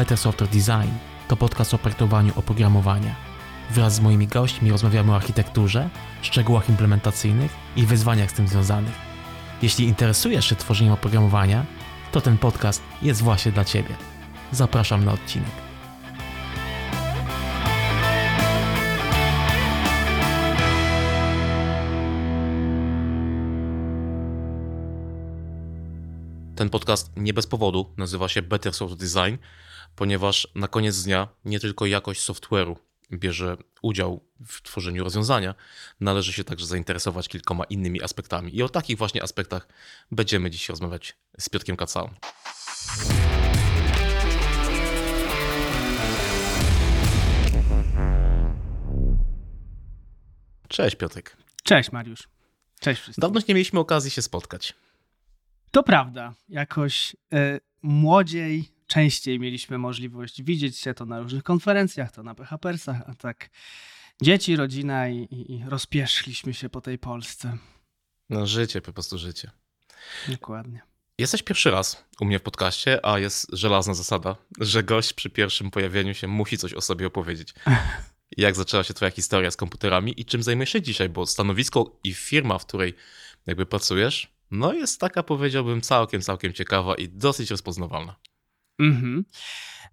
Better 0.00 0.18
Software 0.18 0.48
Design 0.48 0.90
to 1.28 1.36
podcast 1.36 1.74
o 1.74 1.78
projektowaniu 1.78 2.32
oprogramowania. 2.36 3.14
Wraz 3.70 3.94
z 3.94 4.00
moimi 4.00 4.26
gośćmi 4.26 4.70
rozmawiamy 4.70 5.12
o 5.12 5.16
architekturze, 5.16 5.90
szczegółach 6.22 6.68
implementacyjnych 6.68 7.52
i 7.76 7.86
wyzwaniach 7.86 8.30
z 8.30 8.34
tym 8.34 8.48
związanych. 8.48 8.94
Jeśli 9.62 9.84
interesujesz 9.84 10.48
się 10.48 10.56
tworzeniem 10.56 10.92
oprogramowania, 10.92 11.64
to 12.12 12.20
ten 12.20 12.38
podcast 12.38 12.82
jest 13.02 13.22
właśnie 13.22 13.52
dla 13.52 13.64
Ciebie. 13.64 13.96
Zapraszam 14.52 15.04
na 15.04 15.12
odcinek. 15.12 15.50
Ten 26.56 26.70
podcast 26.70 27.10
nie 27.16 27.34
bez 27.34 27.46
powodu 27.46 27.94
nazywa 27.96 28.28
się 28.28 28.42
Better 28.42 28.74
Software 28.74 28.98
Design, 28.98 29.36
ponieważ 29.96 30.48
na 30.54 30.68
koniec 30.68 31.02
dnia 31.02 31.28
nie 31.44 31.60
tylko 31.60 31.86
jakość 31.86 32.20
software'u 32.20 32.76
bierze 33.12 33.56
udział 33.82 34.24
w 34.46 34.62
tworzeniu 34.62 35.04
rozwiązania, 35.04 35.54
należy 36.00 36.32
się 36.32 36.44
także 36.44 36.66
zainteresować 36.66 37.28
kilkoma 37.28 37.64
innymi 37.64 38.02
aspektami. 38.02 38.56
I 38.56 38.62
o 38.62 38.68
takich 38.68 38.98
właśnie 38.98 39.22
aspektach 39.22 39.68
będziemy 40.10 40.50
dziś 40.50 40.68
rozmawiać 40.68 41.16
z 41.38 41.48
Piotrkiem 41.48 41.76
Kacałą. 41.76 42.10
Cześć 50.68 50.96
Piotrek. 50.96 51.36
Cześć 51.62 51.92
Mariusz. 51.92 52.28
Cześć 52.80 53.02
wszystkim. 53.02 53.22
Dawno 53.22 53.40
nie 53.48 53.54
mieliśmy 53.54 53.80
okazji 53.80 54.10
się 54.10 54.22
spotkać. 54.22 54.74
To 55.70 55.82
prawda. 55.82 56.34
Jakoś 56.48 57.16
y, 57.34 57.60
młodziej, 57.82 58.72
częściej 58.90 59.40
mieliśmy 59.40 59.78
możliwość 59.78 60.42
widzieć 60.42 60.78
się 60.78 60.94
to 60.94 61.06
na 61.06 61.20
różnych 61.20 61.42
konferencjach, 61.42 62.12
to 62.12 62.22
na 62.22 62.34
PHPersach, 62.34 63.02
a 63.06 63.14
tak 63.14 63.50
dzieci, 64.22 64.56
rodzina 64.56 65.08
i, 65.08 65.16
i, 65.16 65.52
i 65.52 65.64
rozpieszliśmy 65.68 66.54
się 66.54 66.68
po 66.68 66.80
tej 66.80 66.98
Polsce. 66.98 67.58
No 68.30 68.46
życie, 68.46 68.80
po 68.80 68.92
prostu 68.92 69.18
życie. 69.18 69.50
Dokładnie. 70.28 70.82
Jesteś 71.18 71.42
pierwszy 71.42 71.70
raz 71.70 72.04
u 72.20 72.24
mnie 72.24 72.38
w 72.38 72.42
podcaście, 72.42 73.06
a 73.06 73.18
jest 73.18 73.46
żelazna 73.52 73.94
zasada, 73.94 74.36
że 74.60 74.82
gość 74.82 75.12
przy 75.12 75.30
pierwszym 75.30 75.70
pojawieniu 75.70 76.14
się 76.14 76.26
musi 76.26 76.58
coś 76.58 76.74
o 76.74 76.80
sobie 76.80 77.06
opowiedzieć. 77.06 77.54
Jak 78.36 78.56
zaczęła 78.56 78.84
się 78.84 78.94
twoja 78.94 79.10
historia 79.10 79.50
z 79.50 79.56
komputerami 79.56 80.20
i 80.20 80.24
czym 80.24 80.42
zajmujesz 80.42 80.70
się 80.70 80.82
dzisiaj? 80.82 81.08
Bo 81.08 81.26
stanowisko 81.26 81.98
i 82.04 82.14
firma, 82.14 82.58
w 82.58 82.66
której 82.66 82.94
jakby 83.46 83.66
pracujesz, 83.66 84.32
no 84.50 84.72
jest 84.72 85.00
taka, 85.00 85.22
powiedziałbym, 85.22 85.80
całkiem, 85.80 86.22
całkiem 86.22 86.52
ciekawa 86.52 86.94
i 86.94 87.08
dosyć 87.08 87.50
rozpoznawalna. 87.50 88.16
Mhm. 88.80 89.24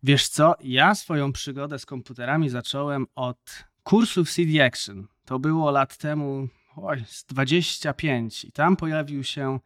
Wiesz 0.04 0.28
co, 0.28 0.56
ja 0.64 0.96
swoją 0.96 1.34
przygodę 1.34 1.80
z 1.80 1.86
komputerami 1.86 2.50
zacząłem 2.50 3.08
od 3.16 3.66
kursów 3.84 4.32
CD 4.32 4.66
Action. 4.66 5.08
To 5.26 5.40
było 5.40 5.72
lat 5.72 5.98
temu, 5.98 6.48
oj, 6.76 7.04
z 7.08 7.26
25 7.26 8.46
i 8.46 8.52
tam 8.52 8.76
pojawił 8.76 9.24
się 9.24 9.60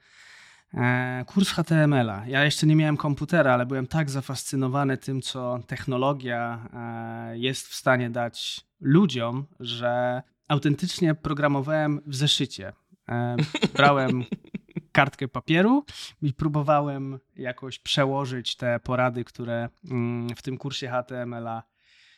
e, 0.74 1.26
kurs 1.28 1.50
HTML-a. 1.50 2.28
Ja 2.28 2.46
jeszcze 2.46 2.68
nie 2.68 2.76
miałem 2.76 2.98
komputera, 2.98 3.54
ale 3.54 3.66
byłem 3.66 3.88
tak 3.88 4.10
zafascynowany 4.10 4.98
tym, 4.98 5.22
co 5.22 5.60
technologia 5.68 6.70
e, 6.74 7.38
jest 7.38 7.68
w 7.68 7.76
stanie 7.76 8.10
dać 8.10 8.62
ludziom, 8.82 9.46
że 9.60 10.22
autentycznie 10.48 11.16
programowałem 11.16 12.02
w 12.06 12.16
zeszycie. 12.16 12.74
E, 13.10 13.36
brałem 13.74 14.24
kartkę 14.92 15.28
papieru 15.28 15.86
i 16.22 16.34
próbowałem 16.34 17.20
jakoś 17.36 17.80
przełożyć 17.80 18.56
te 18.56 18.80
porady, 18.80 19.24
które 19.24 19.70
mm, 19.92 20.36
w 20.36 20.42
tym 20.42 20.58
kursie 20.58 20.88
HTML-a 20.88 21.64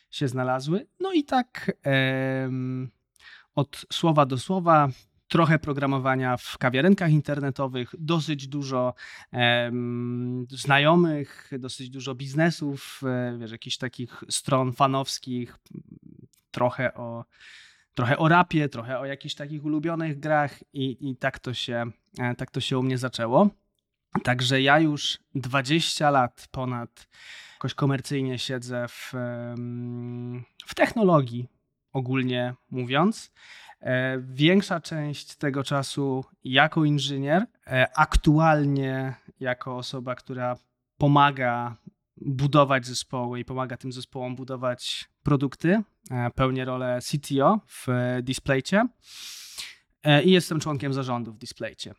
się 0.09 0.27
znalazły. 0.27 0.87
No 0.99 1.13
i 1.13 1.23
tak 1.23 1.71
od 3.55 3.85
słowa 3.91 4.25
do 4.25 4.37
słowa 4.37 4.89
trochę 5.27 5.59
programowania 5.59 6.37
w 6.37 6.57
kawiarenkach 6.57 7.11
internetowych, 7.11 7.95
dosyć 7.99 8.47
dużo 8.47 8.93
em, 9.31 10.45
znajomych, 10.49 11.51
dosyć 11.59 11.89
dużo 11.89 12.15
biznesów, 12.15 13.01
e, 13.03 13.37
wiesz, 13.39 13.51
jakichś 13.51 13.77
takich 13.77 14.23
stron 14.29 14.73
fanowskich, 14.73 15.57
trochę 16.51 16.93
o, 16.93 17.25
trochę 17.93 18.17
o 18.17 18.27
rapie, 18.27 18.69
trochę 18.69 18.99
o 18.99 19.05
jakichś 19.05 19.35
takich 19.35 19.65
ulubionych 19.65 20.19
grach 20.19 20.63
i, 20.73 21.09
i 21.09 21.15
tak, 21.15 21.39
to 21.39 21.53
się, 21.53 21.85
e, 22.19 22.35
tak 22.35 22.51
to 22.51 22.61
się 22.61 22.77
u 22.79 22.83
mnie 22.83 22.97
zaczęło. 22.97 23.49
Także 24.23 24.61
ja 24.61 24.79
już 24.79 25.19
20 25.35 26.09
lat 26.09 26.47
ponad 26.51 27.07
jakoś 27.53 27.73
komercyjnie 27.73 28.39
siedzę 28.39 28.87
w, 28.87 29.13
w 30.67 30.75
technologii, 30.75 31.47
ogólnie 31.93 32.53
mówiąc. 32.71 33.31
E, 33.81 34.19
Większa 34.19 34.79
część 34.79 35.35
tego 35.35 35.63
czasu 35.63 36.25
jako 36.43 36.85
inżynier, 36.85 37.45
e, 37.67 37.87
aktualnie 37.97 39.15
jako 39.39 39.77
osoba, 39.77 40.15
która 40.15 40.57
pomaga 40.97 41.75
budować 42.25 42.85
zespoły 42.85 43.39
i 43.39 43.45
pomaga 43.45 43.77
tym 43.77 43.91
zespołom 43.91 44.35
budować 44.35 45.09
produkty. 45.23 45.83
E, 46.11 46.31
Pełnię 46.35 46.65
rolę 46.65 46.99
CTO 47.01 47.59
w 47.67 47.87
Displaycie 48.23 48.87
i 50.25 50.31
jestem 50.31 50.59
członkiem 50.59 50.93
zarządu 50.93 51.33
w 51.33 51.37
Displaycie. 51.37 51.93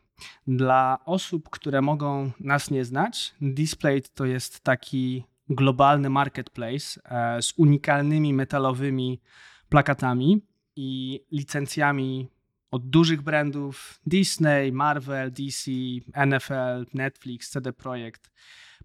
Dla 0.47 0.99
osób, 1.05 1.51
które 1.51 1.83
mogą 1.83 2.31
nas 2.41 2.71
nie 2.71 2.85
znać, 2.85 3.35
Displate 3.41 4.09
to 4.15 4.25
jest 4.25 4.61
taki 4.61 5.25
globalny 5.49 6.11
marketplace 6.11 7.01
e, 7.05 7.43
z 7.43 7.53
unikalnymi 7.56 8.35
metalowymi 8.35 9.21
plakatami 9.69 10.43
i 10.77 11.21
licencjami 11.31 12.29
od 12.71 12.91
dużych 12.91 13.23
brandów 13.23 14.01
Disney, 14.06 14.73
Marvel, 14.73 15.33
DC, 15.33 15.71
NFL, 16.27 16.87
Netflix, 16.95 17.51
CD 17.51 17.73
Projekt. 17.73 18.31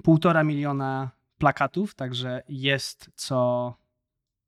Półtora 0.04 0.44
miliona 0.44 1.12
plakatów, 1.40 1.96
także 1.96 2.44
jest 2.50 3.10
co 3.16 3.74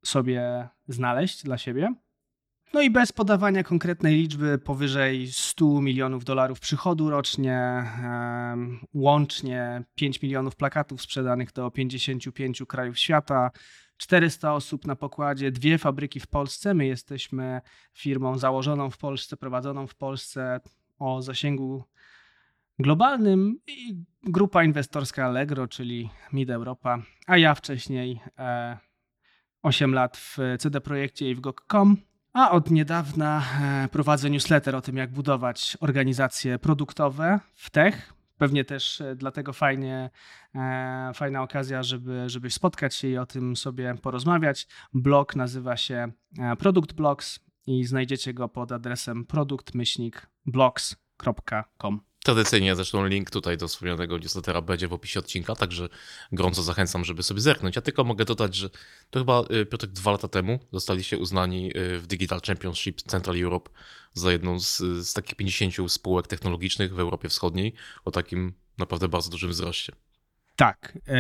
sobie 0.06 0.70
znaleźć 0.88 1.44
dla 1.44 1.58
siebie. 1.58 1.94
No 2.74 2.82
i 2.82 2.90
bez 2.90 3.12
podawania 3.12 3.64
konkretnej 3.64 4.16
liczby, 4.16 4.58
powyżej 4.58 5.28
100 5.32 5.82
milionów 5.82 6.26
dolarów 6.26 6.60
przychodu 6.60 7.10
rocznie, 7.10 7.84
łącznie 8.94 9.84
5 9.96 10.22
milionów 10.22 10.56
plakatów 10.56 11.02
sprzedanych 11.02 11.54
do 11.54 11.72
55 11.72 12.64
krajów 12.68 13.00
świata, 13.00 13.52
400 13.98 14.54
osób 14.54 14.88
na 14.88 14.96
pokładzie, 14.96 15.52
dwie 15.52 15.78
fabryki 15.78 16.20
w 16.20 16.28
Polsce. 16.28 16.74
My 16.74 16.86
jesteśmy 16.86 17.62
firmą 17.94 18.38
założoną 18.38 18.90
w 18.90 18.98
Polsce, 18.98 19.38
prowadzoną 19.38 19.88
w 19.88 19.96
Polsce 19.96 20.60
o 21.00 21.22
zasięgu 21.22 21.84
globalnym 22.82 23.60
i 23.68 23.96
grupa 24.24 24.64
inwestorska 24.64 25.26
Allegro, 25.26 25.68
czyli 25.68 26.10
Mid 26.34 26.50
Europa, 26.50 27.02
a 27.28 27.38
ja 27.38 27.56
wcześniej 27.56 28.20
e, 28.40 28.78
8 29.62 29.94
lat 29.94 30.18
w 30.18 30.38
CD 30.60 30.82
Projekcie 30.82 31.30
i 31.30 31.36
w 31.36 31.40
GOG.com. 31.40 31.98
A 32.34 32.52
od 32.52 32.72
niedawna 32.72 33.44
e, 33.62 33.88
prowadzę 33.88 34.30
newsletter 34.30 34.76
o 34.76 34.82
tym, 34.82 34.98
jak 34.98 35.12
budować 35.12 35.78
organizacje 35.80 36.60
produktowe 36.60 37.40
w 37.54 37.70
tech. 37.70 38.14
Pewnie 38.38 38.66
też 38.66 39.02
e, 39.02 39.16
dlatego 39.16 39.54
fajnie, 39.54 40.10
e, 40.56 41.12
fajna 41.14 41.44
okazja, 41.44 41.84
żeby, 41.84 42.30
żeby 42.30 42.50
spotkać 42.50 42.96
się 42.96 43.08
i 43.08 43.18
o 43.18 43.26
tym 43.26 43.56
sobie 43.56 43.96
porozmawiać. 44.02 44.68
Blog 44.94 45.36
nazywa 45.36 45.78
się 45.78 46.12
Product 46.60 46.94
Blogs 46.94 47.40
i 47.68 47.86
znajdziecie 47.86 48.34
go 48.34 48.50
pod 48.50 48.72
adresem 48.72 49.26
produkt-blogs.com. 49.26 52.00
Tradycyjnie 52.24 52.76
zresztą 52.76 53.06
link 53.06 53.30
tutaj 53.30 53.58
do 53.58 53.68
wspomnianego 53.68 54.18
newslettera 54.18 54.62
będzie 54.62 54.88
w 54.88 54.94
opisie 54.94 55.20
odcinka, 55.20 55.56
także 55.56 55.90
gorąco 56.32 56.64
zachęcam, 56.64 57.06
żeby 57.06 57.24
sobie 57.24 57.42
zerknąć. 57.42 57.76
Ja 57.76 57.82
tylko 57.82 58.04
mogę 58.04 58.26
dodać, 58.26 58.56
że 58.56 58.70
to 59.10 59.20
chyba 59.20 59.44
y, 59.62 59.66
Piotr 59.66 59.88
dwa 59.88 60.12
lata 60.12 60.28
temu 60.28 60.60
zostaliście 60.74 61.18
uznani 61.18 61.78
y, 61.78 62.00
w 62.00 62.08
Digital 62.08 62.42
Championship 62.42 63.02
Central 63.02 63.44
Europe 63.44 63.70
za 64.14 64.32
jedną 64.32 64.60
z, 64.60 64.78
z 64.78 65.14
takich 65.14 65.36
50 65.36 65.92
spółek 65.92 66.28
technologicznych 66.28 66.96
w 66.96 67.00
Europie 67.00 67.30
Wschodniej 67.30 67.74
o 68.06 68.12
takim 68.12 68.54
naprawdę 68.78 69.08
bardzo 69.08 69.30
dużym 69.30 69.50
wzroście. 69.50 69.94
Tak, 70.62 70.98
e, 71.08 71.18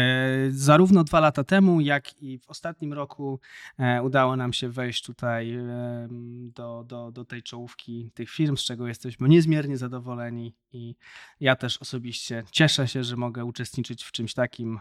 zarówno 0.51 1.03
dwa 1.03 1.19
lata 1.19 1.43
temu, 1.43 1.81
jak 1.81 2.21
i 2.21 2.39
w 2.39 2.49
ostatnim 2.49 2.93
roku 2.93 3.39
e, 3.79 4.03
udało 4.03 4.35
nam 4.35 4.53
się 4.53 4.69
wejść 4.69 5.03
tutaj 5.03 5.53
e, 5.53 6.07
do, 6.55 6.83
do, 6.88 7.11
do 7.11 7.25
tej 7.25 7.43
czołówki 7.43 8.11
tych 8.13 8.29
firm, 8.29 8.57
z 8.57 8.63
czego 8.63 8.88
jesteśmy 8.88 9.29
niezmiernie 9.29 9.77
zadowoleni 9.77 10.55
i 10.73 10.95
ja 11.39 11.55
też 11.55 11.77
osobiście 11.77 12.43
cieszę 12.51 12.88
się, 12.88 13.03
że 13.03 13.15
mogę 13.15 13.45
uczestniczyć 13.45 14.03
w 14.03 14.11
czymś 14.11 14.33
takim. 14.33 14.79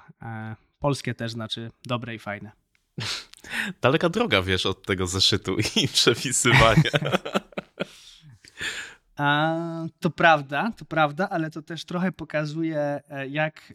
Polskie 0.78 1.14
też 1.14 1.32
znaczy 1.32 1.70
dobre 1.86 2.14
i 2.14 2.18
fajne. 2.18 2.52
Daleka 3.82 4.08
droga, 4.08 4.42
wiesz, 4.42 4.66
od 4.66 4.86
tego 4.86 5.06
zeszytu 5.06 5.56
i 5.76 5.88
przepisywania. 5.98 6.90
To 10.00 10.10
prawda, 10.10 10.72
to 10.76 10.84
prawda, 10.84 11.28
ale 11.28 11.50
to 11.50 11.62
też 11.62 11.84
trochę 11.84 12.12
pokazuje, 12.12 13.00
e, 13.08 13.28
jak 13.28 13.72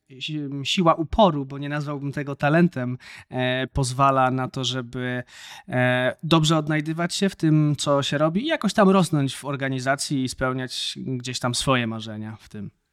siła 0.64 0.94
uporu, 0.94 1.46
bo 1.46 1.58
nie 1.58 1.70
nazwałbym 1.70 2.12
tego 2.12 2.36
talentem, 2.36 2.98
e, 3.30 3.68
pozwala 3.68 4.32
na 4.32 4.48
to, 4.48 4.64
żeby 4.64 5.24
e, 5.68 6.16
dobrze 6.24 6.58
odnajdywać 6.58 7.16
się 7.16 7.30
w 7.30 7.36
tym, 7.36 7.76
co 7.78 8.04
się 8.04 8.18
robi 8.18 8.44
i 8.44 8.48
jakoś 8.48 8.74
tam 8.74 8.90
rosnąć 8.90 9.36
w 9.36 9.46
organizacji 9.46 10.24
i 10.24 10.30
spełniać 10.30 11.00
gdzieś 11.06 11.40
tam 11.40 11.56
swoje 11.56 11.88
marzenia 11.88 12.38
w 12.40 12.50
tym. 12.50 12.85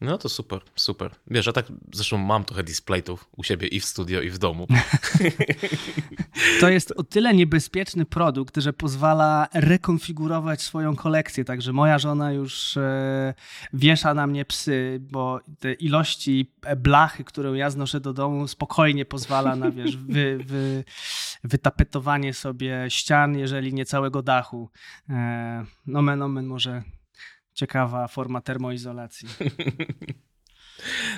No 0.00 0.18
to 0.18 0.28
super, 0.28 0.60
super. 0.74 1.10
Wiesz, 1.26 1.46
ja 1.46 1.52
tak 1.52 1.66
zresztą 1.92 2.18
mam 2.18 2.44
trochę 2.44 2.62
displaytów 2.62 3.28
u 3.36 3.42
siebie 3.42 3.68
i 3.68 3.80
w 3.80 3.84
studio, 3.84 4.20
i 4.20 4.30
w 4.30 4.38
domu. 4.38 4.66
To 6.60 6.68
jest 6.68 6.92
o 6.96 7.02
tyle 7.02 7.34
niebezpieczny 7.34 8.04
produkt, 8.04 8.56
że 8.56 8.72
pozwala 8.72 9.48
rekonfigurować 9.54 10.62
swoją 10.62 10.96
kolekcję. 10.96 11.44
Także 11.44 11.72
moja 11.72 11.98
żona 11.98 12.32
już 12.32 12.76
e, 12.76 13.34
wiesza 13.72 14.14
na 14.14 14.26
mnie 14.26 14.44
psy, 14.44 14.98
bo 15.00 15.40
te 15.58 15.72
ilości 15.72 16.52
blachy, 16.76 17.24
którą 17.24 17.54
ja 17.54 17.70
znoszę 17.70 18.00
do 18.00 18.12
domu, 18.12 18.48
spokojnie 18.48 19.04
pozwala 19.04 19.56
na 19.56 19.70
wiesz, 19.70 19.96
wy, 20.08 20.38
wy, 20.44 20.84
wytapetowanie 21.44 22.34
sobie 22.34 22.86
ścian, 22.88 23.38
jeżeli 23.38 23.74
nie 23.74 23.84
całego 23.84 24.22
dachu. 24.22 24.70
E, 25.10 25.64
nomen 25.86 26.22
omen 26.22 26.46
może 26.46 26.82
ciekawa 27.56 28.08
forma 28.08 28.40
termoizolacji. 28.40 29.28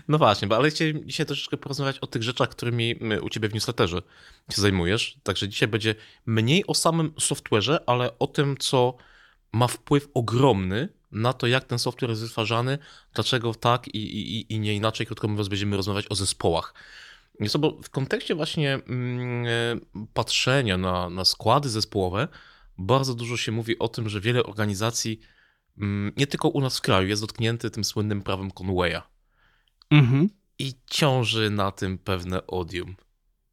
No 0.08 0.18
właśnie, 0.18 0.48
bo 0.48 0.56
ale 0.56 0.70
chciałem 0.70 1.08
dzisiaj 1.08 1.26
troszeczkę 1.26 1.56
porozmawiać 1.56 1.98
o 1.98 2.06
tych 2.06 2.22
rzeczach, 2.22 2.48
którymi 2.48 2.94
u 3.22 3.28
ciebie 3.28 3.48
w 3.48 3.54
newsletterze 3.54 4.02
się 4.50 4.62
zajmujesz. 4.62 5.18
Także 5.22 5.48
dzisiaj 5.48 5.68
będzie 5.68 5.94
mniej 6.26 6.66
o 6.66 6.74
samym 6.74 7.10
software'ze, 7.10 7.78
ale 7.86 8.18
o 8.18 8.26
tym, 8.26 8.56
co 8.56 8.96
ma 9.52 9.68
wpływ 9.68 10.08
ogromny 10.14 10.88
na 11.12 11.32
to, 11.32 11.46
jak 11.46 11.64
ten 11.64 11.78
software 11.78 12.10
jest 12.10 12.22
wytwarzany, 12.22 12.78
dlaczego 13.14 13.54
tak 13.54 13.88
i, 13.88 13.98
i, 13.98 14.54
i 14.54 14.60
nie 14.60 14.74
inaczej. 14.74 15.06
Krótko 15.06 15.28
mówiąc, 15.28 15.48
będziemy 15.48 15.76
rozmawiać 15.76 16.06
o 16.10 16.14
zespołach. 16.14 16.74
Jest 17.40 17.56
bo 17.56 17.78
w 17.82 17.90
kontekście 17.90 18.34
właśnie 18.34 18.74
mm, 18.74 19.46
e, 19.46 20.06
patrzenia 20.14 20.76
na, 20.76 21.10
na 21.10 21.24
składy 21.24 21.68
zespołowe, 21.68 22.28
bardzo 22.78 23.14
dużo 23.14 23.36
się 23.36 23.52
mówi 23.52 23.78
o 23.78 23.88
tym, 23.88 24.08
że 24.08 24.20
wiele 24.20 24.42
organizacji 24.42 25.20
nie 26.16 26.26
tylko 26.26 26.48
u 26.48 26.60
nas 26.60 26.78
w 26.78 26.80
kraju, 26.80 27.08
jest 27.08 27.22
dotknięty 27.22 27.70
tym 27.70 27.84
słynnym 27.84 28.22
prawem 28.22 28.50
Conwaya. 28.50 29.02
Mhm. 29.90 30.28
I 30.58 30.72
ciąży 30.90 31.50
na 31.50 31.70
tym 31.72 31.98
pewne 31.98 32.46
odium. 32.46 32.96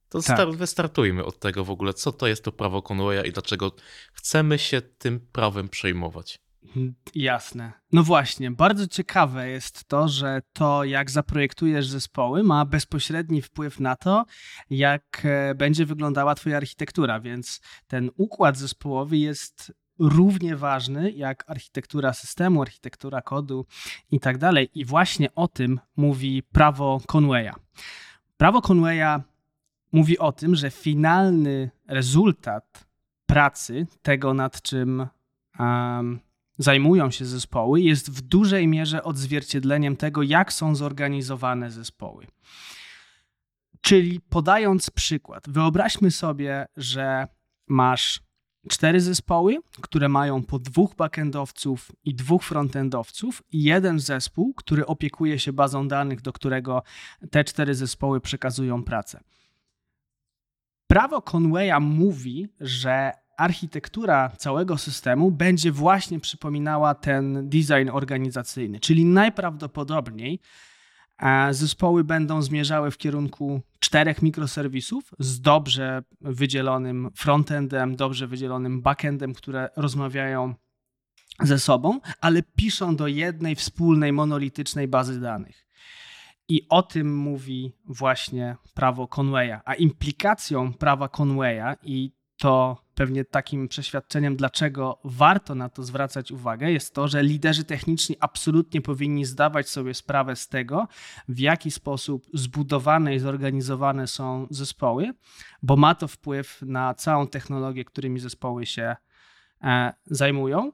To 0.10 0.22
tak. 0.22 0.51
wystartujmy 0.51 1.25
od 1.25 1.39
tego 1.39 1.66
w 1.66 1.69
ogóle, 1.69 1.94
co 1.94 2.12
to 2.12 2.27
jest 2.27 2.44
to 2.44 2.51
prawo 2.51 2.81
Conwaya 2.81 3.27
i 3.27 3.31
dlaczego 3.31 3.72
chcemy 4.13 4.60
się 4.60 4.81
tym 4.81 5.19
prawem 5.31 5.69
przejmować. 5.69 6.39
Jasne. 7.16 7.74
No 7.92 8.04
właśnie, 8.04 8.51
bardzo 8.51 8.88
ciekawe 8.88 9.50
jest 9.50 9.86
to, 9.86 10.07
że 10.07 10.42
to, 10.54 10.83
jak 10.83 11.12
zaprojektujesz 11.12 11.88
zespoły, 11.88 12.44
ma 12.44 12.66
bezpośredni 12.66 13.42
wpływ 13.42 13.80
na 13.80 13.95
to, 13.95 14.25
jak 14.69 15.22
e, 15.24 15.56
będzie 15.56 15.86
wyglądała 15.86 16.36
Twoja 16.36 16.57
architektura, 16.57 17.19
więc 17.19 17.62
ten 17.88 18.10
układ 18.18 18.57
zespołowy 18.57 19.18
jest 19.18 19.72
równie 20.00 20.56
ważny 20.56 21.12
jak 21.12 21.44
architektura 21.47 22.13
systemu, 22.13 22.62
architektura 22.62 23.21
kodu 23.21 23.65
i 24.12 24.19
tak 24.19 24.38
dalej. 24.38 24.69
I 24.75 24.86
właśnie 24.86 25.36
o 25.36 25.47
tym 25.47 25.80
mówi 25.95 26.44
prawo 26.44 27.01
Conwaya. 27.07 27.53
Prawo 28.38 28.62
Conwaya 28.62 29.21
mówi 29.92 30.19
o 30.19 30.31
tym, 30.31 30.56
że 30.56 30.71
finalny 30.71 31.71
rezultat 31.88 32.88
pracy, 33.25 33.88
tego 34.01 34.33
nad 34.33 34.62
czym 34.62 35.07
um, 35.59 36.19
zajmują 36.57 37.12
się 37.12 37.25
zespoły, 37.25 37.81
jest 37.81 38.12
w 38.12 38.21
dużej 38.21 38.68
mierze 38.68 39.03
odzwierciedleniem 39.03 39.95
tego, 39.95 40.24
jak 40.24 40.53
są 40.53 40.75
zorganizowane 40.75 41.71
zespoły. 41.71 42.27
Czyli 43.81 44.19
podając 44.19 44.89
przykład, 44.89 45.50
wyobraźmy 45.50 46.12
sobie, 46.12 46.68
że 46.77 47.27
masz 47.68 48.21
cztery 48.69 49.01
zespoły, 49.01 49.57
które 49.81 50.09
mają 50.09 50.44
po 50.44 50.59
dwóch 50.59 50.95
backendowców 50.95 51.91
i 52.06 52.15
dwóch 52.15 52.44
frontendowców 52.44 53.44
i 53.51 53.63
jeden 53.63 54.00
zespół, 54.00 54.53
który 54.53 54.85
opiekuje 54.85 55.39
się 55.39 55.53
bazą 55.53 55.88
danych, 55.88 56.21
do 56.21 56.33
którego 56.33 56.83
te 57.31 57.44
cztery 57.44 57.75
zespoły 57.75 58.21
przekazują 58.21 58.83
pracę. 58.83 59.19
Prawo 60.88 61.21
Conwaya 61.21 61.79
mówi, 61.81 62.47
że 62.59 63.12
architektura 63.38 64.31
całego 64.38 64.77
systemu 64.77 65.31
będzie 65.31 65.71
właśnie 65.71 66.19
przypominała 66.19 66.95
ten 66.95 67.50
design 67.50 67.89
organizacyjny, 67.91 68.79
czyli 68.79 69.06
najprawdopodobniej 69.06 70.39
e, 71.19 71.53
zespoły 71.53 72.03
będą 72.03 72.41
zmierzały 72.41 72.91
w 72.91 72.97
kierunku 72.97 73.62
czterech 73.86 74.22
mikroserwisów 74.22 75.14
z 75.20 75.42
dobrze 75.42 76.04
wydzielonym 76.22 77.10
frontendem, 77.16 77.96
dobrze 77.96 78.28
wydzielonym 78.28 78.82
backendem, 78.82 79.34
które 79.34 79.70
rozmawiają 79.76 80.54
ze 81.40 81.60
sobą, 81.60 82.00
ale 82.22 82.44
piszą 82.44 82.96
do 82.96 83.08
jednej 83.08 83.56
wspólnej, 83.56 84.14
monolitycznej 84.14 84.88
bazy 84.88 85.22
danych. 85.22 85.68
I 86.50 86.68
o 86.70 86.84
tym 86.84 87.18
mówi 87.18 87.74
właśnie 87.86 88.56
prawo 88.74 89.08
Conwaya. 89.08 89.62
A 89.66 89.74
implikacją 89.74 90.74
prawa 90.74 91.10
Conwaya 91.10 91.76
i 91.84 92.12
to 92.38 92.86
pewnie 92.96 93.26
takim 93.26 93.68
przeświadczeniem, 93.68 94.36
dlaczego 94.36 95.00
warto 95.04 95.56
na 95.56 95.70
to 95.70 95.84
zwracać 95.84 96.32
uwagę, 96.32 96.72
jest 96.72 96.94
to, 96.94 97.08
że 97.08 97.24
liderzy 97.24 97.64
techniczni 97.64 98.16
absolutnie 98.20 98.82
powinni 98.82 99.26
zdawać 99.26 99.70
sobie 99.70 99.94
sprawę 99.94 100.36
z 100.36 100.48
tego, 100.48 100.88
w 101.28 101.40
jaki 101.40 101.72
sposób 101.72 102.26
zbudowane 102.34 103.16
i 103.16 103.20
zorganizowane 103.20 104.08
są 104.08 104.48
zespoły, 104.50 105.14
bo 105.64 105.76
ma 105.76 105.96
to 105.96 106.08
wpływ 106.08 106.62
na 106.62 106.94
całą 106.94 107.28
technologię, 107.28 107.86
którymi 107.86 108.20
zespoły 108.20 108.66
się 108.66 108.96
e, 109.64 109.94
zajmują. 110.06 110.72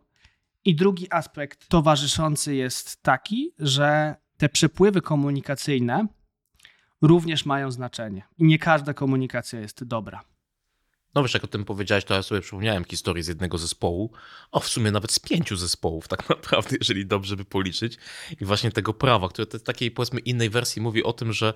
I 0.65 0.75
drugi 0.75 1.07
aspekt 1.11 1.67
towarzyszący 1.67 2.55
jest 2.55 3.03
taki, 3.03 3.53
że 3.59 4.15
te 4.37 4.49
przepływy 4.49 5.01
komunikacyjne 5.01 6.07
również 7.01 7.45
mają 7.45 7.71
znaczenie 7.71 8.23
i 8.37 8.43
nie 8.43 8.59
każda 8.59 8.93
komunikacja 8.93 9.59
jest 9.59 9.83
dobra. 9.83 10.30
No 11.15 11.21
wiesz, 11.21 11.33
jak 11.33 11.43
o 11.43 11.47
tym 11.47 11.65
powiedziałeś, 11.65 12.05
to 12.05 12.13
ja 12.13 12.23
sobie 12.23 12.41
przypomniałem 12.41 12.85
historię 12.85 13.23
z 13.23 13.27
jednego 13.27 13.57
zespołu, 13.57 14.11
o 14.51 14.59
w 14.59 14.67
sumie 14.67 14.91
nawet 14.91 15.11
z 15.11 15.19
pięciu 15.19 15.55
zespołów 15.55 16.07
tak 16.07 16.29
naprawdę, 16.29 16.75
jeżeli 16.79 17.05
dobrze 17.05 17.35
by 17.35 17.45
policzyć. 17.45 17.97
I 18.41 18.45
właśnie 18.45 18.71
tego 18.71 18.93
prawa, 18.93 19.29
które 19.29 19.59
w 19.59 19.63
takiej 19.63 19.91
powiedzmy 19.91 20.19
innej 20.19 20.49
wersji 20.49 20.81
mówi 20.81 21.03
o 21.03 21.13
tym, 21.13 21.33
że 21.33 21.53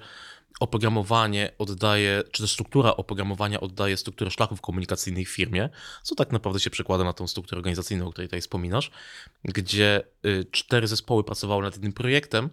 oprogramowanie 0.59 1.51
oddaje, 1.57 2.23
czy 2.31 2.43
też 2.43 2.51
struktura 2.51 2.95
oprogramowania 2.95 3.59
oddaje 3.59 3.97
strukturę 3.97 4.31
szlaków 4.31 4.61
komunikacyjnych 4.61 5.29
w 5.29 5.31
firmie, 5.31 5.69
co 6.03 6.15
tak 6.15 6.31
naprawdę 6.31 6.59
się 6.59 6.69
przekłada 6.69 7.03
na 7.03 7.13
tą 7.13 7.27
strukturę 7.27 7.59
organizacyjną, 7.59 8.07
o 8.07 8.11
której 8.11 8.27
tutaj 8.27 8.41
wspominasz, 8.41 8.91
gdzie 9.43 10.03
y, 10.25 10.45
cztery 10.51 10.87
zespoły 10.87 11.23
pracowały 11.23 11.63
nad 11.63 11.73
jednym 11.73 11.93
projektem 11.93 12.49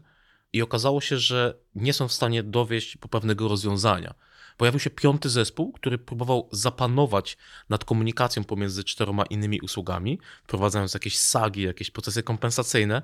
i 0.53 0.63
okazało 0.63 1.01
się, 1.01 1.19
że 1.19 1.55
nie 1.75 1.93
są 1.93 2.09
w 2.09 2.13
stanie 2.13 2.43
dowieść 2.43 2.97
poprawnego 2.97 3.49
rozwiązania 3.49 4.15
pojawił 4.57 4.81
się 4.81 4.91
piąty 4.91 5.31
zespół, 5.31 5.73
który 5.73 5.99
próbował 5.99 6.49
zapanować 6.53 7.37
nad 7.69 7.85
komunikacją 7.85 8.45
pomiędzy 8.45 8.85
czteroma 8.85 9.25
innymi 9.27 9.61
usługami, 9.61 10.19
wprowadzając 10.45 10.95
jakieś 10.95 11.19
sagi, 11.19 11.63
jakieś 11.63 11.91
procesy 11.91 12.23
kompensacyjne, 12.23 13.03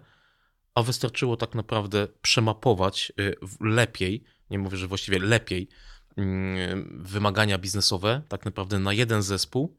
a 0.75 0.83
wystarczyło 0.83 1.37
tak 1.37 1.55
naprawdę 1.55 2.09
przemapować 2.23 3.13
y, 3.21 3.35
lepiej, 3.61 4.25
nie 4.51 4.59
mówię, 4.59 4.77
że 4.77 4.87
właściwie 4.89 5.19
lepiej, 5.19 5.69
mm, 6.17 7.03
wymagania 7.05 7.59
biznesowe 7.59 8.23
tak 8.29 8.45
naprawdę 8.45 8.79
na 8.79 8.93
jeden 8.93 9.23
zespół 9.23 9.77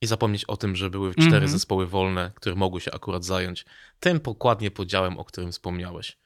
i 0.00 0.06
zapomnieć 0.06 0.44
o 0.44 0.56
tym, 0.56 0.76
że 0.76 0.90
były 0.90 1.12
cztery 1.12 1.36
mm 1.36 1.48
-hmm. 1.48 1.52
zespoły 1.52 1.86
wolne, 1.86 2.30
które 2.34 2.54
mogły 2.54 2.80
się 2.80 2.92
akurat 2.92 3.24
zająć 3.24 3.64
tym 4.00 4.20
pokładnie 4.20 4.70
podziałem, 4.70 5.18
o 5.18 5.24
którym 5.24 5.52
wspomniałeś. 5.52 6.18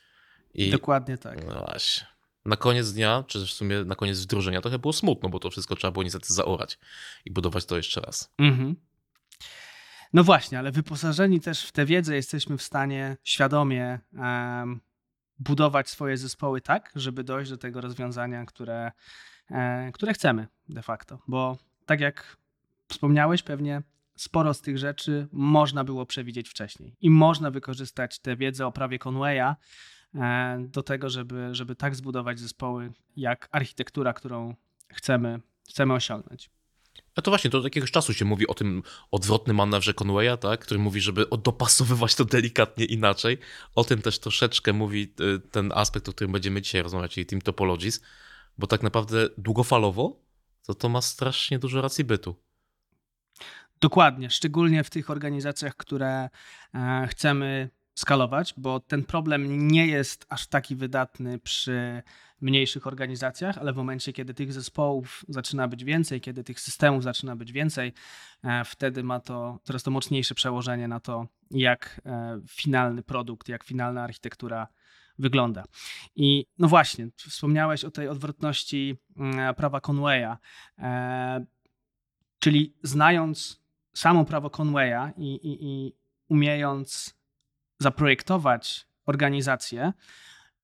I, 0.55 0.71
Dokładnie 0.71 1.19
tak. 1.19 1.47
No 1.47 1.65
właśnie 1.65 2.18
na 2.45 2.57
koniec 2.57 2.93
dnia, 2.93 3.25
czy 3.27 3.47
w 3.47 3.51
sumie 3.51 3.85
na 3.85 3.95
koniec 3.95 4.21
wdrożenia, 4.21 4.61
trochę 4.61 4.79
było 4.79 4.93
smutno, 4.93 5.29
bo 5.29 5.39
to 5.39 5.51
wszystko 5.51 5.77
trzeba 5.77 5.91
było 5.91 6.03
niestety 6.03 6.35
zaorać 6.35 6.79
i 7.25 7.31
budować 7.31 7.67
to 7.67 7.77
jeszcze 7.77 8.01
raz. 8.01 8.33
Mhm. 8.39 8.77
No 10.13 10.25
właśnie, 10.25 10.59
ale 10.59 10.73
wyposażeni 10.73 11.41
też 11.41 11.67
w 11.67 11.73
tę 11.73 11.87
wiedzę 11.87 12.17
jesteśmy 12.17 12.59
w 12.59 12.63
stanie 12.63 13.17
świadomie 13.25 13.99
um, 14.13 14.81
budować 15.39 15.89
swoje 15.89 16.17
zespoły 16.17 16.61
tak, 16.61 16.93
żeby 16.95 17.25
dojść 17.25 17.51
do 17.51 17.57
tego 17.57 17.81
rozwiązania, 17.81 18.45
które, 18.45 18.93
e, 19.51 19.93
które 19.93 20.13
chcemy 20.13 20.47
de 20.69 20.83
facto. 20.83 21.19
Bo 21.29 21.59
tak 21.87 22.01
jak 22.01 22.37
wspomniałeś, 22.89 23.43
pewnie 23.43 23.83
sporo 24.17 24.55
z 24.55 24.61
tych 24.61 24.79
rzeczy 24.79 25.29
można 25.33 25.85
było 25.85 26.07
przewidzieć 26.07 26.49
wcześniej 26.49 26.97
i 27.01 27.11
można 27.11 27.51
wykorzystać 27.51 28.19
tę 28.19 28.37
wiedzę 28.37 28.67
o 28.67 28.73
prawie 28.73 28.99
Conwaya 28.99 29.55
do 30.59 30.83
tego, 30.83 31.11
żeby, 31.11 31.49
żeby 31.53 31.77
tak 31.77 31.97
zbudować 31.97 32.41
zespoły, 32.41 32.93
jak 33.17 33.49
architektura, 33.53 34.13
którą 34.13 34.55
chcemy, 34.89 35.41
chcemy 35.71 35.95
osiągnąć. 35.95 36.51
A 37.17 37.23
to 37.23 37.31
właśnie, 37.31 37.51
to 37.51 37.59
od 37.59 37.65
jakiegoś 37.65 37.91
czasu 37.91 38.15
się 38.15 38.25
mówi 38.25 38.47
o 38.47 38.55
tym 38.55 38.83
odwrotnym 39.11 39.57
manewrze 39.57 39.95
Conwaya, 39.95 40.37
tak? 40.41 40.61
który 40.61 40.81
mówi, 40.81 41.01
żeby 41.01 41.27
dopasowywać 41.43 42.15
to 42.15 42.25
delikatnie 42.25 42.85
inaczej. 42.85 43.39
O 43.75 43.85
tym 43.85 44.03
też 44.03 44.19
troszeczkę 44.19 44.73
mówi 44.73 45.15
y, 45.21 45.39
ten 45.39 45.73
aspekt, 45.75 46.09
o 46.09 46.13
którym 46.13 46.33
będziemy 46.33 46.63
dzisiaj 46.63 46.83
rozmawiać, 46.83 47.15
czyli 47.15 47.27
Team 47.27 47.43
Topologies, 47.43 48.01
bo 48.59 48.67
tak 48.67 48.83
naprawdę 48.83 49.29
długofalowo 49.39 50.29
to 50.67 50.75
to 50.75 50.89
ma 50.89 51.03
strasznie 51.03 51.59
dużo 51.59 51.83
racji 51.83 52.05
bytu. 52.05 52.37
Dokładnie, 53.81 54.31
szczególnie 54.31 54.85
w 54.85 54.91
tych 54.91 55.11
organizacjach, 55.11 55.77
które 55.77 56.29
e, 56.75 57.07
chcemy 57.11 57.71
skalować, 57.99 58.55
bo 58.57 58.81
ten 58.81 59.05
problem 59.05 59.69
nie 59.69 59.87
jest 59.87 60.27
aż 60.29 60.47
taki 60.47 60.77
wydatny 60.77 61.39
przy 61.39 62.03
mniejszych 62.41 62.87
organizacjach, 62.87 63.59
ale 63.59 63.73
w 63.73 63.77
momencie, 63.77 64.13
kiedy 64.13 64.35
tych 64.35 64.53
zespołów 64.53 65.25
zaczyna 65.29 65.69
być 65.69 65.85
więcej, 65.85 66.21
kiedy 66.21 66.45
tych 66.45 66.61
systemów 66.61 67.03
zaczyna 67.03 67.37
być 67.37 67.53
więcej, 67.53 67.93
e, 68.45 68.65
wtedy 68.65 69.03
ma 69.03 69.21
to 69.21 69.59
coraz 69.65 69.83
to 69.83 69.91
mocniejsze 69.91 70.35
przełożenie 70.35 70.89
na 70.89 71.01
to, 71.01 71.27
jak 71.51 72.01
e, 72.07 72.41
finalny 72.49 73.03
produkt, 73.03 73.49
jak 73.49 73.65
finalna 73.65 74.03
architektura 74.03 74.69
wygląda. 75.19 75.65
I 76.17 76.47
no 76.59 76.69
właśnie, 76.69 77.09
wspomniałeś 77.17 77.85
o 77.85 77.91
tej 77.91 78.09
odwrotności 78.09 78.97
mm, 79.17 79.55
prawa 79.55 79.81
Conwaya, 79.81 80.37
e, 80.79 81.45
czyli 82.39 82.75
znając 82.83 83.61
samo 83.93 84.25
prawo 84.25 84.51
Conwaya 84.51 85.13
i, 85.17 85.35
i, 85.35 85.59
i 85.61 85.93
umiejąc 86.29 87.18
zaprojektować 87.79 88.87
organizację, 89.07 89.93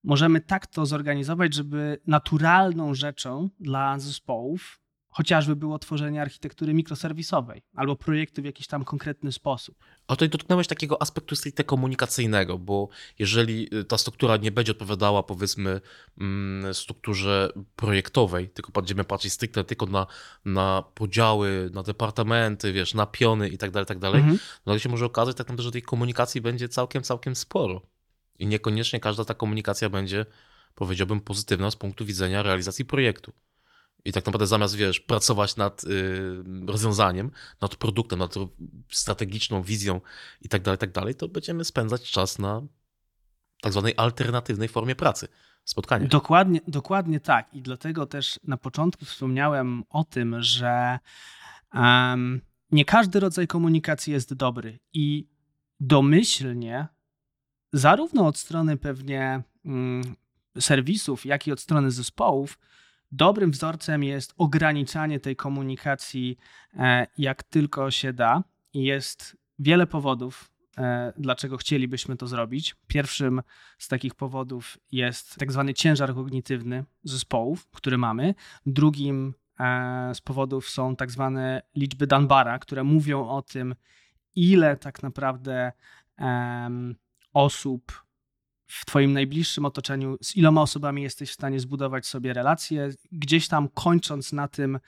możemy 0.04 0.40
tak 0.40 0.66
to 0.66 0.87
zorganizować, 0.87 1.54
żeby 1.54 2.00
naturalną 2.06 2.94
rzeczą 2.94 3.50
dla 3.61 3.99
zespołów 3.99 4.80
chociażby 5.14 5.56
było 5.56 5.78
tworzenie 5.78 6.23
architektury 6.23 6.75
mikroserwisowej 6.75 7.62
albo 7.75 7.97
projektu 7.97 8.42
w 8.42 8.44
jakiś 8.44 8.66
tam 8.66 8.85
konkretny 8.85 9.33
sposób. 9.33 9.76
A 10.06 10.16
tutaj 10.16 10.28
dotknąłeś 10.28 10.66
takiego 10.66 11.02
aspektu 11.02 11.37
stricte 11.37 11.64
komunikacyjnego, 11.64 12.59
bo 12.59 12.88
jeżeli 13.18 13.75
y, 13.75 13.85
ta 13.85 13.99
struktura 13.99 14.37
nie 14.37 14.52
będzie 14.52 14.73
odpowiadała 14.73 15.23
powiedzmy 15.23 15.80
mm, 16.21 16.75
strukturze 16.75 17.49
projektowej, 17.76 18.49
tylko 18.49 18.73
będziemy 18.73 19.04
patrzeć 19.04 19.33
stricte 19.33 19.64
tylko 19.64 19.87
na, 19.87 20.06
na 20.44 20.85
podziały, 20.94 21.71
na 21.73 21.83
departamenty, 21.83 22.73
wiesz, 22.73 22.94
na 22.94 23.06
piony 23.06 23.49
i 23.49 23.59
tak 23.59 23.71
dalej, 23.71 23.87
tak 23.87 23.99
dalej, 23.99 24.21
mhm. 24.21 24.38
no 24.66 24.73
to 24.73 24.78
się 24.78 24.88
może 24.88 25.04
okazać 25.04 25.37
tak 25.37 25.47
naprawdę, 25.47 25.62
że 25.62 25.73
tej 25.73 25.83
komunikacji 25.83 26.40
będzie 26.40 26.68
całkiem, 26.68 27.02
całkiem 27.02 27.37
sporo. 27.37 27.83
I 28.38 28.47
niekoniecznie 28.47 29.00
każda 29.00 29.25
ta 29.25 29.35
komunikacja 29.35 29.90
będzie, 29.90 30.26
powiedziałbym, 30.75 31.21
pozytywna 31.21 31.71
z 31.71 31.76
punktu 31.76 32.04
widzenia 32.04 32.42
realizacji 32.42 32.85
projektu. 32.85 33.33
I 34.04 34.12
tak 34.12 34.26
naprawdę 34.26 34.46
zamiast, 34.46 34.75
wiesz, 34.75 35.00
pracować 35.00 35.56
nad 35.56 35.84
y, 35.84 36.44
rozwiązaniem, 36.66 37.30
nad 37.61 37.76
produktem, 37.76 38.18
nad 38.18 38.34
strategiczną 38.90 39.62
wizją 39.62 40.00
i 40.40 40.49
tak 40.49 40.62
dalej, 40.62 40.78
tak 40.78 40.92
dalej, 40.92 41.14
to 41.14 41.28
będziemy 41.28 41.64
spędzać 41.64 42.11
czas 42.11 42.38
na 42.38 42.62
tak 43.61 43.73
zwanej 43.73 43.94
alternatywnej 43.96 44.68
formie 44.68 44.94
pracy, 44.94 45.28
spotkania. 45.64 46.08
Dokładnie, 46.08 46.61
dokładnie 46.68 47.20
tak. 47.20 47.54
I 47.54 47.62
dlatego 47.62 48.06
też 48.06 48.40
na 48.44 48.56
początku 48.56 49.04
wspomniałem 49.04 49.84
o 49.88 50.04
tym, 50.04 50.42
że 50.42 50.99
um, 51.75 52.40
nie 52.70 52.84
każdy 52.84 53.20
rodzaj 53.20 53.46
komunikacji 53.46 54.12
jest 54.12 54.34
dobry 54.34 54.78
i 54.92 55.28
domyślnie 55.80 56.87
zarówno 57.73 58.26
od 58.26 58.38
strony 58.38 58.76
pewnie 58.76 59.42
mm, 59.64 60.16
serwisów, 60.61 61.26
jak 61.26 61.46
i 61.46 61.52
od 61.52 61.61
strony 61.61 61.90
zespołów, 61.90 62.58
dobrym 63.16 63.50
wzorcem 63.50 64.04
jest 64.04 64.35
ograniczanie 64.37 65.21
tej 65.21 65.37
komunikacji 65.37 66.37
e, 66.76 67.06
jak 67.18 67.42
tylko 67.42 67.90
się 67.90 68.12
da. 68.12 68.44
I 68.73 68.85
jest 68.85 69.37
wiele 69.59 69.87
powodów, 69.87 70.50
e, 70.78 71.12
dlaczego 71.18 71.56
chcielibyśmy 71.56 72.16
to 72.16 72.26
zrobić. 72.26 72.76
Pierwszym 72.87 73.42
z 73.78 73.88
takich 73.88 74.14
powodów 74.14 74.78
jest 74.92 75.37
tak 75.37 75.52
zwany 75.52 75.75
ciężar 75.75 76.14
kognitywny 76.14 76.85
zespołów, 77.04 77.66
który 77.71 77.99
mamy. 77.99 78.35
Drugim 78.66 79.35
e, 79.61 80.14
z 80.14 80.21
powodów 80.21 80.68
są 80.68 80.97
tak 80.97 81.11
zwane 81.11 81.62
liczby 81.76 82.06
Dunbara, 82.06 82.59
które 82.59 82.85
mówią 82.85 83.28
o 83.28 83.42
tym, 83.42 83.75
ile 84.35 84.76
tak 84.76 85.02
naprawdę 85.02 85.73
osób 87.33 88.03
w 88.66 88.85
Twoim 88.87 89.12
najbliższym 89.12 89.64
otoczeniu, 89.64 90.16
z 90.23 90.37
iloma 90.37 90.62
osobami 90.62 91.02
jesteś 91.02 91.30
w 91.30 91.35
stanie 91.35 91.61
zbudować 91.61 92.06
sobie 92.06 92.33
relacje, 92.33 92.90
gdzieś 93.12 93.49
tam 93.49 93.68
kończąc 93.68 94.33
na 94.33 94.49
tym, 94.49 94.78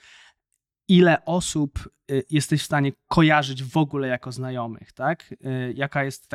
ile 0.89 1.25
osób 1.25 1.91
y, 2.11 2.25
jesteś 2.31 2.63
w 2.63 2.65
stanie 2.65 2.93
kojarzyć 3.09 3.65
w 3.65 3.77
ogóle 3.77 4.09
jako 4.09 4.33
znajomych, 4.33 4.93
tak? 4.93 5.33
Y, 5.33 5.73
jaka 5.77 6.05
jest 6.05 6.29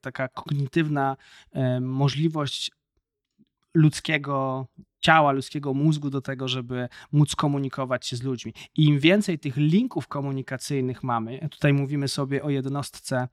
taka 0.00 0.28
kognitywna 0.28 1.16
y, 1.56 1.80
możliwość 1.80 2.70
ludzkiego 3.74 4.66
ciała, 5.00 5.32
ludzkiego 5.32 5.74
mózgu 5.74 6.10
do 6.10 6.20
tego, 6.20 6.48
żeby 6.48 6.88
móc 7.12 7.34
komunikować 7.34 8.06
się 8.06 8.16
z 8.16 8.22
ludźmi. 8.22 8.54
I 8.76 8.84
im 8.84 8.98
więcej 8.98 9.38
tych 9.38 9.56
linków 9.56 10.08
komunikacyjnych 10.08 11.02
mamy, 11.02 11.48
tutaj 11.50 11.72
mówimy 11.72 12.08
sobie 12.08 12.42
o 12.42 12.50
jednostce 12.50 13.28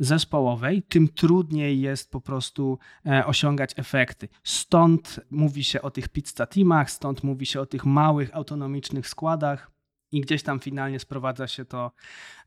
zespołowej, 0.00 0.82
tym 0.82 1.08
trudniej 1.08 1.80
jest 1.80 2.10
po 2.10 2.20
prostu 2.20 2.78
e, 3.06 3.26
osiągać 3.26 3.70
efekty. 3.76 4.28
Stąd 4.44 5.20
mówi 5.30 5.64
się 5.64 5.82
o 5.82 5.90
tych 5.90 6.08
pizza 6.08 6.46
teamach, 6.46 6.90
stąd 6.90 7.24
mówi 7.24 7.46
się 7.46 7.60
o 7.60 7.66
tych 7.66 7.84
małych, 7.84 8.34
autonomicznych 8.34 9.08
składach. 9.08 9.70
I 10.12 10.20
gdzieś 10.20 10.42
tam 10.42 10.60
finalnie 10.60 11.00
sprowadza 11.00 11.46
się 11.46 11.64
to 11.64 11.92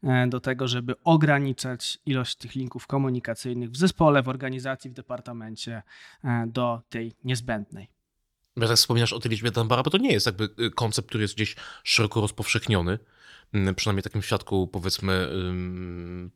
e, 0.04 0.28
do 0.28 0.40
tego, 0.40 0.68
żeby 0.68 0.96
ograniczać 1.04 2.00
ilość 2.06 2.36
tych 2.36 2.56
linków 2.56 2.88
komunikacyjnych 2.88 3.72
w 3.72 3.78
zespole, 3.78 4.24
w 4.24 4.30
organizacji, 4.30 4.90
w 4.90 4.94
departamencie 4.94 5.84
e, 6.24 6.46
do 6.48 6.82
tej 6.90 7.14
niezbędnej. 7.24 7.90
Ja 8.58 8.68
tak 8.68 8.78
wspominasz 8.78 9.14
o 9.14 9.20
tej 9.20 9.32
liczbie 9.32 9.52
Dunbara, 9.52 9.84
bo 9.84 9.90
to 9.90 9.98
nie 9.98 10.12
jest 10.12 10.26
jakby 10.26 10.72
koncept, 10.72 11.08
który 11.08 11.22
jest 11.22 11.36
gdzieś 11.36 11.56
szeroko 11.84 12.22
rozpowszechniony. 12.22 13.00
Mm, 13.54 13.76
przynajmniej 13.76 14.04
takim 14.04 14.22
świadku 14.22 14.68
powiedzmy 14.68 15.30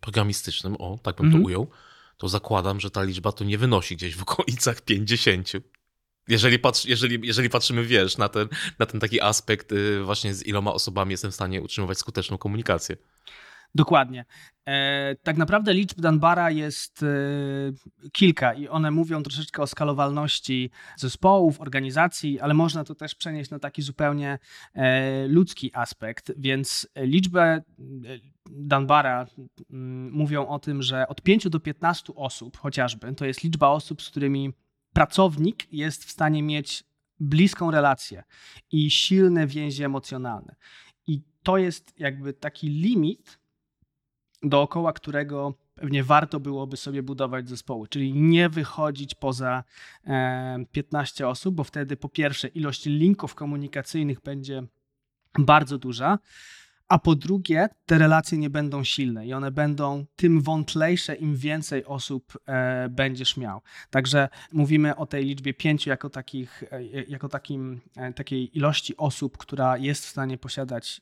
programistycznym, 0.02 0.76
o, 0.80 1.00
tak 1.04 1.16
bym 1.16 1.26
to 1.32 1.38
mhm. 1.38 1.46
ujął, 1.46 1.70
to 2.18 2.30
zakładam, 2.30 2.80
że 2.80 2.92
ta 2.92 3.04
liczba 3.04 3.32
to 3.32 3.44
nie 3.44 3.58
wynosi 3.58 3.96
gdzieś 3.96 4.16
w 4.16 4.22
okolicach 4.22 4.82
50. 4.82 5.52
Jeżeli, 6.28 6.60
patrz, 6.60 6.86
jeżeli, 6.86 7.28
jeżeli 7.28 7.50
patrzymy, 7.50 7.84
wiesz, 7.86 8.18
na 8.18 8.30
ten, 8.30 8.48
na 8.80 8.86
ten 8.86 9.00
taki 9.00 9.22
aspekt 9.22 9.72
y, 9.72 10.04
właśnie 10.04 10.34
z 10.34 10.46
iloma 10.46 10.74
osobami 10.74 11.12
jestem 11.12 11.32
w 11.32 11.36
stanie 11.36 11.62
utrzymywać 11.62 11.98
skuteczną 11.98 12.38
komunikację. 12.38 12.98
Dokładnie. 13.76 14.26
E, 14.68 15.16
tak 15.24 15.38
naprawdę 15.38 15.74
liczb 15.74 16.02
Dunbara 16.02 16.52
jest 16.52 17.04
e, 17.04 17.08
kilka 18.12 18.54
i 18.54 18.68
one 18.68 18.92
mówią 18.92 19.24
troszeczkę 19.24 19.62
o 19.62 19.68
skalowalności 19.68 20.72
zespołów, 20.98 21.62
organizacji, 21.62 22.40
ale 22.40 22.54
można 22.54 22.84
to 22.84 22.96
też 22.96 23.16
przenieść 23.16 23.50
na 23.50 23.60
taki 23.60 23.82
zupełnie 23.82 24.40
e, 24.74 25.28
ludzki 25.28 25.72
aspekt. 25.74 26.32
Więc 26.38 26.88
liczbę 26.96 27.62
Dunbara 28.50 29.28
mm, 29.70 30.12
mówią 30.12 30.48
o 30.48 30.60
tym, 30.60 30.82
że 30.82 31.08
od 31.08 31.22
5 31.22 31.50
do 31.50 31.60
15 31.60 32.14
osób 32.16 32.58
chociażby, 32.58 33.16
to 33.16 33.26
jest 33.26 33.44
liczba 33.44 33.68
osób, 33.68 34.02
z 34.02 34.10
którymi 34.10 34.54
pracownik 34.94 35.74
jest 35.74 36.06
w 36.06 36.12
stanie 36.12 36.44
mieć 36.44 36.84
bliską 37.20 37.72
relację 37.72 38.24
i 38.72 38.92
silne 38.92 39.48
więzi 39.48 39.84
emocjonalne. 39.84 40.56
I 41.08 41.22
to 41.44 41.58
jest 41.58 42.00
jakby 42.00 42.34
taki 42.34 42.70
limit, 42.70 43.40
dookoła 44.44 44.94
którego 44.94 45.54
pewnie 45.76 46.04
warto 46.04 46.40
byłoby 46.40 46.78
sobie 46.78 47.04
budować 47.04 47.50
zespoły, 47.50 47.88
czyli 47.88 48.14
nie 48.14 48.50
wychodzić 48.50 49.16
poza 49.16 49.64
15 50.72 51.24
e, 51.24 51.28
osób, 51.28 51.56
bo 51.56 51.64
wtedy 51.64 51.98
po 51.98 52.10
pierwsze 52.10 52.48
ilość 52.48 52.86
linków 52.86 53.36
komunikacyjnych 53.36 54.22
będzie 54.22 54.64
bardzo 55.40 55.78
duża, 55.78 56.20
a 56.88 57.00
po 57.00 57.16
drugie 57.16 57.70
te 57.86 57.98
relacje 57.98 58.38
nie 58.38 58.50
będą 58.50 58.84
silne 58.84 59.28
i 59.28 59.34
one 59.34 59.52
będą 59.52 60.06
tym 60.16 60.42
wątlejsze, 60.42 61.16
im 61.16 61.36
więcej 61.36 61.86
osób 61.86 62.38
e, 62.46 62.90
będziesz 62.90 63.38
miał. 63.38 63.62
Także 63.90 64.30
mówimy 64.52 64.96
o 64.96 65.06
tej 65.06 65.26
liczbie 65.26 65.54
pięciu 65.54 65.90
jako, 65.90 66.10
takich, 66.10 66.64
e, 66.72 66.84
jako 66.84 67.30
takim, 67.30 67.82
takiej 68.16 68.58
ilości 68.58 68.98
osób, 68.98 69.38
która 69.38 69.78
jest 69.78 70.06
w 70.06 70.10
stanie 70.10 70.38
posiadać 70.38 71.02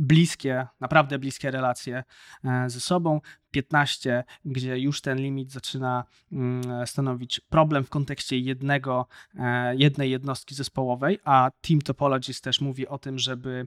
bliskie, 0.00 0.66
naprawdę 0.80 1.18
bliskie 1.18 1.50
relacje 1.50 2.04
e, 2.44 2.70
ze 2.70 2.80
sobą. 2.80 3.20
15, 3.50 4.24
gdzie 4.44 4.78
już 4.78 5.00
ten 5.00 5.18
limit 5.18 5.52
zaczyna 5.52 6.04
mm, 6.32 6.86
stanowić 6.86 7.40
problem 7.40 7.84
w 7.84 7.90
kontekście 7.90 8.38
jednego, 8.38 9.06
e, 9.38 9.76
jednej 9.76 10.10
jednostki 10.10 10.54
zespołowej, 10.54 11.18
a 11.24 11.50
Team 11.60 11.80
Topologies 11.80 12.40
też 12.40 12.60
mówi 12.60 12.88
o 12.88 12.98
tym, 12.98 13.18
żeby 13.18 13.66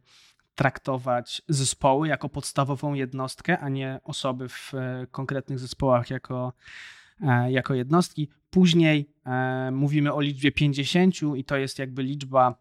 traktować 0.55 1.41
zespoły 1.47 2.07
jako 2.07 2.29
podstawową 2.29 2.93
jednostkę, 2.93 3.59
a 3.59 3.69
nie 3.69 3.99
osoby 4.03 4.49
w 4.49 4.73
e, 4.73 5.07
konkretnych 5.11 5.59
zespołach 5.59 6.09
jako, 6.09 6.53
jako 7.49 7.73
jednostki. 7.73 8.29
Później 8.49 9.09
mówimy 9.71 10.13
o 10.13 10.21
liczbie 10.21 10.51
50 10.51 11.15
i 11.35 11.43
to 11.43 11.57
jest 11.57 11.79
jakby 11.79 12.03
liczba, 12.03 12.55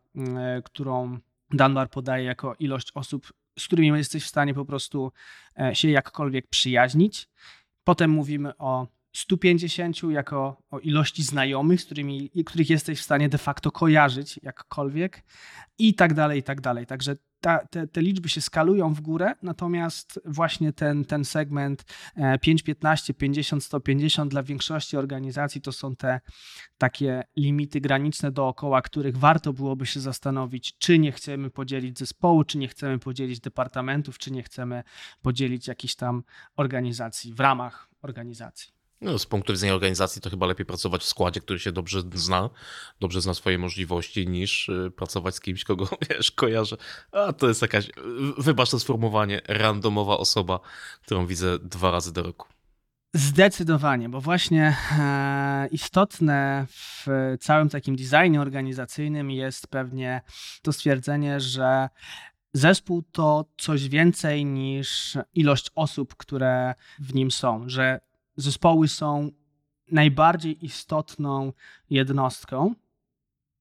którą 0.65 1.19
Dunbar 1.51 1.91
podaje 1.91 2.25
jako 2.25 2.55
ilość 2.59 2.93
osób, 2.95 3.33
z 3.59 3.67
którymi 3.67 3.99
jesteś 3.99 4.25
w 4.25 4.29
stanie 4.29 4.55
po 4.55 4.65
prostu 4.65 5.13
e, 5.61 5.75
się 5.75 5.91
jakkolwiek 5.91 6.47
przyjaźnić. 6.47 7.29
Potem 7.85 8.11
mówimy 8.11 8.57
o 8.59 8.87
150 9.13 10.03
jako 10.11 10.63
o 10.71 10.79
ilości 10.79 11.23
znajomych, 11.23 11.81
z 11.81 11.85
którymi, 11.85 12.31
których 12.47 12.71
jesteś 12.71 13.01
w 13.01 13.03
stanie 13.03 13.29
de 13.29 13.39
facto 13.39 13.71
kojarzyć 13.71 14.41
jakkolwiek 14.43 15.23
i 15.79 15.95
tak 15.95 16.15
dalej, 16.15 16.39
i 16.41 16.43
tak 16.43 16.61
dalej. 16.61 16.87
Także 16.87 17.17
ta, 17.43 17.67
te, 17.67 17.87
te, 17.87 18.03
liczby 18.03 18.29
się 18.29 18.41
skalują 18.41 18.95
w 18.95 19.01
górę, 19.01 19.35
natomiast 19.43 20.21
właśnie 20.25 20.73
ten, 20.73 21.05
ten 21.05 21.25
segment 21.25 21.85
5, 22.41 22.63
15, 22.63 23.15
50, 23.15 23.65
150 23.65 24.31
dla 24.31 24.43
większości 24.43 24.97
organizacji 24.97 25.61
to 25.61 25.73
są 25.73 25.97
te 25.97 26.21
takie 26.79 27.25
limity 27.37 27.81
graniczne 27.81 28.33
dookoła, 28.33 28.83
których 28.83 29.17
warto 29.17 29.53
byłoby 29.53 29.87
się 29.87 30.01
zastanowić, 30.01 30.79
czy 30.79 30.99
nie 30.99 31.13
chcemy 31.13 31.51
podzielić 31.51 31.99
zespołu, 31.99 32.45
czy 32.45 32.59
nie 32.59 32.69
chcemy 32.69 32.99
podzielić 32.99 33.41
departamentów, 33.41 34.19
czy 34.19 34.31
nie 34.31 34.43
chcemy 34.43 34.83
podzielić 35.23 35.69
jakichś 35.69 35.95
tam 35.95 36.23
organizacji 36.57 37.35
w 37.35 37.41
ramach 37.41 37.89
organizacji. 38.03 38.82
No, 39.03 39.19
z 39.19 39.27
punktu 39.27 39.53
widzenia 39.53 39.75
organizacji 39.75 40.23
to 40.23 40.31
chyba 40.31 40.47
lepiej 40.47 40.67
pracować 40.67 41.03
w 41.03 41.07
składzie, 41.07 41.41
który 41.41 41.59
się 41.59 41.73
dobrze 41.73 42.03
zna, 42.15 42.51
dobrze 43.01 43.21
zna 43.21 43.35
swoje 43.35 43.59
możliwości, 43.59 44.29
niż 44.29 44.69
y, 44.69 44.93
pracować 44.97 45.35
z 45.35 45.41
kimś, 45.41 45.65
kogo 45.65 45.89
wiesz, 46.11 46.31
kojarzę. 46.31 46.77
A 47.13 47.33
to 47.33 47.49
jest 47.49 47.63
jakaś, 47.63 47.91
wybacz 48.39 48.71
to 48.71 48.81
sformułowanie, 48.81 49.41
randomowa 49.49 50.19
osoba, 50.19 50.61
którą 51.03 51.27
widzę 51.27 51.59
dwa 51.59 51.91
razy 51.91 52.13
do 52.13 52.23
roku. 52.23 52.49
Zdecydowanie, 53.15 54.09
bo 54.09 54.21
właśnie 54.21 54.77
e, 54.99 55.69
istotne 55.71 56.67
w 56.69 57.07
całym 57.41 57.69
takim 57.69 57.97
designie 57.97 58.41
organizacyjnym 58.41 59.31
jest 59.31 59.67
pewnie 59.67 60.21
to 60.63 60.73
stwierdzenie, 60.73 61.41
że 61.41 61.89
zespół 62.55 63.03
to 63.03 63.45
coś 63.59 63.89
więcej 63.89 64.45
niż 64.45 65.19
ilość 65.35 65.71
osób, 65.75 66.17
które 66.17 66.75
w 66.99 67.15
nim 67.15 67.31
są, 67.31 67.69
że 67.69 68.01
zespoły 68.37 68.89
są 68.89 69.31
najbardziej 69.91 70.65
istotną 70.65 71.53
jednostką, 71.91 72.75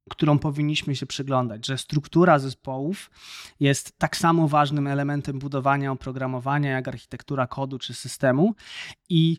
którą 0.10 0.40
powinniśmy 0.40 0.96
się 0.96 1.06
przyglądać, 1.06 1.68
że 1.68 1.78
struktura 1.78 2.40
zespołów 2.40 3.12
jest 3.60 4.00
tak 4.00 4.18
samo 4.18 4.48
ważnym 4.48 4.88
elementem 4.88 5.40
budowania 5.40 5.92
oprogramowania, 5.92 6.72
jak 6.72 6.88
architektura 6.88 7.48
kodu 7.48 7.80
czy 7.80 7.94
systemu 7.94 8.56
i 9.10 9.38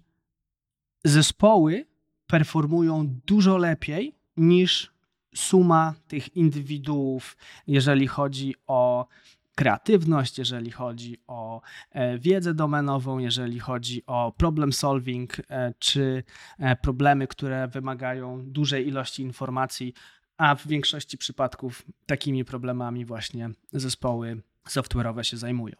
zespoły 1.04 1.86
performują 2.26 3.06
dużo 3.26 3.56
lepiej 3.56 4.14
niż 4.36 4.92
suma 5.34 5.94
tych 6.08 6.36
indywiduów, 6.36 7.36
jeżeli 7.66 8.06
chodzi 8.06 8.54
o 8.66 9.06
kreatywność, 9.54 10.38
jeżeli 10.38 10.70
chodzi 10.70 11.18
o 11.26 11.60
e, 11.90 12.18
wiedzę 12.18 12.54
domenową, 12.54 13.18
jeżeli 13.18 13.60
chodzi 13.60 14.02
o 14.06 14.32
problem 14.36 14.72
solving, 14.72 15.36
e, 15.38 15.74
czy 15.78 16.22
e, 16.58 16.76
problemy, 16.76 17.26
które 17.26 17.68
wymagają 17.68 18.44
dużej 18.44 18.88
ilości 18.88 19.22
informacji, 19.22 19.94
a 20.36 20.54
w 20.54 20.66
większości 20.66 21.18
przypadków 21.18 21.82
takimi 22.06 22.44
problemami 22.44 23.04
właśnie 23.04 23.50
zespoły 23.72 24.42
software'owe 24.68 25.22
się 25.22 25.36
zajmują. 25.36 25.74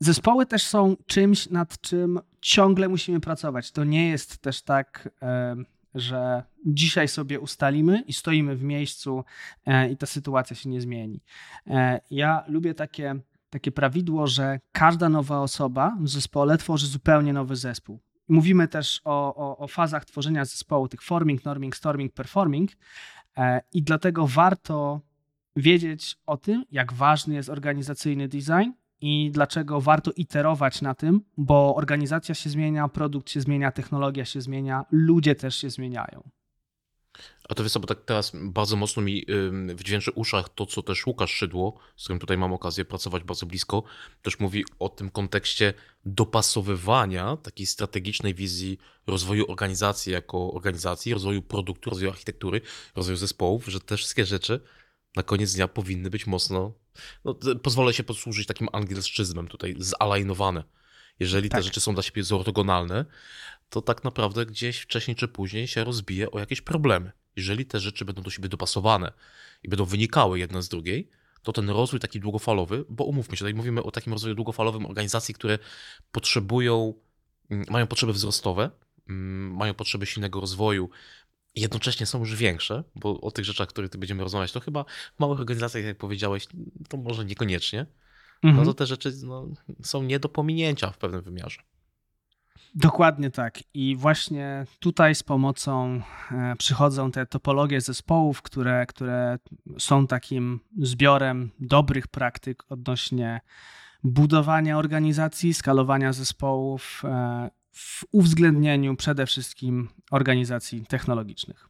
Zespoły 0.00 0.46
też 0.46 0.62
są 0.62 0.96
czymś, 1.06 1.50
nad 1.50 1.80
czym 1.80 2.20
ciągle 2.40 2.88
musimy 2.88 3.20
pracować. 3.20 3.70
To 3.72 3.84
nie 3.84 4.08
jest 4.08 4.38
też 4.38 4.62
tak 4.62 5.08
że 5.94 6.42
dzisiaj 6.66 7.08
sobie 7.08 7.40
ustalimy 7.40 8.00
i 8.06 8.12
stoimy 8.12 8.56
w 8.56 8.62
miejscu 8.62 9.24
e, 9.66 9.90
i 9.90 9.96
ta 9.96 10.06
sytuacja 10.06 10.56
się 10.56 10.68
nie 10.70 10.80
zmieni. 10.80 11.20
E, 11.66 12.00
ja 12.10 12.44
lubię 12.48 12.74
takie, 12.74 13.14
takie 13.50 13.72
prawidło, 13.72 14.26
że 14.26 14.60
każda 14.72 15.08
nowa 15.08 15.40
osoba 15.40 15.96
w 16.00 16.08
zespole 16.08 16.58
tworzy 16.58 16.86
zupełnie 16.86 17.32
nowy 17.32 17.56
zespół. 17.56 18.00
Mówimy 18.28 18.68
też 18.68 19.00
o, 19.04 19.34
o, 19.34 19.58
o 19.58 19.68
fazach 19.68 20.04
tworzenia 20.04 20.44
zespołu, 20.44 20.88
tych 20.88 21.02
forming, 21.02 21.44
norming, 21.44 21.76
storming, 21.76 22.12
performing 22.12 22.70
e, 23.36 23.60
i 23.72 23.82
dlatego 23.82 24.26
warto 24.26 25.00
wiedzieć 25.56 26.16
o 26.26 26.36
tym, 26.36 26.64
jak 26.70 26.92
ważny 26.92 27.34
jest 27.34 27.48
organizacyjny 27.48 28.28
design 28.28 28.70
i 29.00 29.30
dlaczego 29.30 29.80
warto 29.80 30.10
iterować 30.16 30.82
na 30.82 30.94
tym, 30.94 31.20
bo 31.36 31.76
organizacja 31.76 32.34
się 32.34 32.50
zmienia, 32.50 32.88
produkt 32.88 33.30
się 33.30 33.40
zmienia, 33.40 33.72
technologia 33.72 34.24
się 34.24 34.40
zmienia, 34.40 34.84
ludzie 34.90 35.34
też 35.34 35.56
się 35.56 35.70
zmieniają. 35.70 36.30
A 37.48 37.54
to 37.54 37.62
wiesz 37.62 37.78
bo 37.78 37.86
tak 37.86 38.04
teraz 38.04 38.32
bardzo 38.34 38.76
mocno 38.76 39.02
mi 39.02 39.26
wdźwięczy 39.74 40.10
uszach 40.10 40.48
to, 40.48 40.66
co 40.66 40.82
też 40.82 41.06
Łukasz 41.06 41.30
Szydło, 41.30 41.78
z 41.96 42.04
którym 42.04 42.20
tutaj 42.20 42.38
mam 42.38 42.52
okazję 42.52 42.84
pracować 42.84 43.22
bardzo 43.22 43.46
blisko, 43.46 43.82
też 44.22 44.40
mówi 44.40 44.64
o 44.78 44.88
tym 44.88 45.10
kontekście 45.10 45.74
dopasowywania 46.04 47.36
takiej 47.36 47.66
strategicznej 47.66 48.34
wizji 48.34 48.78
rozwoju 49.06 49.50
organizacji 49.50 50.12
jako 50.12 50.52
organizacji, 50.52 51.14
rozwoju 51.14 51.42
produktu, 51.42 51.90
rozwoju 51.90 52.10
architektury, 52.10 52.60
rozwoju 52.94 53.16
zespołów, 53.16 53.66
że 53.66 53.80
te 53.80 53.96
wszystkie 53.96 54.24
rzeczy 54.24 54.60
na 55.16 55.22
koniec 55.22 55.54
dnia 55.54 55.68
powinny 55.68 56.10
być 56.10 56.26
mocno, 56.26 56.72
no, 57.24 57.34
pozwolę 57.62 57.94
się 57.94 58.02
posłużyć 58.02 58.46
takim 58.46 58.68
angielszczyzmem 58.72 59.48
tutaj, 59.48 59.74
zalajnowane. 59.78 60.64
Jeżeli 61.20 61.48
tak. 61.48 61.58
te 61.60 61.62
rzeczy 61.62 61.80
są 61.80 61.94
dla 61.94 62.02
siebie 62.02 62.24
zortogonalne, 62.24 63.04
to 63.70 63.82
tak 63.82 64.04
naprawdę 64.04 64.46
gdzieś 64.46 64.78
wcześniej 64.78 65.16
czy 65.16 65.28
później 65.28 65.68
się 65.68 65.84
rozbije 65.84 66.30
o 66.30 66.38
jakieś 66.38 66.60
problemy. 66.60 67.12
Jeżeli 67.36 67.66
te 67.66 67.80
rzeczy 67.80 68.04
będą 68.04 68.22
do 68.22 68.30
siebie 68.30 68.48
dopasowane 68.48 69.12
i 69.62 69.68
będą 69.68 69.84
wynikały 69.84 70.38
jedna 70.38 70.62
z 70.62 70.68
drugiej, 70.68 71.10
to 71.42 71.52
ten 71.52 71.70
rozwój 71.70 72.00
taki 72.00 72.20
długofalowy, 72.20 72.84
bo 72.88 73.04
umówmy 73.04 73.36
się, 73.36 73.38
tutaj 73.38 73.54
mówimy 73.54 73.82
o 73.82 73.90
takim 73.90 74.12
rozwoju 74.12 74.34
długofalowym 74.34 74.86
organizacji, 74.86 75.34
które 75.34 75.58
potrzebują, 76.12 76.94
mm, 77.50 77.66
mają 77.70 77.86
potrzeby 77.86 78.12
wzrostowe, 78.12 78.70
mm, 79.08 79.56
mają 79.56 79.74
potrzeby 79.74 80.06
silnego 80.06 80.40
rozwoju, 80.40 80.90
jednocześnie 81.54 82.06
są 82.06 82.18
już 82.18 82.36
większe, 82.36 82.84
bo 82.94 83.20
o 83.20 83.30
tych 83.30 83.44
rzeczach, 83.44 83.68
o 83.68 83.70
których 83.70 83.90
ty 83.90 83.98
będziemy 83.98 84.22
rozmawiać, 84.22 84.52
to 84.52 84.60
chyba 84.60 84.84
w 85.16 85.20
małych 85.20 85.40
organizacjach, 85.40 85.84
jak 85.84 85.98
powiedziałeś, 85.98 86.46
to 86.88 86.96
może 86.96 87.24
niekoniecznie. 87.24 87.86
No 88.42 88.50
mhm. 88.50 88.66
No 88.66 88.72
to 88.72 88.78
te 88.78 88.86
rzeczy 88.86 89.12
no, 89.24 89.48
są 89.82 90.02
nie 90.02 90.18
do 90.20 90.28
pominięcia 90.28 90.90
w 90.90 90.98
pewnym 90.98 91.22
wymiarze. 91.22 91.60
Dokładnie 92.74 93.30
tak. 93.30 93.58
I 93.74 93.96
właśnie 93.96 94.66
tutaj 94.78 95.14
z 95.14 95.22
pomocą 95.22 96.02
e, 96.30 96.56
przychodzą 96.58 97.10
te 97.10 97.26
topologie 97.26 97.80
zespołów, 97.80 98.42
które, 98.42 98.86
które 98.86 99.38
są 99.78 100.06
takim 100.06 100.60
zbiorem 100.78 101.50
dobrych 101.60 102.08
praktyk 102.08 102.64
odnośnie 102.68 103.40
budowania 104.04 104.78
organizacji, 104.78 105.54
skalowania 105.54 106.12
zespołów, 106.12 107.02
e, 107.04 107.50
w 107.78 108.04
uwzględnieniu 108.12 108.96
przede 108.96 109.26
wszystkim 109.26 109.88
organizacji 110.10 110.86
technologicznych. 110.88 111.68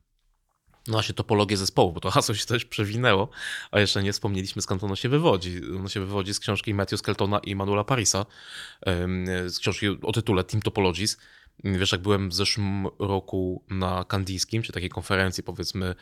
No 0.87 0.93
właśnie 0.93 1.15
topologię 1.15 1.57
zespołu, 1.57 1.93
bo 1.93 2.01
to 2.01 2.11
hasło 2.11 2.35
się 2.35 2.47
też 2.47 2.65
przewinęło, 2.65 3.29
a 3.71 3.81
jeszcze 3.81 4.03
nie 4.03 4.13
wspomnieliśmy 4.13 4.63
skąd 4.63 4.85
ono 4.85 4.97
się 4.97 5.09
wywodzi. 5.09 5.61
Ono 5.77 5.89
się 5.89 6.01
wywodzi 6.01 6.35
z 6.35 6.41
książki 6.41 6.75
Matthew 6.75 6.99
Skeltona 6.99 7.39
i 7.39 7.55
Manuela 7.55 7.85
Parisa, 7.85 8.27
z 9.47 9.59
książki 9.59 9.89
o 9.89 10.13
tytule 10.13 10.45
Team 10.45 10.63
Topologies. 10.63 11.19
Wiesz, 11.65 11.93
jak 11.93 12.01
byłem 12.01 12.29
w 12.29 12.35
zeszłym 12.35 12.87
roku 12.99 13.65
na 13.71 14.05
Kandijskim, 14.05 14.63
czy 14.63 14.73
takiej 14.73 14.89
konferencji 14.89 15.43
powiedzmy 15.43 15.95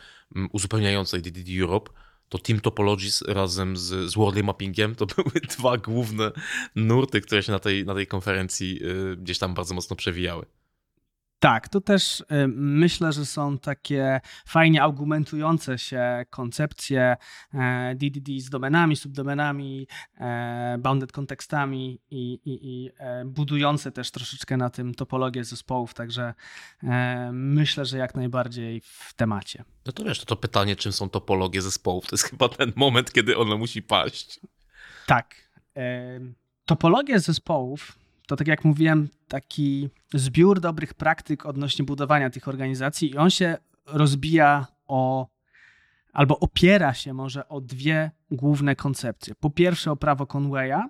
uzupełniającej 0.51 1.21
DDD 1.21 1.61
Europe, 1.61 1.91
to 2.29 2.37
Team 2.37 2.59
Topologies 2.59 3.21
razem 3.21 3.77
z, 3.77 4.11
z 4.11 4.15
Worldly 4.15 4.43
Mappingiem 4.43 4.95
to 4.95 5.05
były 5.15 5.41
dwa 5.57 5.77
główne 5.77 6.31
nurty, 6.75 7.21
które 7.21 7.43
się 7.43 7.51
na 7.51 7.59
tej, 7.59 7.85
na 7.85 7.93
tej 7.93 8.07
konferencji 8.07 8.79
y, 8.83 9.17
gdzieś 9.17 9.39
tam 9.39 9.53
bardzo 9.53 9.73
mocno 9.73 9.95
przewijały. 9.95 10.45
Tak, 11.39 11.67
to 11.67 11.81
też 11.81 12.19
y, 12.19 12.25
myślę, 12.55 13.13
że 13.13 13.25
są 13.25 13.57
takie 13.57 14.21
fajnie 14.45 14.83
argumentujące 14.83 15.77
się 15.77 16.25
koncepcje 16.29 17.17
DDD 17.95 18.31
e, 18.37 18.39
z 18.39 18.49
domenami, 18.49 18.95
subdomenami, 18.95 19.87
e, 20.17 20.77
bounded 20.79 21.11
kontekstami 21.11 21.99
i, 22.11 22.33
i, 22.33 22.59
i 22.63 22.89
e, 22.97 23.25
budujące 23.25 23.91
też 23.91 24.11
troszeczkę 24.11 24.57
na 24.57 24.69
tym 24.69 24.93
topologię 24.93 25.43
zespołów, 25.43 25.93
także 25.93 26.33
myślę, 27.31 27.85
że 27.85 27.97
jak 27.97 28.15
najbardziej 28.15 28.81
w 28.81 29.13
temacie. 29.13 29.63
No 29.85 29.91
to 29.91 30.03
wiesz, 30.03 30.19
to, 30.19 30.25
to 30.25 30.35
pytanie, 30.35 30.75
czym 30.75 30.91
są 30.91 31.09
topologie 31.09 31.61
zespołów, 31.61 32.05
to 32.07 32.13
jest 32.13 32.23
chyba 32.23 32.49
ten 32.49 32.73
moment, 32.75 33.11
kiedy 33.11 33.37
ono 33.37 33.57
musi 33.57 33.81
paść. 33.81 34.39
Tak. 35.05 35.35
Topologie 36.65 37.19
zespołów 37.19 37.99
to 38.27 38.35
tak 38.35 38.47
jak 38.47 38.65
mówiłem, 38.65 39.09
taki 39.27 39.89
zbiór 40.13 40.59
dobrych 40.59 40.93
praktyk 40.93 41.45
odnośnie 41.45 41.85
budowania 41.85 42.29
tych 42.29 42.47
organizacji 42.47 43.11
i 43.11 43.17
on 43.17 43.29
się 43.29 43.57
rozbija 43.85 44.67
o 44.87 45.27
albo 46.13 46.39
opiera 46.39 46.93
się 46.93 47.13
może 47.13 47.49
o 47.49 47.61
dwie 47.61 48.11
główne 48.31 48.75
koncepcje. 48.75 49.35
Po 49.35 49.49
pierwsze 49.49 49.91
o 49.91 49.95
prawo 49.95 50.27
Conwaya 50.27 50.89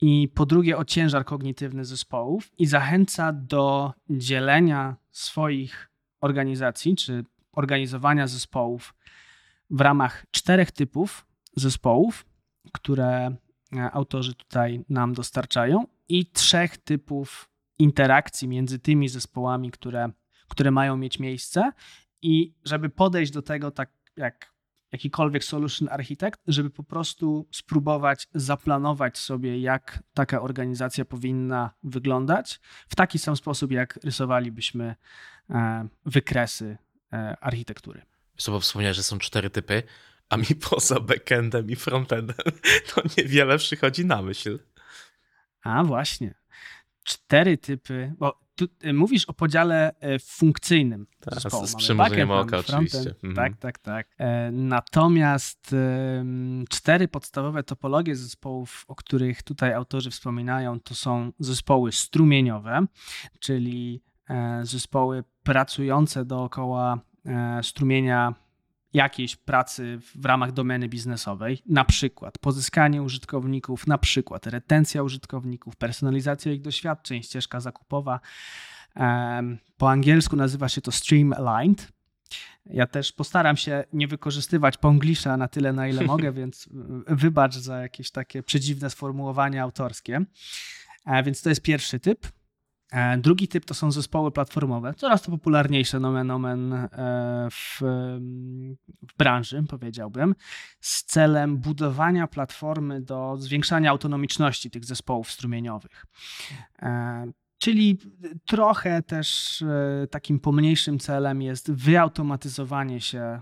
i 0.00 0.28
po 0.34 0.46
drugie 0.46 0.78
o 0.78 0.84
ciężar 0.84 1.24
kognitywny 1.24 1.84
zespołów 1.84 2.52
i 2.58 2.66
zachęca 2.66 3.32
do 3.32 3.92
dzielenia 4.10 4.96
swoich 5.10 5.90
organizacji 6.20 6.96
czy 6.96 7.24
organizowania 7.52 8.26
zespołów 8.26 8.94
w 9.70 9.80
ramach 9.80 10.26
czterech 10.30 10.70
typów 10.70 11.26
zespołów, 11.56 12.26
które 12.72 13.36
autorzy 13.92 14.34
tutaj 14.34 14.84
nam 14.88 15.12
dostarczają, 15.14 15.86
i 16.08 16.26
trzech 16.26 16.76
typów 16.78 17.48
interakcji 17.78 18.48
między 18.48 18.78
tymi 18.78 19.08
zespołami, 19.08 19.70
które, 19.70 20.10
które 20.48 20.70
mają 20.70 20.96
mieć 20.96 21.18
miejsce. 21.18 21.72
I 22.22 22.54
żeby 22.64 22.88
podejść 22.88 23.32
do 23.32 23.42
tego 23.42 23.70
tak 23.70 23.90
jak 24.16 24.52
jakikolwiek 24.92 25.44
solution 25.44 25.88
architect, 25.88 26.40
żeby 26.46 26.70
po 26.70 26.82
prostu 26.82 27.48
spróbować 27.50 28.28
zaplanować 28.34 29.18
sobie, 29.18 29.60
jak 29.60 30.02
taka 30.14 30.42
organizacja 30.42 31.04
powinna 31.04 31.70
wyglądać, 31.82 32.60
w 32.88 32.94
taki 32.94 33.18
sam 33.18 33.36
sposób, 33.36 33.70
jak 33.70 33.98
rysowalibyśmy 34.04 34.94
e, 35.50 35.88
wykresy 36.06 36.78
e, 37.12 37.36
architektury. 37.40 38.02
Słowo 38.36 38.60
wspomniałeś, 38.60 38.96
że 38.96 39.02
są 39.02 39.18
cztery 39.18 39.50
typy, 39.50 39.82
a 40.32 40.36
mi 40.36 40.56
poza 40.70 41.00
backendem 41.00 41.70
i 41.70 41.76
frontendem 41.76 42.36
to 42.94 43.02
niewiele 43.16 43.58
przychodzi 43.58 44.06
na 44.06 44.22
myśl. 44.22 44.58
A 45.62 45.84
właśnie. 45.84 46.34
Cztery 47.04 47.58
typy, 47.58 48.14
bo 48.18 48.40
tu 48.54 48.66
y, 48.84 48.92
mówisz 48.92 49.24
o 49.24 49.32
podziale 49.32 49.94
e, 50.00 50.18
funkcyjnym 50.18 51.06
tak, 51.20 51.34
zespołu. 51.34 51.66
Z 51.66 51.74
przymrużeniem 51.74 52.30
oka 52.30 52.58
oczywiście. 52.58 53.14
Mhm. 53.24 53.34
Tak, 53.34 53.56
tak, 53.56 53.78
tak. 53.78 54.08
E, 54.18 54.50
natomiast 54.50 55.74
cztery 56.70 57.08
podstawowe 57.08 57.62
topologie 57.62 58.16
zespołów, 58.16 58.84
o 58.88 58.94
których 58.94 59.42
tutaj 59.42 59.74
autorzy 59.74 60.10
wspominają, 60.10 60.80
to 60.80 60.94
są 60.94 61.32
zespoły 61.38 61.92
strumieniowe, 61.92 62.86
czyli 63.38 64.02
e, 64.28 64.60
zespoły 64.64 65.24
pracujące 65.42 66.24
dookoła 66.24 67.00
strumienia 67.62 68.34
jakiejś 68.94 69.36
pracy 69.36 70.00
w 70.14 70.24
ramach 70.24 70.52
domeny 70.52 70.88
biznesowej, 70.88 71.62
na 71.66 71.84
przykład 71.84 72.38
pozyskanie 72.38 73.02
użytkowników, 73.02 73.86
na 73.86 73.98
przykład 73.98 74.46
retencja 74.46 75.02
użytkowników, 75.02 75.76
personalizacja 75.76 76.52
ich 76.52 76.62
doświadczeń, 76.62 77.22
ścieżka 77.22 77.60
zakupowa. 77.60 78.20
Po 79.76 79.90
angielsku 79.90 80.36
nazywa 80.36 80.68
się 80.68 80.80
to 80.80 80.92
Streamlined. 80.92 81.92
Ja 82.66 82.86
też 82.86 83.12
postaram 83.12 83.56
się 83.56 83.84
nie 83.92 84.08
wykorzystywać 84.08 84.76
ponglisza 84.76 85.36
na 85.36 85.48
tyle, 85.48 85.72
na 85.72 85.88
ile 85.88 86.04
mogę, 86.04 86.32
więc 86.42 86.68
wybacz 87.06 87.54
za 87.54 87.78
jakieś 87.78 88.10
takie 88.10 88.42
przedziwne 88.42 88.90
sformułowania 88.90 89.62
autorskie. 89.62 90.24
E, 91.06 91.22
więc 91.22 91.42
to 91.42 91.48
jest 91.48 91.62
pierwszy 91.62 92.00
typ. 92.00 92.26
E, 92.92 93.18
drugi 93.18 93.48
typ 93.48 93.64
to 93.64 93.74
są 93.74 93.92
zespoły 93.92 94.30
platformowe, 94.30 94.94
coraz 94.94 95.22
to 95.22 95.30
popularniejsze 95.30 96.00
nomen 96.00 96.30
omen 96.30 96.72
e, 96.72 96.88
w, 97.50 97.80
w 99.08 99.16
branży, 99.18 99.64
powiedziałbym, 99.68 100.34
z 100.80 101.04
celem 101.04 101.58
budowania 101.58 102.26
platformy 102.26 103.00
do 103.00 103.36
zwiększania 103.36 103.90
autonomiczności 103.90 104.70
tych 104.70 104.84
zespołów 104.84 105.30
strumieniowych. 105.30 106.06
E, 106.82 107.26
czyli 107.58 107.98
trochę 108.46 109.02
też 109.02 109.64
takim 110.10 110.40
pomniejszym 110.40 110.98
celem 110.98 111.42
jest 111.42 111.72
wyautomatyzowanie 111.72 113.00
się 113.00 113.40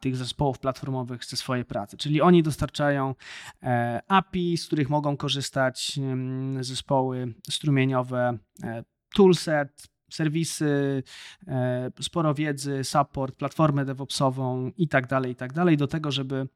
tych 0.00 0.16
zespołów 0.16 0.58
platformowych 0.58 1.24
ze 1.24 1.36
swojej 1.36 1.64
pracy. 1.64 1.96
Czyli 1.96 2.20
oni 2.20 2.42
dostarczają 2.42 3.14
e, 3.62 4.02
API, 4.08 4.56
z 4.56 4.66
których 4.66 4.90
mogą 4.90 5.16
korzystać 5.16 5.98
mm, 5.98 6.64
zespoły 6.64 7.34
strumieniowe, 7.50 8.38
e, 8.62 8.84
toolset, 9.14 9.88
serwisy, 10.10 11.02
e, 11.46 11.90
sporo 12.00 12.34
wiedzy, 12.34 12.84
support, 12.84 13.36
platformę 13.36 13.84
DevOpsową 13.84 14.72
i 14.76 14.88
tak 14.88 15.06
dalej, 15.06 15.32
i 15.32 15.36
tak 15.36 15.52
dalej, 15.52 15.76
do 15.76 15.86
tego, 15.86 16.10
żeby 16.10 16.48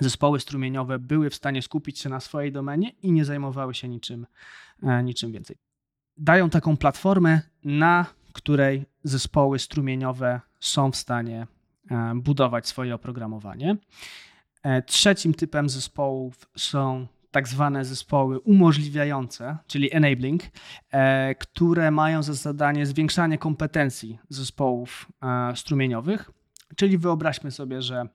zespoły 0.00 0.40
strumieniowe 0.40 0.98
były 0.98 1.30
w 1.30 1.34
stanie 1.34 1.62
skupić 1.62 1.98
się 1.98 2.08
na 2.08 2.20
swojej 2.20 2.52
domenie 2.52 2.90
i 3.02 3.12
nie 3.12 3.24
zajmowały 3.24 3.74
się 3.74 3.88
niczym, 3.88 4.26
niczym 5.04 5.32
więcej. 5.32 5.56
Dają 6.16 6.50
taką 6.50 6.76
platformę, 6.76 7.40
na 7.64 8.06
której 8.32 8.86
zespoły 9.04 9.58
strumieniowe 9.58 10.40
są 10.60 10.90
w 10.90 10.96
stanie 10.96 11.46
budować 12.14 12.68
swoje 12.68 12.94
oprogramowanie. 12.94 13.76
E, 14.66 14.82
trzecim 14.82 15.34
typem 15.34 15.68
zespołów 15.68 16.48
są 16.56 17.06
tak 17.30 17.48
zwane 17.48 17.84
zespoły 17.84 18.40
umożliwiające, 18.40 19.56
czyli 19.66 19.94
enabling, 19.94 20.42
e, 20.90 21.34
które 21.34 21.90
mają 21.90 22.22
za 22.22 22.34
zadanie 22.34 22.86
zwiększanie 22.86 23.38
kompetencji 23.38 24.18
zespołów 24.28 25.12
strumieniowych. 25.54 26.30
Czyli 26.76 26.98
wyobraźmy 26.98 27.50
sobie, 27.50 27.82
że 27.82 28.08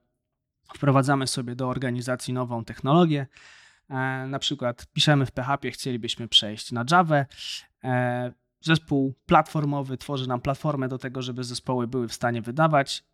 wprowadzamy 0.74 1.28
sobie 1.28 1.56
do 1.56 1.70
organizacji 1.70 2.34
nową 2.34 2.66
technologię. 2.66 3.28
Na 4.28 4.40
przykład 4.40 4.86
piszemy 4.94 5.26
w 5.26 5.32
PHP, 5.32 5.72
chcielibyśmy 5.72 6.28
przejść 6.28 6.72
na 6.72 6.86
Java. 6.92 7.26
Zespół 8.62 9.14
platformowy 9.26 9.98
tworzy 9.98 10.28
nam 10.28 10.42
platformę 10.42 10.88
do 10.88 10.98
tego, 10.98 11.22
żeby 11.22 11.44
zespoły 11.44 11.88
były 11.88 12.08
w 12.08 12.14
stanie 12.14 12.42
wydawać 12.42 13.04
E, 13.04 13.11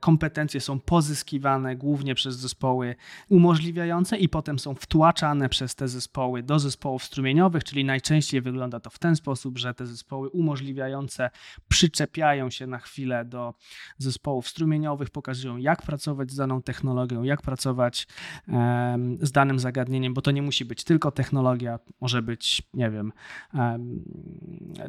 kompetencje 0.00 0.60
są 0.60 0.80
pozyskiwane 0.80 1.76
głównie 1.76 2.14
przez 2.14 2.36
zespoły 2.36 2.94
umożliwiające 3.28 4.16
i 4.18 4.28
potem 4.28 4.58
są 4.58 4.74
wtłaczane 4.74 5.48
przez 5.48 5.74
te 5.74 5.88
zespoły 5.88 6.42
do 6.42 6.58
zespołów 6.58 7.04
strumieniowych, 7.04 7.64
czyli 7.64 7.84
najczęściej 7.84 8.40
wygląda 8.40 8.80
to 8.80 8.90
w 8.90 8.98
ten 8.98 9.16
sposób, 9.16 9.58
że 9.58 9.74
te 9.74 9.86
zespoły 9.86 10.28
umożliwiające 10.28 11.30
przyczepiają 11.68 12.50
się 12.50 12.66
na 12.66 12.78
chwilę 12.78 13.24
do 13.24 13.54
zespołów 13.98 14.48
strumieniowych, 14.48 15.10
pokazują 15.10 15.56
jak 15.56 15.82
pracować 15.82 16.30
z 16.30 16.36
daną 16.36 16.62
technologią, 16.62 17.22
jak 17.22 17.42
pracować 17.42 18.06
z 19.20 19.32
danym 19.32 19.58
zagadnieniem, 19.58 20.14
bo 20.14 20.22
to 20.22 20.30
nie 20.30 20.42
musi 20.42 20.64
być 20.64 20.84
tylko 20.84 21.10
technologia, 21.10 21.78
może 22.00 22.22
być, 22.22 22.62
nie 22.74 22.90
wiem, 22.90 23.12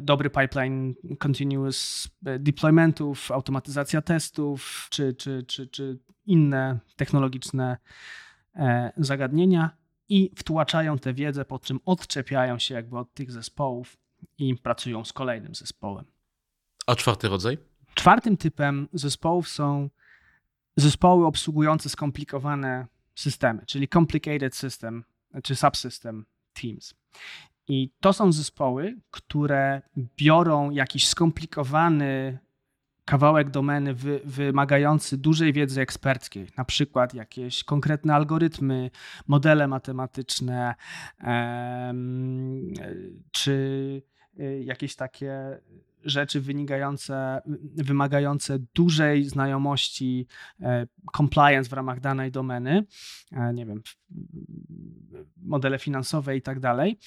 dobry 0.00 0.30
pipeline 0.30 0.94
continuous 1.18 2.08
deploymentów, 2.22 3.30
automatyzacja 3.30 4.02
testów, 4.02 4.63
czy, 4.90 5.14
czy, 5.14 5.44
czy, 5.48 5.66
czy 5.66 5.98
inne 6.26 6.78
technologiczne 6.96 7.76
e, 8.56 8.92
zagadnienia 8.96 9.70
i 10.08 10.30
wtłaczają 10.36 10.98
tę 10.98 11.14
wiedzę, 11.14 11.44
po 11.44 11.58
czym 11.58 11.80
odczepiają 11.84 12.58
się 12.58 12.74
jakby 12.74 12.98
od 12.98 13.14
tych 13.14 13.32
zespołów 13.32 13.96
i 14.38 14.54
pracują 14.54 15.04
z 15.04 15.12
kolejnym 15.12 15.54
zespołem. 15.54 16.04
A 16.86 16.94
czwarty 16.94 17.28
rodzaj? 17.28 17.58
Czwartym 17.94 18.36
typem 18.36 18.88
zespołów 18.92 19.48
są 19.48 19.90
zespoły 20.76 21.26
obsługujące 21.26 21.88
skomplikowane 21.88 22.86
systemy, 23.14 23.66
czyli 23.66 23.88
complicated 23.88 24.56
system 24.56 25.04
czy 25.42 25.56
subsystem 25.56 26.26
teams. 26.52 26.94
I 27.68 27.90
to 28.00 28.12
są 28.12 28.32
zespoły, 28.32 28.96
które 29.10 29.82
biorą 30.16 30.70
jakiś 30.70 31.08
skomplikowany 31.08 32.38
kawałek 33.04 33.50
domeny 33.50 33.94
wy, 33.94 34.20
wymagający 34.24 35.18
dużej 35.18 35.52
wiedzy 35.52 35.80
eksperckiej, 35.80 36.46
na 36.56 36.64
przykład 36.64 37.14
jakieś 37.14 37.64
konkretne 37.64 38.14
algorytmy, 38.14 38.90
modele 39.26 39.68
matematyczne, 39.68 40.74
czy 43.32 43.52
y, 44.40 44.62
jakieś 44.64 44.96
takie 44.96 45.60
rzeczy 46.04 46.40
wynikające, 46.40 47.42
wymagające 47.76 48.58
dużej 48.74 49.24
znajomości 49.24 50.26
e, 50.60 50.86
compliance 51.16 51.70
w 51.70 51.72
ramach 51.72 52.00
danej 52.00 52.30
domeny, 52.32 52.84
e, 53.32 53.54
nie 53.54 53.66
wiem, 53.66 53.82
modele 55.36 55.78
finansowe 55.78 56.36
i 56.36 56.42
tak 56.42 56.60
dalej. 56.60 56.98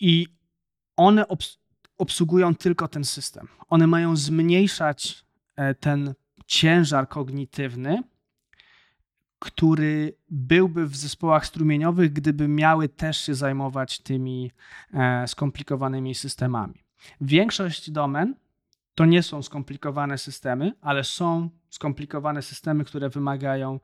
I 0.00 0.26
one 0.96 1.28
obsługują 1.98 2.54
tylko 2.54 2.88
ten 2.88 3.04
system. 3.04 3.48
One 3.68 3.86
mają 3.86 4.16
zmniejszać 4.16 5.24
e, 5.56 5.74
ten 5.74 6.14
ciężar 6.46 7.08
kognitywny, 7.08 8.02
który 9.38 10.16
byłby 10.30 10.86
w 10.86 10.96
zespołach 10.96 11.46
strumieniowych, 11.46 12.12
gdyby 12.12 12.48
miały 12.48 12.88
też 12.88 13.16
się 13.16 13.34
zajmować 13.34 13.98
tymi 13.98 14.52
e, 14.94 15.28
skomplikowanymi 15.28 16.14
systemami. 16.14 16.84
Większość 17.20 17.90
domen 17.90 18.34
to 18.94 19.04
nie 19.04 19.22
są 19.22 19.42
skomplikowane 19.42 20.18
systemy, 20.18 20.72
ale 20.80 21.04
są 21.04 21.50
skomplikowane 21.70 22.42
systemy, 22.42 22.84
które 22.84 23.08
wymagają 23.08 23.80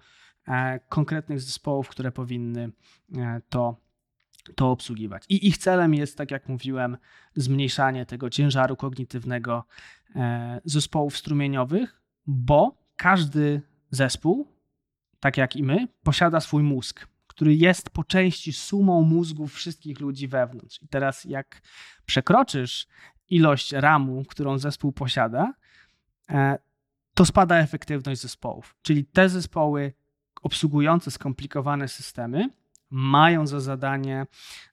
e, 0.48 0.80
konkretnych 0.88 1.40
zespołów, 1.40 1.88
które 1.88 2.12
powinny 2.12 2.72
to 3.48 3.76
to 4.54 4.70
obsługiwać. 4.70 5.24
I 5.28 5.48
ich 5.48 5.58
celem 5.58 5.94
jest, 5.94 6.18
tak 6.18 6.30
jak 6.30 6.48
mówiłem, 6.48 6.96
zmniejszanie 7.34 8.06
tego 8.06 8.30
ciężaru 8.30 8.76
kognitywnego 8.76 9.64
e, 10.16 10.60
zespołów 10.64 11.16
strumieniowych, 11.16 12.02
bo 12.26 12.76
każdy 12.96 13.62
zespół, 13.90 14.48
tak 15.20 15.36
jak 15.36 15.56
i 15.56 15.62
my, 15.62 15.88
posiada 16.02 16.40
swój 16.40 16.62
mózg, 16.62 17.06
który 17.26 17.54
jest 17.54 17.90
po 17.90 18.04
części 18.04 18.52
sumą 18.52 19.02
mózgów 19.02 19.54
wszystkich 19.54 20.00
ludzi 20.00 20.28
wewnątrz. 20.28 20.82
I 20.82 20.88
teraz, 20.88 21.24
jak 21.24 21.62
przekroczysz 22.06 22.86
ilość 23.30 23.72
ramu, 23.72 24.24
którą 24.28 24.58
zespół 24.58 24.92
posiada, 24.92 25.54
e, 26.30 26.58
to 27.14 27.24
spada 27.24 27.58
efektywność 27.58 28.20
zespołów. 28.20 28.76
Czyli 28.82 29.04
te 29.04 29.28
zespoły 29.28 29.92
obsługujące 30.42 31.10
skomplikowane 31.10 31.88
systemy 31.88 32.48
mają 32.92 33.46
za 33.46 33.60
zadanie 33.60 34.26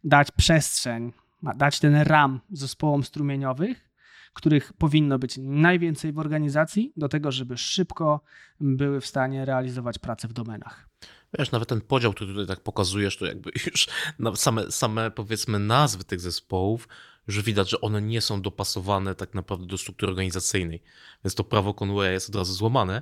dać 0.03 0.31
przestrzeń, 0.31 1.13
dać 1.55 1.79
ten 1.79 1.95
RAM 1.95 2.39
zespołom 2.51 3.03
strumieniowych, 3.03 3.89
których 4.33 4.73
powinno 4.73 5.19
być 5.19 5.37
najwięcej 5.41 6.13
w 6.13 6.19
organizacji, 6.19 6.93
do 6.97 7.09
tego, 7.09 7.31
żeby 7.31 7.57
szybko 7.57 8.21
były 8.59 9.01
w 9.01 9.05
stanie 9.05 9.45
realizować 9.45 9.99
pracę 9.99 10.27
w 10.27 10.33
domenach. 10.33 10.89
Wiesz, 11.39 11.51
nawet 11.51 11.69
ten 11.69 11.81
podział, 11.81 12.13
który 12.13 12.33
tutaj 12.33 12.47
tak 12.47 12.63
pokazujesz, 12.63 13.17
to 13.17 13.25
jakby 13.25 13.51
już 13.65 13.87
same, 14.35 14.71
same 14.71 15.11
powiedzmy 15.11 15.59
nazwy 15.59 16.03
tych 16.03 16.19
zespołów, 16.19 16.87
już 17.27 17.41
widać, 17.41 17.69
że 17.69 17.81
one 17.81 18.01
nie 18.01 18.21
są 18.21 18.41
dopasowane 18.41 19.15
tak 19.15 19.33
naprawdę 19.33 19.65
do 19.65 19.77
struktury 19.77 20.11
organizacyjnej. 20.11 20.81
Więc 21.25 21.35
to 21.35 21.43
prawo 21.43 21.73
Conwaya 21.73 22.11
jest 22.11 22.29
od 22.29 22.35
razu 22.35 22.53
złamane. 22.53 23.01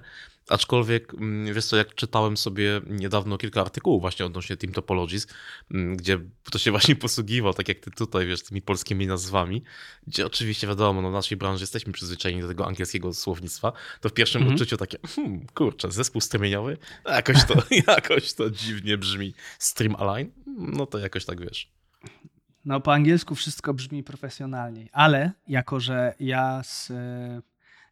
Aczkolwiek, 0.50 1.14
mm, 1.14 1.54
wiesz 1.54 1.66
co, 1.66 1.78
jak 1.78 1.96
czytałem 1.96 2.38
sobie 2.38 2.82
niedawno 2.88 3.38
kilka 3.38 3.62
artykułów 3.62 4.02
właśnie 4.02 4.26
odnośnie 4.26 4.58
Team 4.58 4.74
Topologies, 4.74 5.28
mm, 5.72 5.98
gdzie 5.98 6.20
to 6.52 6.60
się 6.60 6.72
właśnie 6.78 6.96
posługiwał, 6.96 7.54
tak 7.54 7.68
jak 7.68 7.80
ty 7.80 7.92
tutaj, 7.92 8.28
wiesz, 8.28 8.44
tymi 8.44 8.62
polskimi 8.62 9.08
nazwami, 9.08 9.64
gdzie 10.08 10.26
oczywiście 10.26 10.68
wiadomo, 10.68 11.02
no 11.02 11.10
w 11.10 11.14
naszej 11.14 11.38
branży 11.38 11.64
jesteśmy 11.64 11.94
przyzwyczajeni 11.94 12.42
do 12.42 12.48
tego 12.48 12.68
angielskiego 12.68 13.14
słownictwa, 13.14 13.72
to 14.02 14.10
w 14.10 14.14
pierwszym 14.14 14.42
mhm. 14.42 14.56
odczuciu 14.56 14.78
takie, 14.78 14.98
hmm, 15.16 15.48
kurczę, 15.54 15.92
zespół 15.92 16.22
strumieniowy? 16.22 16.78
Jakoś 17.06 17.46
to, 17.46 17.54
jakoś 17.96 18.34
to 18.34 18.50
dziwnie 18.50 18.98
brzmi. 18.98 19.34
Stream 19.60 19.96
Align? 19.96 20.32
No 20.58 20.86
to 20.86 20.98
jakoś 20.98 21.26
tak, 21.26 21.42
wiesz. 21.42 21.77
No 22.68 22.82
po 22.82 22.94
angielsku 22.94 23.36
wszystko 23.36 23.74
brzmi 23.74 24.04
profesjonalniej, 24.04 24.90
ale 24.92 25.32
jako, 25.48 25.80
że 25.80 26.14
ja 26.20 26.64
z 26.64 26.92
e, 26.92 27.42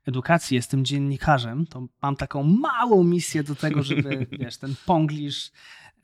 edukacji 0.06 0.56
jestem 0.56 0.86
dziennikarzem, 0.86 1.68
to 1.68 1.88
mam 2.02 2.16
taką 2.16 2.44
małą 2.44 3.04
misję 3.04 3.44
do 3.44 3.56
tego, 3.56 3.84
żeby 3.84 4.28
wiesz, 4.40 4.58
ten 4.58 4.76
ponglisz 4.86 5.52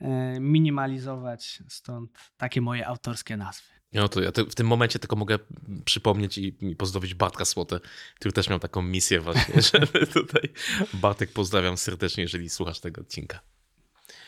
e, 0.00 0.40
minimalizować, 0.40 1.62
stąd 1.68 2.10
takie 2.36 2.60
moje 2.60 2.86
autorskie 2.86 3.36
nazwy. 3.36 3.68
No 3.92 4.08
to 4.08 4.20
ja 4.20 4.30
w 4.50 4.54
tym 4.54 4.66
momencie 4.66 4.98
tylko 4.98 5.16
mogę 5.16 5.38
przypomnieć 5.84 6.38
i, 6.38 6.56
i 6.60 6.76
pozdrowić 6.76 7.14
Bartka 7.14 7.44
Słotę, 7.44 7.80
który 8.16 8.32
też 8.32 8.48
miał 8.48 8.58
taką 8.58 8.82
misję 8.82 9.20
właśnie, 9.20 9.62
żeby 9.72 10.06
tutaj 10.06 10.48
Bartek 10.94 11.32
pozdrawiam 11.32 11.76
serdecznie, 11.76 12.22
jeżeli 12.22 12.50
słuchasz 12.50 12.80
tego 12.80 13.00
odcinka. 13.00 13.51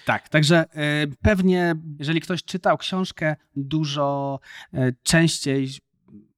Tak, 0.05 0.29
także 0.29 0.65
y, 1.05 1.17
pewnie, 1.23 1.75
jeżeli 1.99 2.21
ktoś 2.21 2.45
czytał 2.45 2.79
książkę, 2.79 3.37
dużo 3.57 4.41
y, 4.75 4.95
częściej 5.03 5.69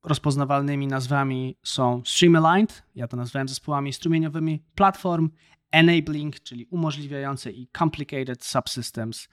rozpoznawalnymi 0.02 0.87
nazwami 0.87 1.57
są 1.62 2.02
Streamlined, 2.05 2.83
ja 2.94 3.09
to 3.09 3.16
nazwałem 3.16 3.48
zespołami 3.48 3.92
strumieniowymi, 3.92 4.62
Platform, 4.74 5.31
Enabling, 5.70 6.40
czyli 6.40 6.66
umożliwiające 6.66 7.52
i 7.52 7.68
Complicated 7.79 8.44
Subsystems, 8.44 9.29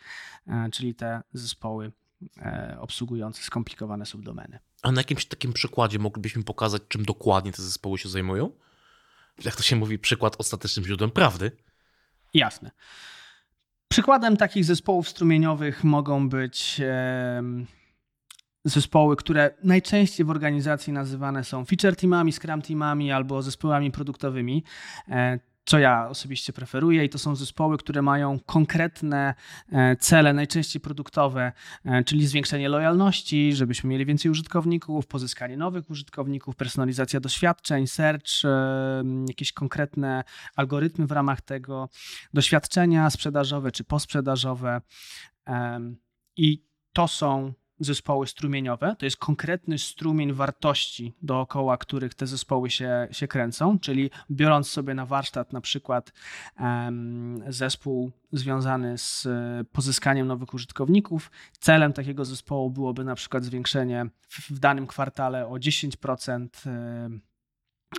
y, 0.48 0.52
czyli 0.72 0.96
te 0.96 1.22
zespoły 1.34 1.92
obsługujące 2.80 3.44
skomplikowane 3.44 4.06
subdomeny. 4.06 4.60
A 4.82 4.92
na 4.92 5.00
jakimś 5.02 5.26
takim 5.26 5.54
przykładzie 5.54 6.00
moglibyśmy 6.00 6.44
pokazać, 6.44 6.82
czym 6.88 7.06
dokładnie 7.06 7.52
te 7.52 7.62
zespoły 7.62 7.98
się 7.98 8.10
zajmują? 8.10 8.52
Jak 9.44 9.56
to 9.56 9.64
się 9.64 9.76
mówi, 9.76 10.00
przykład 10.00 10.36
ostatecznym 10.40 10.86
źródłem 10.86 11.12
prawdy? 11.12 11.52
Jasne. 12.34 12.72
Przykładem 13.94 14.38
takich 14.38 14.66
zespołów 14.66 15.10
strumieniowych 15.10 15.84
mogą 15.84 16.30
być 16.30 16.82
zespoły, 18.66 19.16
które 19.16 19.52
najczęściej 19.64 20.26
w 20.26 20.30
organizacji 20.30 20.94
nazywane 20.94 21.44
są 21.44 21.66
feature 21.66 21.96
teamami, 21.96 22.32
scrum 22.32 22.62
teamami 22.62 23.12
albo 23.12 23.42
zespołami 23.42 23.92
produktowymi. 23.92 24.64
Co 25.66 25.80
ja 25.80 26.10
osobiście 26.10 26.54
preferuję, 26.54 27.06
i 27.06 27.10
to 27.10 27.18
są 27.18 27.36
zespoły, 27.36 27.78
które 27.78 28.02
mają 28.02 28.40
konkretne 28.40 29.34
e, 29.72 29.96
cele, 29.96 30.34
najczęściej 30.34 30.82
produktowe, 30.82 31.52
e, 31.86 32.04
czyli 32.04 32.28
zwiększenie 32.28 32.70
lojalności, 32.70 33.54
żebyśmy 33.54 33.90
mieli 33.90 34.06
więcej 34.06 34.32
użytkowników, 34.32 35.08
pozyskanie 35.08 35.58
nowych 35.58 35.90
użytkowników, 35.90 36.56
personalizacja 36.56 37.20
doświadczeń, 37.20 37.88
search, 37.88 38.46
e, 38.46 39.04
jakieś 39.28 39.54
konkretne 39.54 40.24
algorytmy 40.56 41.08
w 41.08 41.12
ramach 41.12 41.42
tego, 41.42 41.90
doświadczenia 42.34 43.10
sprzedażowe 43.10 43.72
czy 43.72 43.84
posprzedażowe. 43.84 44.82
I 46.38 46.66
to 46.94 47.08
są 47.08 47.54
zespoły 47.84 48.28
strumieniowe. 48.28 48.96
To 49.00 49.06
jest 49.06 49.18
konkretny 49.18 49.80
strumień 49.80 50.34
wartości, 50.34 51.14
dookoła 51.22 51.78
których 51.78 52.14
te 52.14 52.28
zespoły 52.28 52.70
się, 52.70 53.08
się 53.12 53.28
kręcą, 53.28 53.80
czyli 53.80 54.10
biorąc 54.32 54.70
sobie 54.70 54.94
na 54.94 55.06
warsztat 55.06 55.54
na 55.54 55.62
przykład 55.62 56.14
um, 56.60 57.44
zespół 57.48 58.12
związany 58.32 58.98
z 58.98 59.28
pozyskaniem 59.72 60.28
nowych 60.28 60.54
użytkowników, 60.54 61.32
celem 61.60 61.94
takiego 61.94 62.26
zespołu 62.26 62.70
byłoby 62.70 63.04
na 63.04 63.16
przykład 63.16 63.44
zwiększenie 63.44 64.06
w, 64.28 64.50
w 64.50 64.60
danym 64.60 64.88
kwartale 64.88 65.48
o 65.48 65.54
10% 65.54 66.48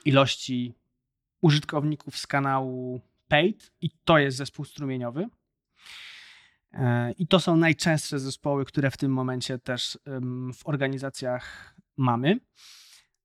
ilości 0.05 0.75
użytkowników 1.40 2.18
z 2.18 2.27
kanału 2.27 3.01
paid 3.29 3.73
i 3.81 3.90
to 4.05 4.18
jest 4.18 4.37
zespół 4.37 4.64
strumieniowy. 4.64 5.29
E, 6.75 7.13
I 7.13 7.27
to 7.27 7.41
są 7.41 7.57
najczęstsze 7.57 8.19
zespoły, 8.19 8.65
które 8.65 8.91
w 8.91 8.97
tym 8.97 9.13
momencie 9.13 9.59
też 9.59 9.99
w 10.55 10.67
organizacjach 10.69 11.75
mamy. 11.97 12.41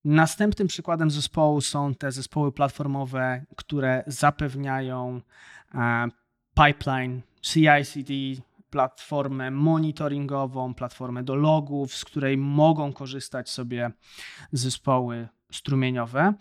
Następnym 0.05 0.67
przykładem 0.67 1.11
zespołu 1.11 1.61
są 1.61 1.95
te 1.95 2.11
zespoły 2.11 2.51
platformowe, 2.51 3.45
które 3.55 4.03
zapewniają 4.07 5.21
e, 5.75 6.07
pipeline 6.55 7.21
CI/CD, 7.41 8.13
platformę 8.69 9.51
monitoringową, 9.51 10.73
platformę 10.73 11.23
do 11.23 11.35
logów, 11.35 11.95
z 11.95 12.05
której 12.05 12.37
mogą 12.37 12.93
korzystać 12.93 13.49
sobie 13.49 13.91
zespoły 14.51 15.27
strumieniowe. 15.51 16.33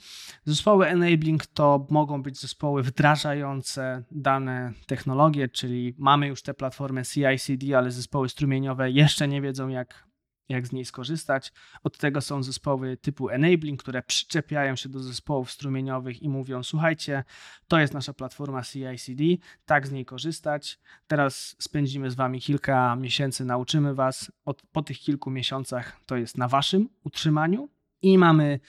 Zespoły 0.45 0.87
enabling 0.87 1.47
to 1.47 1.87
mogą 1.91 2.23
być 2.23 2.39
zespoły 2.41 2.83
wdrażające 2.83 4.05
dane 4.11 4.73
technologie, 4.87 5.49
czyli 5.49 5.95
mamy 5.99 6.27
już 6.27 6.43
tę 6.43 6.55
platformę 6.55 7.03
CI/CD, 7.05 7.79
ale 7.79 7.91
zespoły 7.91 8.29
strumieniowe 8.29 8.91
jeszcze 8.91 9.29
nie 9.29 9.43
wiedzą, 9.43 9.69
jak, 9.69 10.09
jak 10.49 10.67
z 10.67 10.73
niej 10.73 10.85
skorzystać. 10.85 11.53
Od 11.83 11.99
tego 11.99 12.21
są 12.21 12.43
zespoły 12.43 12.97
typu 12.97 13.29
enabling, 13.29 13.83
które 13.83 14.03
przyczepiają 14.03 14.77
się 14.77 14.89
do 14.89 15.01
zespołów 15.01 15.51
strumieniowych 15.51 16.23
i 16.23 16.29
mówią: 16.29 16.63
Słuchajcie, 16.63 17.25
to 17.69 17.79
jest 17.79 17.95
nasza 17.95 18.13
platforma 18.13 18.63
CI/CD, 18.63 19.25
tak 19.67 19.87
z 19.87 19.93
niej 19.93 20.05
korzystać. 20.05 20.79
Teraz 21.07 21.57
spędzimy 21.59 22.11
z 22.11 22.15
Wami 22.15 22.41
kilka 22.41 22.97
miesięcy, 22.97 23.45
nauczymy 23.45 23.95
Was. 23.95 24.33
Od, 24.45 24.63
po 24.73 24.83
tych 24.83 24.99
kilku 24.99 25.31
miesiącach 25.31 26.01
to 26.07 26.17
jest 26.17 26.39
na 26.39 26.49
Waszym 26.49 26.89
utrzymaniu 27.05 27.69
i 28.03 28.19
mamy 28.19 28.61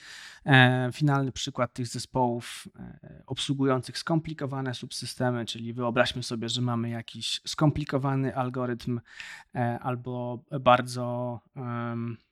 e, 0.46 0.90
finalny 0.92 1.32
przykład 1.32 1.72
tych 1.72 1.86
zespołów 1.86 2.68
e, 2.78 3.22
obsługujących 3.26 3.98
skomplikowane 3.98 4.74
subsystemy, 4.74 5.46
czyli 5.46 5.72
wyobraźmy 5.72 6.22
sobie, 6.22 6.48
że 6.48 6.60
mamy 6.60 6.90
jakiś 6.90 7.40
skomplikowany 7.46 8.36
algorytm 8.36 9.00
e, 9.54 9.78
albo 9.78 10.44
bardzo, 10.60 11.40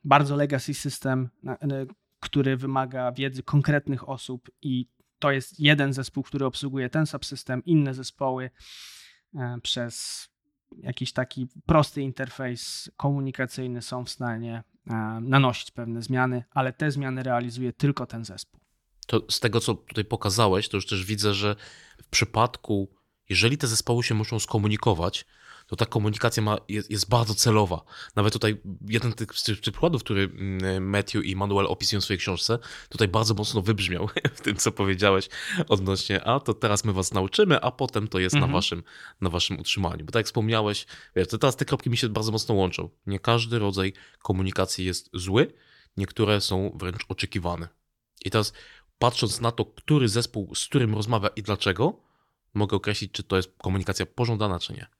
bardzo 0.05 0.37
legacy 0.37 0.75
system, 0.75 1.29
który 2.21 2.57
wymaga 2.57 3.13
wiedzy 3.13 3.43
konkretnych 3.43 4.09
osób 4.09 4.51
i 4.63 4.87
to 5.19 5.31
jest 5.31 5.61
jeden 5.61 5.93
zespół, 5.93 6.23
który 6.23 6.47
obsługuje 6.47 6.91
ten 6.91 7.07
subsystem, 7.07 7.65
inne 7.65 7.95
zespoły 7.95 8.51
przez 9.63 10.29
jakiś 10.77 11.13
taki 11.13 11.49
prosty 11.67 12.03
interfejs 12.03 12.91
komunikacyjny 12.97 13.83
są 13.83 14.05
w 14.05 14.11
stanie 14.11 14.63
e, 14.87 14.95
nanosić 15.23 15.71
pewne 15.71 16.03
zmiany, 16.03 16.45
ale 16.51 16.73
te 16.73 16.91
zmiany 16.91 17.23
realizuje 17.23 17.73
tylko 17.73 18.07
ten 18.07 18.25
zespół. 18.25 18.61
To 19.07 19.21
z 19.31 19.41
tego, 19.41 19.61
co 19.61 19.75
tutaj 19.75 20.05
pokazałeś, 20.05 20.69
to 20.69 20.77
już 20.77 20.87
też 20.87 21.05
widzę, 21.05 21.35
że 21.35 21.57
w 22.03 22.09
przypadku, 22.09 22.89
jeżeli 23.29 23.59
te 23.59 23.67
zespoły 23.67 24.03
się 24.03 24.15
muszą 24.15 24.39
skomunikować, 24.39 25.25
to 25.69 25.77
ta 25.77 25.87
komunikacja 25.87 26.43
ma, 26.43 26.59
jest, 26.69 26.91
jest 26.91 27.09
bardzo 27.09 27.35
celowa. 27.35 27.85
Nawet 28.17 28.33
tutaj 28.33 28.61
jeden 28.89 29.13
z 29.13 29.15
tych 29.15 29.61
przykładów, 29.61 30.05
który 30.05 30.23
mm, 30.23 30.89
Matthew 30.89 31.25
i 31.25 31.37
Manuel 31.37 31.67
opisują 31.67 32.01
w 32.01 32.05
swojej 32.05 32.19
książce, 32.19 32.59
tutaj 32.89 33.09
bardzo 33.09 33.35
mocno 33.35 33.63
wybrzmiał 33.63 34.09
w 34.37 34.41
tym, 34.41 34.57
co 34.57 34.73
powiedziałeś 34.73 35.29
odnośnie, 35.69 36.25
a 36.25 36.41
to 36.41 36.55
teraz 36.55 36.85
my 36.85 36.93
was 36.93 37.13
nauczymy, 37.13 37.61
a 37.61 37.71
potem 37.71 38.09
to 38.09 38.19
jest 38.19 38.35
mhm. 38.35 38.51
na, 38.51 38.57
waszym, 38.57 38.83
na 39.21 39.31
waszym 39.31 39.61
utrzymaniu. 39.61 40.05
Bo 40.05 40.13
tak 40.13 40.21
jak 40.21 40.27
wspomniałeś, 40.27 40.87
wiesz, 41.17 41.29
to 41.29 41.39
teraz 41.39 41.57
te 41.57 41.65
kropki 41.65 41.91
mi 41.91 41.97
się 41.97 42.09
bardzo 42.09 42.33
mocno 42.33 42.55
łączą. 42.55 42.91
Nie 43.07 43.19
każdy 43.19 43.59
rodzaj 43.59 43.93
komunikacji 44.23 44.85
jest 44.85 45.11
zły, 45.13 45.53
niektóre 45.97 46.41
są 46.41 46.77
wręcz 46.81 47.05
oczekiwane. 47.09 47.69
I 48.25 48.31
teraz 48.31 48.53
patrząc 48.99 49.41
na 49.41 49.53
to, 49.53 49.65
który 49.65 50.09
zespół 50.09 50.55
z 50.55 50.67
którym 50.67 50.95
rozmawia 50.95 51.29
i 51.29 51.43
dlaczego, 51.43 52.01
mogę 52.55 52.77
określić, 52.77 53.13
czy 53.13 53.23
to 53.23 53.37
jest 53.37 53.53
komunikacja 53.59 54.07
pożądana, 54.07 54.59
czy 54.59 54.73
nie. 54.73 54.98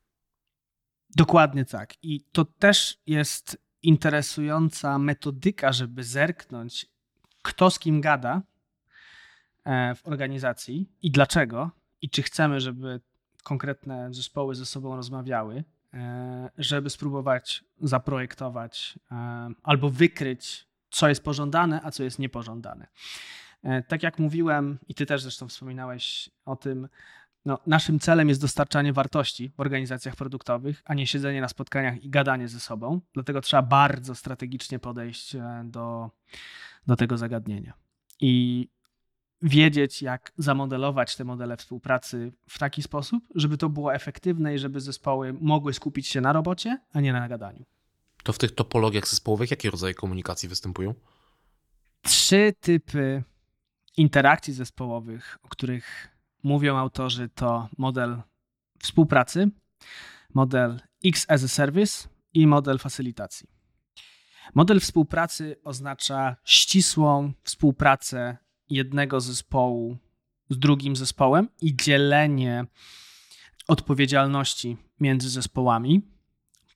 Dokładnie 1.17 1.65
tak. 1.65 1.95
I 2.03 2.21
to 2.33 2.45
też 2.45 2.99
jest 3.07 3.59
interesująca 3.83 4.99
metodyka, 4.99 5.73
żeby 5.73 6.05
zerknąć, 6.05 6.87
kto 7.43 7.71
z 7.71 7.79
kim 7.79 8.01
gada 8.01 8.43
e, 9.65 9.95
w 9.95 10.07
organizacji 10.07 10.89
i 11.03 11.11
dlaczego, 11.11 11.71
i 12.03 12.11
czy 12.11 12.23
chcemy, 12.23 12.61
żeby 12.61 13.01
konkretne 13.43 14.15
zespoły 14.15 14.55
ze 14.55 14.67
sobą 14.67 14.97
rozmawiały, 14.97 15.65
e, 15.95 16.51
żeby 16.59 16.91
spróbować 16.91 17.65
zaprojektować 17.81 18.99
e, 19.11 19.51
albo 19.63 19.91
wykryć, 19.91 20.69
co 20.91 21.09
jest 21.09 21.25
pożądane, 21.25 21.81
a 21.85 21.91
co 21.91 22.03
jest 22.03 22.19
niepożądane. 22.19 22.87
Tak 23.89 24.03
jak 24.03 24.19
mówiłem, 24.19 24.79
i 24.89 24.95
ty 24.95 25.07
też 25.07 25.23
zresztą 25.23 25.49
wspominałeś 25.49 26.31
o 26.45 26.57
tym, 26.57 26.89
no, 27.49 27.59
naszym 27.67 27.99
celem 27.99 28.29
jest 28.29 28.41
dostarczanie 28.41 28.93
wartości 28.93 29.53
w 29.57 29.61
organizacjach 29.61 30.17
produktowych, 30.17 30.83
a 30.85 30.95
nie 30.95 31.07
siedzenie 31.07 31.41
na 31.41 31.49
spotkaniach 31.49 32.05
i 32.05 32.11
gadanie 32.11 32.49
ze 32.49 32.61
sobą. 32.61 33.01
Dlatego 33.15 33.41
trzeba 33.41 33.63
bardzo 33.63 34.15
strategicznie 34.15 34.79
podejść 34.79 35.37
do, 35.65 36.11
do 36.87 36.97
tego 36.97 37.19
zagadnienia. 37.19 37.73
I 38.21 38.69
wiedzieć, 39.43 40.03
jak 40.03 40.33
zamodelować 40.39 41.17
te 41.17 41.25
modele 41.25 41.57
współpracy 41.57 42.33
w 42.49 42.59
taki 42.59 42.83
sposób, 42.83 43.25
żeby 43.35 43.59
to 43.59 43.69
było 43.69 43.95
efektywne 43.95 44.55
i 44.55 44.59
żeby 44.59 44.81
zespoły 44.81 45.33
mogły 45.33 45.75
skupić 45.75 46.07
się 46.07 46.21
na 46.21 46.33
robocie, 46.33 46.79
a 46.93 47.01
nie 47.01 47.13
na 47.13 47.29
gadaniu. 47.29 47.65
To 48.23 48.33
w 48.33 48.39
tych 48.39 48.55
topologiach 48.55 49.09
zespołowych 49.09 49.51
jakie 49.51 49.71
rodzaje 49.71 49.95
komunikacji 49.95 50.49
występują? 50.49 50.95
Trzy 52.03 52.53
typy 52.61 53.23
interakcji 53.97 54.53
zespołowych, 54.53 55.39
o 55.43 55.49
których 55.49 56.18
mówią 56.49 56.77
autorzy, 56.77 57.29
to 57.29 57.69
model 57.79 58.23
współpracy, 58.79 59.51
model 60.35 60.81
X 61.05 61.27
as 61.29 61.45
a 61.45 61.49
Service 61.49 62.09
i 62.35 62.47
model 62.47 62.79
facylitacji. 62.79 63.49
Model 64.55 64.81
współpracy 64.81 65.57
oznacza 65.65 66.37
ścisłą 66.45 67.33
współpracę 67.43 68.37
jednego 68.71 69.21
zespołu 69.21 69.99
z 70.51 70.59
drugim 70.59 70.97
zespołem 70.97 71.49
i 71.61 71.77
dzielenie 71.77 72.65
odpowiedzialności 73.69 74.77
między 75.01 75.31
zespołami. 75.31 76.18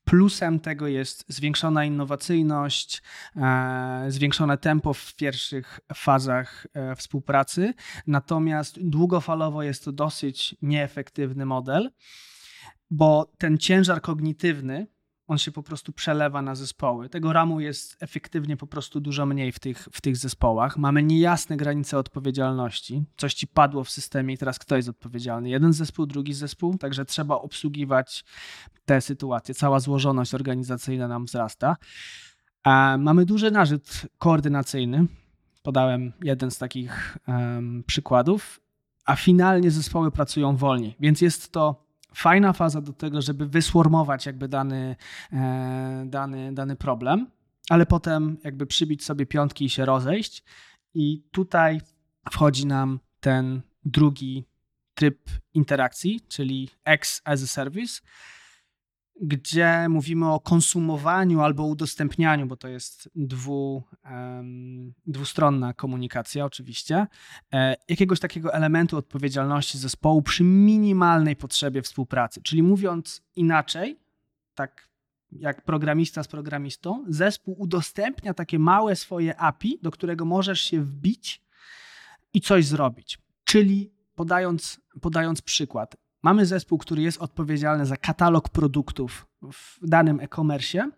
Plusem 0.04 0.60
tego 0.60 0.86
jest 0.86 1.24
zwiększona 1.28 1.84
innowacyjność, 1.84 3.02
e, 3.36 4.04
zwiększone 4.08 4.58
tempo 4.58 4.94
w 4.94 5.14
pierwszych 5.14 5.80
fazach 5.94 6.66
e, 6.74 6.96
współpracy, 6.96 7.74
natomiast 8.06 8.88
długofalowo 8.88 9.62
jest 9.62 9.84
to 9.84 9.92
dosyć 9.92 10.56
nieefektywny 10.62 11.46
model, 11.46 11.90
bo 12.90 13.32
ten 13.38 13.58
ciężar 13.58 14.00
kognitywny, 14.00 14.86
on 15.26 15.38
się 15.38 15.52
po 15.52 15.62
prostu 15.62 15.92
przelewa 15.92 16.42
na 16.42 16.54
zespoły. 16.54 17.08
Tego 17.08 17.32
ramu 17.32 17.60
jest 17.60 18.02
efektywnie 18.02 18.56
po 18.56 18.66
prostu 18.66 19.00
dużo 19.00 19.26
mniej 19.26 19.52
w 19.52 19.58
tych, 19.58 19.88
w 19.92 20.00
tych 20.00 20.16
zespołach. 20.16 20.76
Mamy 20.76 21.02
niejasne 21.02 21.56
granice 21.56 21.98
odpowiedzialności. 21.98 23.04
Coś 23.16 23.34
ci 23.34 23.46
padło 23.46 23.84
w 23.84 23.90
systemie 23.90 24.34
i 24.34 24.38
teraz 24.38 24.58
kto 24.58 24.76
jest 24.76 24.88
odpowiedzialny? 24.88 25.48
Jeden 25.48 25.72
zespół, 25.72 26.06
drugi 26.06 26.34
zespół, 26.34 26.78
także 26.78 27.04
trzeba 27.04 27.34
obsługiwać 27.34 28.24
te 28.84 29.00
sytuacje. 29.00 29.54
Cała 29.54 29.80
złożoność 29.80 30.34
organizacyjna 30.34 31.08
nam 31.08 31.24
wzrasta. 31.24 31.76
A 32.64 32.96
mamy 32.98 33.24
duży 33.24 33.50
narzut 33.50 34.02
koordynacyjny. 34.18 35.06
Podałem 35.62 36.12
jeden 36.22 36.50
z 36.50 36.58
takich 36.58 37.18
um, 37.28 37.84
przykładów, 37.86 38.60
a 39.04 39.16
finalnie 39.16 39.70
zespoły 39.70 40.10
pracują 40.10 40.56
wolniej, 40.56 40.96
więc 41.00 41.20
jest 41.20 41.52
to 41.52 41.91
fajna 42.14 42.52
faza 42.52 42.80
do 42.80 42.92
tego, 42.92 43.22
żeby 43.22 43.46
wyswarmować 43.46 44.26
jakby 44.26 44.48
dany, 44.48 44.96
e, 45.32 46.04
dany, 46.06 46.54
dany 46.54 46.76
problem, 46.76 47.26
ale 47.70 47.86
potem 47.86 48.38
jakby 48.44 48.66
przybić 48.66 49.04
sobie 49.04 49.26
piątki 49.26 49.64
i 49.64 49.70
się 49.70 49.84
rozejść. 49.84 50.44
I 50.94 51.22
tutaj 51.30 51.80
wchodzi 52.30 52.66
nam 52.66 53.00
ten 53.20 53.62
drugi 53.84 54.44
tryb 54.94 55.30
interakcji, 55.54 56.20
czyli 56.28 56.68
X 56.84 57.22
as 57.24 57.42
a 57.42 57.46
service, 57.46 58.00
gdzie 59.20 59.86
mówimy 59.88 60.32
o 60.32 60.40
konsumowaniu 60.40 61.40
albo 61.40 61.66
udostępnianiu, 61.66 62.46
bo 62.46 62.56
to 62.56 62.68
jest 62.68 63.10
dwu, 63.14 63.82
um, 64.04 64.94
dwustronna 65.06 65.74
komunikacja 65.74 66.44
oczywiście, 66.44 67.06
e, 67.52 67.76
jakiegoś 67.88 68.20
takiego 68.20 68.54
elementu 68.54 68.96
odpowiedzialności 68.96 69.78
zespołu 69.78 70.22
przy 70.22 70.44
minimalnej 70.44 71.36
potrzebie 71.36 71.82
współpracy. 71.82 72.42
Czyli 72.42 72.62
mówiąc 72.62 73.22
inaczej, 73.36 73.98
tak 74.54 74.88
jak 75.32 75.64
programista 75.64 76.22
z 76.22 76.28
programistą, 76.28 77.04
zespół 77.08 77.54
udostępnia 77.58 78.34
takie 78.34 78.58
małe 78.58 78.96
swoje 78.96 79.36
API, 79.36 79.78
do 79.82 79.90
którego 79.90 80.24
możesz 80.24 80.60
się 80.60 80.80
wbić 80.80 81.42
i 82.34 82.40
coś 82.40 82.66
zrobić. 82.66 83.18
Czyli 83.44 83.92
podając, 84.14 84.80
podając 85.00 85.42
przykład, 85.42 85.96
Mamy 86.22 86.46
zespół, 86.46 86.78
który 86.78 87.02
jest 87.02 87.18
odpowiedzialny 87.18 87.86
za 87.86 87.96
katalog 87.96 88.48
produktów 88.48 89.26
w 89.52 89.78
danym 89.82 90.20
e-commerce. 90.20 90.90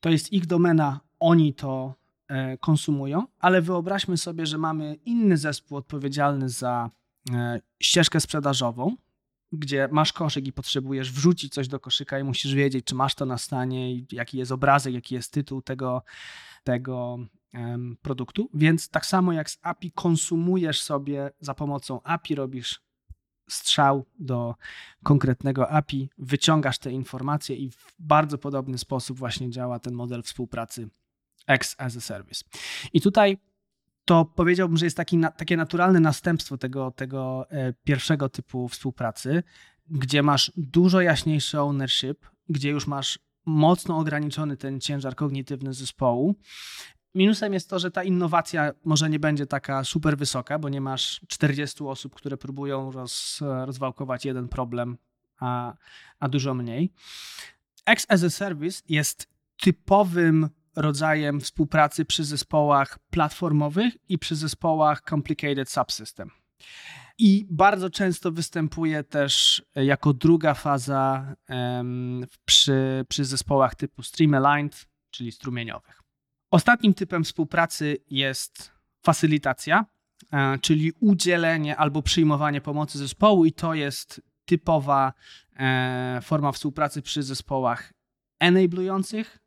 To 0.00 0.10
jest 0.10 0.32
ich 0.32 0.46
domena, 0.46 1.00
oni 1.20 1.54
to 1.54 1.94
e, 2.28 2.58
konsumują, 2.58 3.26
ale 3.38 3.62
wyobraźmy 3.62 4.16
sobie, 4.16 4.46
że 4.46 4.58
mamy 4.58 4.94
inny 5.04 5.36
zespół 5.36 5.78
odpowiedzialny 5.78 6.48
za 6.48 6.90
e, 7.32 7.60
ścieżkę 7.80 8.20
sprzedażową, 8.20 8.96
gdzie 9.52 9.88
masz 9.92 10.12
koszyk 10.12 10.46
i 10.46 10.52
potrzebujesz 10.52 11.12
wrzucić 11.12 11.54
coś 11.54 11.68
do 11.68 11.80
koszyka 11.80 12.18
i 12.18 12.24
musisz 12.24 12.54
wiedzieć, 12.54 12.84
czy 12.84 12.94
masz 12.94 13.14
to 13.14 13.26
na 13.26 13.38
stanie, 13.38 14.00
jaki 14.12 14.38
jest 14.38 14.52
obrazek, 14.52 14.94
jaki 14.94 15.14
jest 15.14 15.32
tytuł 15.32 15.62
tego, 15.62 16.02
tego 16.64 17.18
produktu. 18.02 18.50
Więc 18.54 18.88
tak 18.88 19.06
samo 19.06 19.32
jak 19.32 19.50
z 19.50 19.58
API 19.62 19.92
konsumujesz 19.92 20.82
sobie 20.82 21.30
za 21.40 21.54
pomocą 21.54 22.02
API, 22.02 22.34
robisz 22.34 22.80
strzał 23.52 24.04
do 24.18 24.54
konkretnego 25.02 25.70
API, 25.70 26.08
wyciągasz 26.18 26.78
te 26.78 26.92
informacje 26.92 27.56
i 27.56 27.70
w 27.70 27.94
bardzo 27.98 28.38
podobny 28.38 28.78
sposób 28.78 29.18
właśnie 29.18 29.50
działa 29.50 29.78
ten 29.78 29.94
model 29.94 30.22
współpracy 30.22 30.88
X 31.46 31.74
as 31.78 31.96
a 31.96 32.00
Service. 32.00 32.44
I 32.92 33.00
tutaj 33.00 33.38
to 34.04 34.24
powiedziałbym, 34.24 34.76
że 34.76 34.86
jest 34.86 34.96
taki, 34.96 35.18
takie 35.36 35.56
naturalne 35.56 36.00
następstwo 36.00 36.58
tego, 36.58 36.90
tego 36.90 37.50
e, 37.50 37.72
pierwszego 37.72 38.28
typu 38.28 38.68
współpracy, 38.68 39.42
gdzie 39.90 40.22
masz 40.22 40.52
dużo 40.56 41.00
jaśniejszy 41.00 41.60
ownership, 41.60 42.26
gdzie 42.48 42.70
już 42.70 42.86
masz 42.86 43.18
mocno 43.46 43.98
ograniczony 43.98 44.56
ten 44.56 44.80
ciężar 44.80 45.16
kognitywny 45.16 45.72
zespołu 45.72 46.34
Minusem 47.14 47.52
jest 47.52 47.70
to, 47.70 47.78
że 47.78 47.90
ta 47.90 48.02
innowacja 48.02 48.72
może 48.84 49.10
nie 49.10 49.18
będzie 49.18 49.46
taka 49.46 49.84
super 49.84 50.16
wysoka, 50.16 50.58
bo 50.58 50.68
nie 50.68 50.80
masz 50.80 51.20
40 51.28 51.84
osób, 51.84 52.14
które 52.14 52.36
próbują 52.36 52.92
roz, 52.92 53.40
rozwałkować 53.64 54.24
jeden 54.24 54.48
problem, 54.48 54.98
a, 55.40 55.74
a 56.20 56.28
dużo 56.28 56.54
mniej. 56.54 56.92
X 57.86 58.06
as 58.08 58.24
a 58.24 58.30
Service 58.30 58.82
jest 58.88 59.28
typowym 59.60 60.48
rodzajem 60.76 61.40
współpracy 61.40 62.04
przy 62.04 62.24
zespołach 62.24 62.98
platformowych 63.10 63.94
i 64.08 64.18
przy 64.18 64.36
zespołach 64.36 65.02
Complicated 65.10 65.70
Subsystem. 65.70 66.30
I 67.18 67.46
bardzo 67.50 67.90
często 67.90 68.32
występuje 68.32 69.04
też 69.04 69.62
jako 69.74 70.12
druga 70.12 70.54
faza 70.54 71.34
um, 71.48 72.26
przy, 72.44 73.04
przy 73.08 73.24
zespołach 73.24 73.74
typu 73.74 74.02
Stream 74.02 74.34
Aligned, 74.34 74.86
czyli 75.10 75.32
strumieniowych. 75.32 76.01
Ostatnim 76.52 76.94
typem 76.94 77.24
współpracy 77.24 77.96
jest 78.10 78.72
facylitacja, 79.02 79.86
e, 80.32 80.58
czyli 80.58 80.92
udzielenie 81.00 81.76
albo 81.76 82.02
przyjmowanie 82.02 82.60
pomocy 82.60 82.98
zespołu, 82.98 83.44
i 83.44 83.52
to 83.52 83.74
jest 83.74 84.22
typowa 84.44 85.12
e, 85.56 86.20
forma 86.22 86.52
współpracy 86.52 87.02
przy 87.02 87.22
zespołach 87.22 87.92
enablujących, 88.40 89.38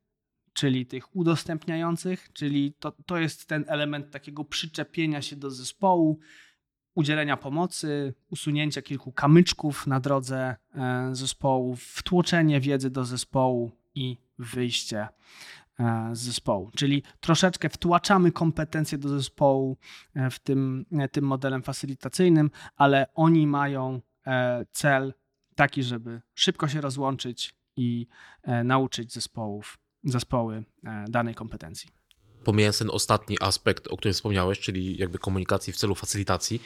czyli 0.53 0.85
tych 0.85 1.15
udostępniających, 1.15 2.33
czyli 2.33 2.73
to, 2.79 2.91
to 3.05 3.17
jest 3.17 3.47
ten 3.47 3.65
element 3.67 4.11
takiego 4.11 4.45
przyczepienia 4.45 5.21
się 5.21 5.35
do 5.35 5.51
zespołu, 5.51 6.19
udzielenia 6.95 7.37
pomocy, 7.37 8.13
usunięcia 8.29 8.81
kilku 8.81 9.11
kamyczków 9.11 9.87
na 9.87 9.99
drodze 9.99 10.55
e, 10.75 11.09
zespołu, 11.11 11.75
wtłoczenie 11.75 12.61
wiedzy 12.61 12.89
do 12.89 13.05
zespołu 13.05 13.71
i 13.95 14.17
wyjście 14.39 15.07
z 16.13 16.19
zespołu. 16.19 16.71
Czyli 16.75 17.03
troszeczkę 17.19 17.69
wtłaczamy 17.69 18.31
kompetencje 18.31 18.97
do 18.97 19.09
zespołu 19.09 19.77
e, 20.13 20.29
w 20.29 20.39
tym, 20.39 20.85
e, 20.91 21.09
tym 21.09 21.25
modelem 21.25 21.63
facylitacyjnym, 21.63 22.51
ale 22.75 23.07
oni 23.13 23.47
mają 23.47 24.01
cel 24.71 25.13
taki, 25.55 25.83
żeby 25.83 26.21
szybko 26.33 26.67
się 26.67 26.81
rozłączyć 26.81 27.55
i 27.75 28.07
nauczyć 28.63 29.13
zespołów, 29.13 29.77
zespoły 30.03 30.63
danej 31.07 31.35
kompetencji. 31.35 31.89
Pomijając 32.43 32.77
ten 32.77 32.89
ostatni 32.89 33.37
aspekt, 33.41 33.87
o 33.87 33.97
którym 33.97 34.13
wspomniałeś, 34.13 34.59
czyli 34.59 34.97
jakby 34.97 35.17
komunikacji 35.17 35.73
w 35.73 35.77
celu 35.77 35.95
facylitacji, 35.95 36.61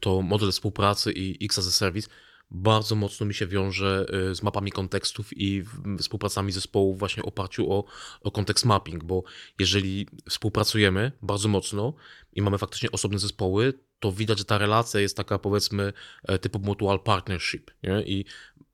to 0.00 0.22
model 0.22 0.52
współpracy 0.52 1.12
i 1.12 1.44
X 1.44 1.58
as 1.58 1.66
a 1.66 1.70
Service 1.70 2.08
bardzo 2.50 2.94
mocno 2.94 3.26
mi 3.26 3.34
się 3.34 3.46
wiąże 3.46 4.06
y, 4.30 4.34
z 4.34 4.42
mapami 4.42 4.72
kontekstów 4.72 5.36
i 5.36 5.64
współpracami 5.98 6.52
zespołów 6.52 6.98
właśnie 6.98 7.22
w 7.22 7.26
oparciu 7.26 7.72
o, 7.72 7.84
o 8.20 8.30
kontekst 8.30 8.64
mapping, 8.64 9.04
bo 9.04 9.22
jeżeli 9.58 10.06
współpracujemy 10.28 11.12
bardzo 11.22 11.48
mocno 11.48 11.94
i 12.32 12.42
mamy 12.42 12.58
faktycznie 12.58 12.90
osobne 12.90 13.18
zespoły, 13.18 13.72
to 14.00 14.12
widać, 14.12 14.38
że 14.38 14.44
ta 14.44 14.58
relacja 14.58 15.00
jest 15.00 15.16
taka 15.16 15.38
powiedzmy 15.38 15.92
e, 16.24 16.38
typu 16.38 16.58
mutual 16.58 17.00
partnership 17.00 17.70
nie? 17.82 18.02
i 18.02 18.24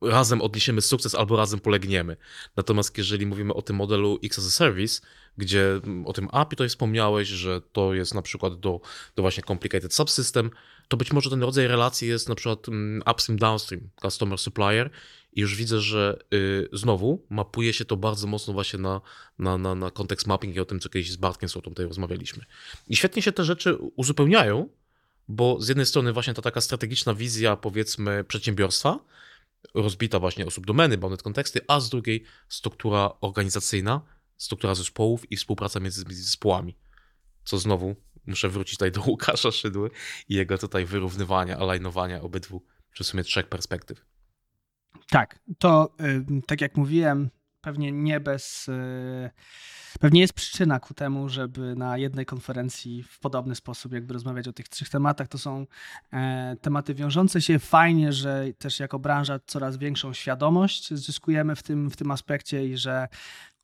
razem 0.03 0.43
odniesiemy 0.43 0.81
sukces 0.81 1.15
albo 1.15 1.37
razem 1.37 1.61
polegniemy. 1.61 2.17
Natomiast 2.57 2.99
jeżeli 2.99 3.27
mówimy 3.27 3.55
o 3.55 3.63
tym 3.63 3.77
modelu 3.77 4.19
X 4.25 4.39
as 4.39 4.47
a 4.47 4.51
Service, 4.51 5.01
gdzie 5.37 5.81
o 6.05 6.13
tym 6.13 6.29
API 6.33 6.57
tutaj 6.57 6.69
wspomniałeś, 6.69 7.29
że 7.29 7.61
to 7.61 7.95
jest 7.95 8.15
na 8.15 8.23
przykład 8.23 8.61
do, 8.61 8.81
do 9.17 9.23
właśnie 9.23 9.43
complicated 9.43 9.95
subsystem, 9.95 10.51
to 10.93 10.97
być 10.97 11.13
może 11.13 11.31
ten 11.31 11.43
rodzaj 11.43 11.67
relacji 11.67 12.09
jest 12.09 12.29
na 12.29 12.35
przykład 12.35 12.69
mm, 12.69 13.03
upstream, 13.13 13.39
downstream, 13.39 13.91
customer 14.03 14.39
supplier 14.39 14.91
i 15.33 15.41
już 15.41 15.57
widzę, 15.57 15.81
że 15.81 16.19
y, 16.35 16.69
znowu 16.73 17.27
mapuje 17.31 17.73
się 17.73 17.85
to 17.85 17.97
bardzo 17.97 18.27
mocno 18.27 18.53
właśnie 18.53 18.79
na, 18.79 19.01
na, 19.39 19.59
na, 19.59 19.75
na 19.75 19.91
kontekst 19.91 20.27
mapping 20.27 20.57
i 20.57 20.61
o 20.61 20.65
tym, 20.65 20.81
co 20.81 20.89
kiedyś 20.89 21.11
z 21.11 21.17
Bartkiem 21.17 21.49
Słotą 21.49 21.71
tutaj 21.71 21.87
rozmawialiśmy. 21.87 22.45
I 22.89 22.97
świetnie 22.97 23.23
się 23.23 23.33
te 23.33 23.45
rzeczy 23.45 23.75
uzupełniają, 23.75 24.69
bo 25.29 25.61
z 25.61 25.69
jednej 25.69 25.87
strony 25.87 26.13
właśnie 26.13 26.35
ta 26.35 26.43
taka 26.43 26.61
strategiczna 26.61 27.15
wizja 27.15 27.57
powiedzmy 27.57 28.25
przedsiębiorstwa, 28.25 28.99
rozbita 29.75 30.19
właśnie 30.19 30.47
osób 30.47 30.67
domeny, 30.67 30.99
bounded 30.99 31.23
konteksty, 31.23 31.61
a 31.69 31.81
z 31.81 31.91
drugiej 31.91 32.25
struktura 32.49 33.11
organizacyjna, 33.21 34.01
struktura 34.37 34.75
zespołów 34.75 35.33
i 35.33 35.37
współpraca 35.37 35.81
między 35.81 36.05
zespołami. 36.11 36.77
Co 37.45 37.59
znowu 37.59 37.97
muszę 38.27 38.49
wrócić 38.49 38.75
tutaj 38.79 38.93
do 38.93 39.03
Łukasza 39.07 39.51
Szydły 39.51 39.91
i 40.29 40.35
jego 40.35 40.59
tutaj 40.59 40.85
wyrównywania, 40.85 41.59
alignowania 41.59 42.21
obydwu, 42.21 42.63
czy 42.93 43.05
w 43.05 43.07
sumie 43.07 43.25
trzech 43.25 43.49
perspektyw. 43.49 44.05
Tak, 45.09 45.39
to 45.59 45.97
tak 46.47 46.61
jak 46.61 46.77
mówiłem, 46.77 47.31
pewnie 47.63 47.93
nie 47.93 48.21
bez. 48.21 48.69
E, 48.69 49.31
pewnie 50.01 50.21
jest 50.21 50.33
przyczyna 50.33 50.81
ku 50.81 50.95
temu, 50.95 51.29
żeby 51.29 51.75
na 51.77 51.99
jednej 51.99 52.27
konferencji 52.27 53.03
w 53.03 53.19
podobny 53.19 53.55
sposób 53.55 53.93
jakby 53.93 54.15
rozmawiać 54.15 54.49
o 54.49 54.53
tych 54.53 54.69
trzech 54.69 54.89
tematach. 54.89 55.29
To 55.29 55.39
są 55.39 55.67
e, 56.13 56.57
tematy 56.61 56.95
wiążące 56.95 57.41
się. 57.41 57.59
Fajnie, 57.59 58.13
że 58.13 58.47
też 58.59 58.81
jako 58.81 58.99
branża 58.99 59.39
coraz 59.47 59.77
większą 59.77 60.13
świadomość 60.13 60.95
zyskujemy 60.95 61.57
w 61.57 61.63
tym, 61.63 61.91
w 61.91 61.97
tym 61.97 62.11
aspekcie 62.11 62.67
i 62.67 62.77
że 62.77 63.09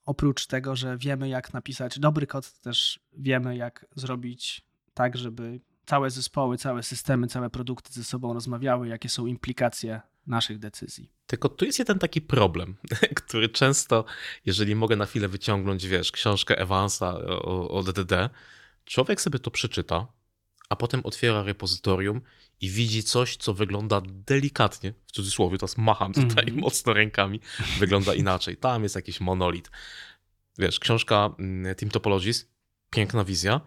oprócz 0.09 0.47
tego, 0.47 0.77
że 0.77 0.99
wiemy 0.99 1.29
jak 1.29 1.53
napisać 1.53 1.99
dobry 1.99 2.27
kod, 2.27 2.61
też 2.61 3.01
wiemy 3.13 3.57
jak 3.57 3.87
zrobić 3.97 4.63
tak, 4.95 5.17
żeby 5.17 5.61
całe 5.87 6.11
zespoły, 6.11 6.59
całe 6.59 6.83
systemy, 6.83 7.27
całe 7.27 7.51
produkty 7.51 7.93
ze 7.93 8.05
sobą 8.05 8.35
rozmawiały, 8.35 8.89
jakie 8.89 9.09
są 9.09 9.27
implikacje 9.27 10.01
naszych 10.27 10.59
decyzji. 10.59 11.11
Tylko 11.27 11.49
tu 11.49 11.65
jest 11.65 11.79
jeden 11.79 11.99
taki 11.99 12.21
problem, 12.21 12.77
który 13.25 13.49
często, 13.49 14.05
jeżeli 14.47 14.75
mogę 14.75 14.97
na 14.97 15.07
chwilę 15.07 15.29
wyciągnąć, 15.29 15.87
wiesz, 15.87 16.13
książkę 16.13 16.59
Evansa 16.59 17.19
o 17.69 17.83
DDD, 17.83 18.31
człowiek 18.85 19.21
sobie 19.21 19.39
to 19.39 19.51
przeczyta, 19.51 20.07
a 20.69 20.77
potem 20.77 21.01
otwiera 21.05 21.43
repozytorium 21.43 22.21
i 22.61 22.71
widzi 22.71 23.03
coś, 23.03 23.37
co 23.37 23.55
wygląda 23.55 24.03
delikatnie, 24.05 24.95
w 25.07 25.13
cudzysłowie, 25.13 25.59
teraz 25.59 25.79
macham 25.79 26.13
tutaj 26.13 26.49
mm. 26.49 26.61
mocno 26.61 26.93
rękami, 26.93 27.41
wygląda 27.79 28.15
inaczej. 28.15 28.57
Tam 28.57 28.83
jest 28.83 28.95
jakiś 28.95 29.21
monolit. 29.21 29.71
Wiesz, 30.59 30.79
książka 30.79 31.35
mm, 31.39 31.75
Team 31.75 31.91
Topologies, 31.91 32.51
piękna 32.91 33.25
wizja, 33.25 33.61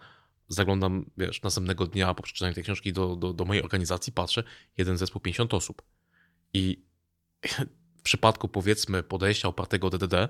zaglądam, 0.47 1.11
wiesz, 1.17 1.41
następnego 1.41 1.87
dnia 1.87 2.13
po 2.13 2.23
przeczytaniu 2.23 2.53
tej 2.53 2.63
książki 2.63 2.93
do, 2.93 3.15
do, 3.15 3.33
do 3.33 3.45
mojej 3.45 3.63
organizacji, 3.63 4.13
patrzę, 4.13 4.43
jeden 4.77 4.97
zespół 4.97 5.21
50 5.21 5.53
osób. 5.53 5.81
I 6.53 6.85
w 7.97 8.01
przypadku 8.03 8.47
powiedzmy 8.47 9.03
podejścia 9.03 9.47
opartego 9.47 9.89
DDD, 9.89 10.29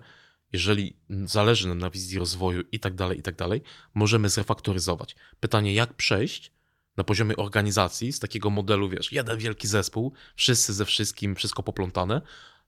jeżeli 0.54 0.98
zależy 1.26 1.68
nam 1.68 1.78
na 1.78 1.90
wizji 1.90 2.20
rozwoju 2.20 2.64
i 2.72 2.80
tak 2.80 2.96
dalej, 2.96 3.20
i 3.20 3.22
tak 3.22 3.36
dalej, 3.36 3.62
możemy 3.94 4.30
zrefaktoryzować. 4.30 5.16
Pytanie, 5.40 5.74
jak 5.74 5.94
przejść 5.94 6.52
na 6.98 7.04
poziomie 7.04 7.36
organizacji 7.36 8.14
z 8.14 8.20
takiego 8.20 8.50
modelu, 8.50 8.90
wiesz, 8.90 9.12
jeden 9.12 9.38
wielki 9.38 9.68
zespół, 9.68 10.14
wszyscy 10.36 10.74
ze 10.74 10.86
wszystkim, 10.86 11.36
wszystko 11.36 11.64
poplątane, 11.64 12.22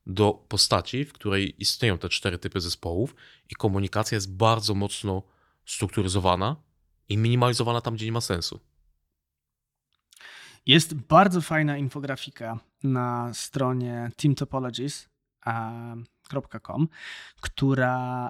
do 0.05 0.45
postaci, 0.47 1.05
w 1.05 1.13
której 1.13 1.61
istnieją 1.61 1.97
te 1.97 2.09
cztery 2.09 2.37
typy 2.37 2.61
zespołów 2.61 3.15
i 3.49 3.55
komunikacja 3.55 4.15
jest 4.15 4.35
bardzo 4.35 4.75
mocno 4.75 5.23
strukturyzowana 5.65 6.55
i 7.09 7.17
minimalizowana 7.17 7.81
tam, 7.81 7.95
gdzie 7.95 8.05
nie 8.05 8.11
ma 8.11 8.21
sensu. 8.21 8.59
Jest 10.65 10.93
bardzo 10.93 11.41
fajna 11.41 11.77
infografika 11.77 12.59
na 12.83 13.33
stronie 13.33 14.11
teamtopologies.com, 14.17 16.87
która 17.41 18.29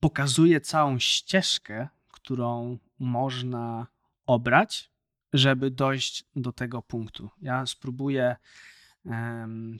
pokazuje 0.00 0.60
całą 0.60 0.98
ścieżkę, 0.98 1.88
którą 2.12 2.78
można 2.98 3.86
obrać, 4.26 4.93
żeby 5.34 5.70
dojść 5.70 6.24
do 6.36 6.52
tego 6.52 6.82
punktu. 6.82 7.30
Ja 7.42 7.66
spróbuję 7.66 8.36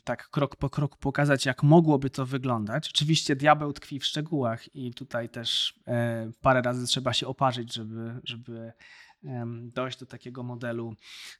tak 0.04 0.28
krok 0.30 0.56
po 0.56 0.70
kroku 0.70 0.98
pokazać, 1.00 1.46
jak 1.46 1.62
mogłoby 1.62 2.10
to 2.10 2.26
wyglądać. 2.26 2.88
Oczywiście 2.88 3.36
diabeł 3.36 3.72
tkwi 3.72 4.00
w 4.00 4.04
szczegółach 4.04 4.76
i 4.76 4.94
tutaj 4.94 5.28
też 5.28 5.80
e, 5.86 6.30
parę 6.40 6.62
razy 6.62 6.86
trzeba 6.86 7.12
się 7.12 7.26
oparzyć, 7.26 7.74
żeby, 7.74 8.20
żeby 8.24 8.72
dojść 9.62 9.98
do 9.98 10.06
takiego 10.06 10.42
modelu, 10.42 10.94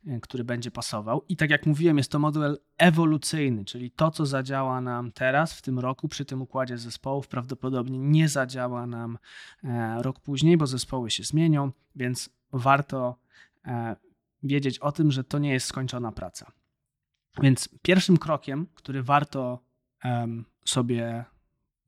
e, 0.07 0.21
który 0.21 0.45
będzie 0.45 0.71
pasował. 0.71 1.25
I 1.29 1.37
tak 1.37 1.51
jak 1.51 1.67
mówiłem, 1.67 1.99
jest 1.99 2.11
to 2.11 2.19
model 2.19 2.59
ewolucyjny, 2.79 3.65
czyli 3.65 3.91
to, 3.91 4.11
co 4.11 4.27
zadziała 4.27 4.81
nam 4.81 5.13
teraz, 5.13 5.55
w 5.55 5.63
tym 5.63 5.79
roku, 5.79 6.09
przy 6.09 6.25
tym 6.25 6.43
układzie 6.43 6.79
zespołów, 6.79 7.29
prawdopodobnie 7.29 7.99
nie 7.99 8.29
zadziała 8.29 8.87
nam 8.87 9.19
e, 9.65 10.03
rok 10.03 10.21
później, 10.21 10.57
bo 10.57 10.67
zespoły 10.67 11.11
się 11.11 11.23
zmienią, 11.23 11.73
więc 11.97 12.31
warto 12.53 13.25
wiedzieć 14.45 14.79
o 14.79 14.93
tym, 14.93 15.13
że 15.13 15.25
to 15.25 15.39
nie 15.39 15.53
jest 15.53 15.67
skończona 15.67 16.13
praca. 16.13 16.53
Więc 17.43 17.69
pierwszym 17.83 18.17
krokiem, 18.17 18.67
który 18.75 19.03
warto 19.03 19.65
sobie 20.65 21.25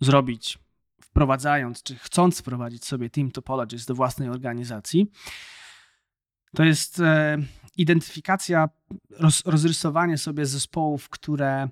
zrobić, 0.00 0.59
wprowadzając 1.02 1.82
czy 1.82 1.96
chcąc 1.96 2.40
wprowadzić 2.40 2.84
sobie 2.84 3.11
Team 3.11 3.30
Topologies 3.30 3.86
do 3.86 3.94
własnej 3.94 4.28
organizacji, 4.28 5.11
to 6.54 6.64
jest 6.64 7.00
e, 7.00 7.38
identyfikacja, 7.76 8.68
roz, 9.11 9.42
rozrysowanie 9.46 10.18
sobie 10.18 10.46
zespołów, 10.46 11.09
które, 11.09 11.68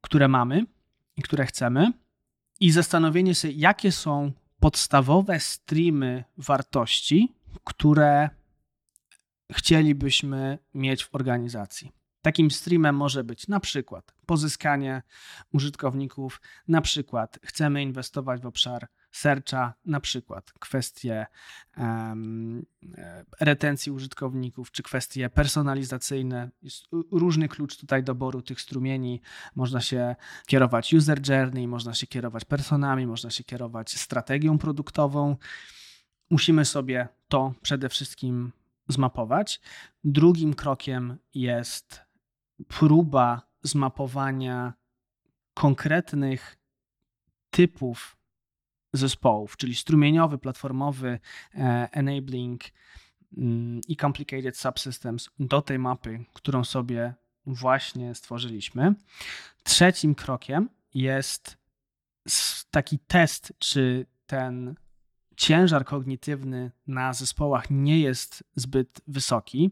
które 0.00 0.28
mamy 0.28 0.66
i 1.16 1.22
które 1.22 1.46
chcemy, 1.46 1.92
i 2.60 2.70
zastanowienie 2.70 3.34
się, 3.34 3.50
jakie 3.50 3.92
są 3.92 4.32
podstawowe 4.60 5.40
streamy 5.40 6.24
wartości, 6.36 7.34
które 7.64 8.30
chcielibyśmy 9.52 10.58
mieć 10.74 11.04
w 11.04 11.14
organizacji. 11.14 11.92
Takim 12.22 12.50
streamem 12.50 12.96
może 12.96 13.24
być 13.24 13.48
na 13.48 13.60
przykład 13.60 14.14
pozyskanie 14.26 15.02
użytkowników, 15.52 16.40
na 16.68 16.80
przykład 16.80 17.38
chcemy 17.44 17.82
inwestować 17.82 18.42
w 18.42 18.46
obszar 18.46 18.88
searcha, 19.10 19.74
na 19.84 20.00
przykład 20.00 20.52
kwestie 20.52 21.26
um, 21.76 22.66
retencji 23.40 23.92
użytkowników, 23.92 24.70
czy 24.70 24.82
kwestie 24.82 25.30
personalizacyjne. 25.30 26.50
Jest 26.62 26.84
różny 27.12 27.48
klucz 27.48 27.76
tutaj 27.76 28.02
doboru 28.02 28.42
tych 28.42 28.60
strumieni. 28.60 29.20
Można 29.54 29.80
się 29.80 30.16
kierować 30.46 30.94
user 30.94 31.28
journey, 31.28 31.68
można 31.68 31.94
się 31.94 32.06
kierować 32.06 32.44
personami, 32.44 33.06
można 33.06 33.30
się 33.30 33.44
kierować 33.44 33.98
strategią 33.98 34.58
produktową. 34.58 35.36
Musimy 36.30 36.64
sobie 36.64 37.08
to 37.28 37.54
przede 37.62 37.88
wszystkim 37.88 38.52
zmapować. 38.88 39.60
Drugim 40.04 40.54
krokiem 40.54 41.18
jest 41.34 42.00
próba 42.68 43.42
zmapowania 43.62 44.74
konkretnych 45.54 46.56
typów 47.50 48.16
zespołów, 48.92 49.56
czyli 49.56 49.74
strumieniowy, 49.74 50.38
platformowy, 50.38 51.18
e, 51.54 51.88
enabling 51.92 52.64
mm, 53.36 53.80
i 53.88 53.96
complicated 53.96 54.56
subsystems 54.56 55.30
do 55.38 55.62
tej 55.62 55.78
mapy, 55.78 56.24
którą 56.32 56.64
sobie 56.64 57.14
właśnie 57.46 58.14
stworzyliśmy. 58.14 58.94
Trzecim 59.62 60.14
krokiem 60.14 60.68
jest 60.94 61.58
taki 62.70 62.98
test, 62.98 63.52
czy 63.58 64.06
ten 64.26 64.74
ciężar 65.36 65.84
kognitywny 65.84 66.70
na 66.86 67.12
zespołach 67.12 67.70
nie 67.70 68.00
jest 68.00 68.44
zbyt 68.54 69.00
wysoki. 69.06 69.70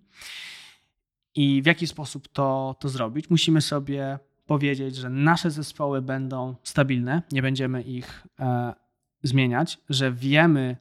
I 1.34 1.62
w 1.62 1.66
jaki 1.66 1.86
sposób 1.86 2.28
to, 2.28 2.76
to 2.80 2.88
zrobić? 2.88 3.30
Musimy 3.30 3.60
sobie 3.60 4.18
powiedzieć, 4.46 4.96
że 4.96 5.10
nasze 5.10 5.50
zespoły 5.50 6.02
będą 6.02 6.56
stabilne, 6.62 7.22
nie 7.32 7.42
będziemy 7.42 7.82
ich 7.82 8.26
e, 8.40 8.74
zmieniać, 9.22 9.78
że 9.88 10.12
wiemy, 10.12 10.76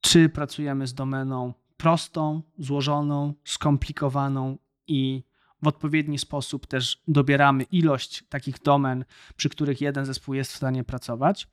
czy 0.00 0.28
pracujemy 0.28 0.86
z 0.86 0.94
domeną 0.94 1.54
prostą, 1.76 2.42
złożoną, 2.58 3.34
skomplikowaną 3.44 4.58
i 4.86 5.22
w 5.62 5.66
odpowiedni 5.68 6.18
sposób 6.18 6.66
też 6.66 7.02
dobieramy 7.08 7.62
ilość 7.62 8.24
takich 8.28 8.58
domen, 8.58 9.04
przy 9.36 9.48
których 9.48 9.80
jeden 9.80 10.04
zespół 10.04 10.34
jest 10.34 10.52
w 10.52 10.56
stanie 10.56 10.84
pracować. 10.84 11.48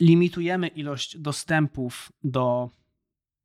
Limitujemy 0.00 0.68
ilość 0.68 1.18
dostępów 1.18 2.12
do 2.24 2.70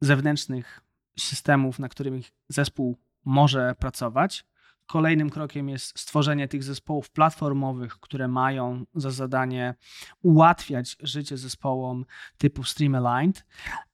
zewnętrznych 0.02 0.82
systemów, 1.20 1.80
na 1.80 1.90
których 1.90 2.32
zespół 2.50 2.98
może 3.26 3.76
pracować. 3.80 4.46
Kolejnym 4.86 5.30
krokiem 5.30 5.70
jest 5.70 6.00
stworzenie 6.00 6.48
tych 6.48 6.64
zespołów 6.64 7.10
platformowych, 7.10 8.00
które 8.00 8.28
mają 8.28 8.86
za 8.96 9.12
zadanie 9.12 9.76
ułatwiać 10.22 10.98
życie 11.00 11.38
zespołom 11.38 12.06
typu 12.38 12.64
Streamlined. 12.64 13.46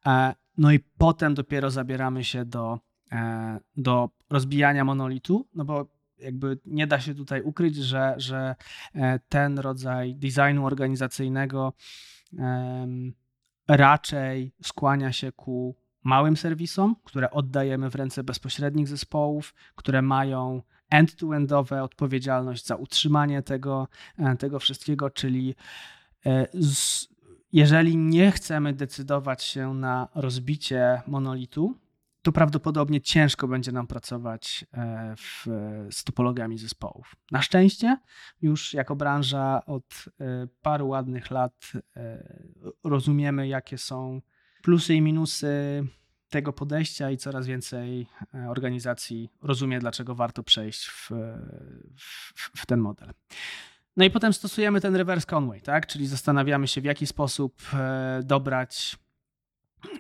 E, 0.06 0.36
no 0.58 0.72
i 0.72 0.80
potem 0.80 1.34
dopiero 1.34 1.72
zabieramy 1.72 2.24
się 2.24 2.46
do, 2.46 2.80
e, 3.12 3.60
do 3.78 4.10
rozbijania 4.30 4.86
monolitu, 4.86 5.48
no 5.54 5.66
bo 5.66 5.95
jakby 6.18 6.60
nie 6.66 6.88
da 6.88 7.00
się 7.00 7.16
tutaj 7.16 7.42
ukryć, 7.42 7.76
że, 7.76 8.14
że 8.18 8.56
e, 8.96 9.20
ten 9.30 9.60
rodzaj 9.60 10.16
designu 10.16 10.66
organizacyjnego 10.66 11.74
raczej 13.68 14.54
skłania 14.64 15.12
się 15.12 15.32
ku 15.32 15.76
małym 16.04 16.38
serwisom, 16.38 16.96
które 17.04 17.32
oddajemy 17.32 17.90
w 17.90 17.96
ręce 17.96 18.24
bezpośrednich 18.24 18.88
zespołów, 18.88 19.54
które 19.76 20.02
mają 20.02 20.62
end-to-endowe 20.90 21.84
odpowiedzialność 21.84 22.66
za 22.66 22.76
utrzymanie 22.76 23.42
tego, 23.42 23.88
e, 24.18 24.36
tego 24.36 24.60
wszystkiego, 24.60 25.10
czyli 25.10 25.56
e, 26.26 26.48
z, 26.54 27.08
jeżeli 27.52 27.98
nie 27.98 28.32
chcemy 28.32 28.74
decydować 28.74 29.44
się 29.44 29.74
na 29.74 30.08
rozbicie 30.16 31.02
monolitu, 31.08 31.78
to 32.26 32.32
prawdopodobnie 32.32 33.02
ciężko 33.02 33.48
będzie 33.48 33.72
nam 33.72 33.88
pracować 33.88 34.66
e, 34.74 35.16
w, 35.18 35.46
z 35.92 36.04
topologiami 36.04 36.58
zespołów. 36.58 37.16
Na 37.32 37.42
szczęście 37.42 37.98
już 38.42 38.74
jako 38.74 38.96
branża 38.96 39.66
od 39.66 40.06
paru 40.62 40.88
ładnych 40.88 41.32
lat 41.32 41.72
rozumiemy, 42.84 43.48
jakie 43.48 43.78
są 43.78 44.22
plusy 44.62 44.94
i 44.96 45.02
minusy 45.02 45.84
tego 46.30 46.54
podejścia 46.54 47.12
i 47.12 47.18
coraz 47.18 47.48
więcej 47.48 48.08
e, 48.34 48.50
organizacji 48.50 49.30
rozumie, 49.42 49.80
dlaczego 49.80 50.16
warto 50.16 50.44
przejść 50.44 50.88
w, 50.88 51.12
w, 51.98 52.62
w 52.62 52.66
ten 52.66 52.80
model. 52.80 53.10
No 53.98 54.06
i 54.06 54.10
potem 54.10 54.34
stosujemy 54.34 54.82
ten 54.82 54.96
reverse 54.96 55.28
conway, 55.28 55.62
tak? 55.62 55.88
czyli 55.88 56.08
zastanawiamy 56.08 56.68
się, 56.68 56.82
w 56.82 56.86
jaki 56.86 57.08
sposób 57.08 57.62
e, 57.74 58.22
dobrać 58.24 58.98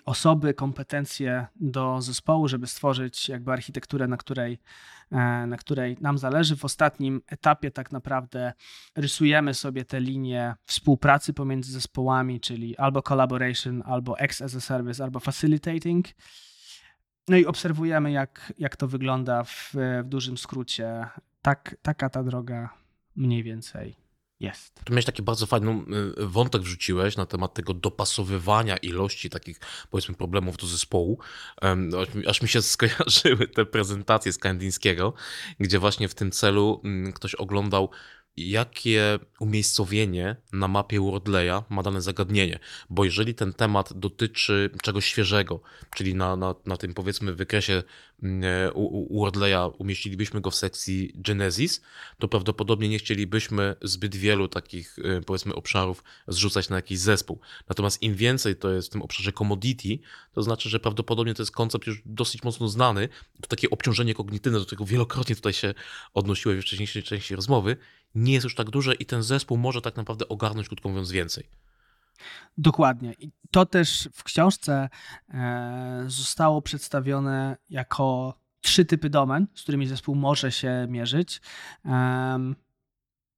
osoby, 0.05 0.53
kompetencje 0.53 1.47
do 1.55 2.01
zespołu, 2.01 2.47
żeby 2.47 2.67
stworzyć 2.67 3.29
jakby 3.29 3.51
architekturę, 3.51 4.07
na 4.07 4.17
której, 4.17 4.59
e, 5.11 5.17
na 5.47 5.57
której 5.57 5.97
nam 6.01 6.17
zależy. 6.17 6.55
W 6.55 6.65
ostatnim 6.65 7.21
etapie 7.27 7.71
tak 7.71 7.91
naprawdę 7.91 8.53
rysujemy 8.95 9.53
sobie 9.53 9.85
te 9.85 9.99
linie 9.99 10.55
współpracy 10.63 11.33
pomiędzy 11.33 11.71
zespołami, 11.71 12.39
czyli 12.39 12.77
albo 12.77 13.01
collaboration, 13.01 13.83
albo 13.85 14.19
X 14.19 14.41
as 14.41 14.55
a 14.55 14.59
service, 14.59 15.03
albo 15.03 15.19
facilitating. 15.19 16.05
No 17.27 17.37
i 17.37 17.45
obserwujemy, 17.45 18.11
jak, 18.11 18.53
jak 18.57 18.75
to 18.75 18.87
wygląda 18.87 19.43
w, 19.43 19.71
w 20.03 20.07
dużym 20.07 20.37
skrócie. 20.37 21.07
Tak, 21.41 21.75
taka 21.81 22.09
ta 22.09 22.23
droga 22.23 22.69
mniej 23.15 23.43
więcej 23.43 24.04
jest. 24.39 24.81
Tu 24.83 24.93
miałeś 24.93 25.05
taki 25.05 25.21
bardzo 25.21 25.45
fajny 25.45 25.71
y, 26.19 26.27
wątek 26.27 26.61
wrzuciłeś 26.61 27.17
na 27.17 27.25
temat 27.25 27.53
tego 27.53 27.73
dopasowywania 27.73 28.77
ilości 28.77 29.29
takich, 29.29 29.59
powiedzmy, 29.89 30.15
problemów 30.15 30.57
do 30.57 30.67
zespołu. 30.67 31.19
Aż 32.27 32.41
mi 32.41 32.47
się 32.47 32.61
skojarzyły 32.75 33.47
te 33.47 33.65
prezentacje 33.65 34.33
z 34.33 34.37
Kandińskiego, 34.37 35.13
gdzie 35.59 35.79
właśnie 35.79 36.07
w 36.07 36.15
tym 36.15 36.31
celu 36.31 36.81
mm, 36.83 37.13
ktoś 37.13 37.35
oglądał 37.35 37.89
jakie 38.37 39.19
umiejscowienie 39.39 40.35
na 40.53 40.67
mapie 40.67 40.99
Wordleya 40.99 41.63
ma 41.69 41.83
dane 41.83 42.01
zagadnienie, 42.01 42.59
bo 42.89 43.05
jeżeli 43.05 43.35
ten 43.35 43.53
temat 43.53 43.93
dotyczy 43.93 44.69
czegoś 44.83 45.05
świeżego, 45.05 45.59
czyli 45.95 46.15
na, 46.15 46.35
na, 46.35 46.55
na 46.65 46.77
tym 46.77 46.93
powiedzmy 46.93 47.33
wykresie 47.33 47.83
mm, 48.23 48.43
e, 48.43 48.71
Wordleya 49.11 49.71
umieścilibyśmy 49.77 50.41
go 50.41 50.51
w 50.51 50.55
sekcji 50.55 51.11
Genesis, 51.15 51.81
to 52.19 52.27
prawdopodobnie 52.27 52.89
nie 52.89 52.99
chcielibyśmy 52.99 53.75
zbyt 53.81 54.15
wielu 54.15 54.47
takich 54.47 54.99
e, 54.99 55.21
powiedzmy 55.21 55.55
obszarów 55.55 56.03
zrzucać 56.27 56.69
na 56.69 56.75
jakiś 56.75 56.99
zespół. 56.99 57.39
Natomiast 57.69 58.03
im 58.03 58.15
więcej 58.15 58.55
to 58.55 58.71
jest 58.71 58.87
w 58.87 58.91
tym 58.91 59.01
obszarze 59.01 59.31
commodity, 59.31 59.99
to 60.33 60.43
znaczy, 60.43 60.69
że 60.69 60.79
prawdopodobnie 60.79 61.33
to 61.33 61.41
jest 61.41 61.51
koncept 61.51 61.87
już 61.87 62.01
dosyć 62.05 62.43
mocno 62.43 62.67
znany, 62.67 63.09
to 63.41 63.47
takie 63.47 63.69
obciążenie 63.69 64.13
kognitywne, 64.13 64.59
do 64.59 64.65
tego 64.65 64.85
wielokrotnie 64.85 65.35
tutaj 65.35 65.53
się 65.53 65.73
odnosiłem 66.13 66.61
w 66.61 66.61
wcześniejszej 66.61 67.03
części 67.03 67.35
rozmowy, 67.35 67.77
nie 68.15 68.33
jest 68.33 68.43
już 68.43 68.55
tak 68.55 68.69
duże 68.69 68.95
i 68.95 69.05
ten 69.05 69.23
zespół 69.23 69.57
może 69.57 69.81
tak 69.81 69.95
naprawdę 69.95 70.27
ogarnąć, 70.27 70.67
krótko 70.67 70.89
mówiąc, 70.89 71.11
więcej. 71.11 71.49
Dokładnie. 72.57 73.13
I 73.19 73.31
to 73.51 73.65
też 73.65 74.09
w 74.13 74.23
książce 74.23 74.89
e, 75.29 76.03
zostało 76.07 76.61
przedstawione 76.61 77.57
jako 77.69 78.33
trzy 78.61 78.85
typy 78.85 79.09
domen, 79.09 79.47
z 79.55 79.61
którymi 79.61 79.87
zespół 79.87 80.15
może 80.15 80.51
się 80.51 80.87
mierzyć. 80.89 81.41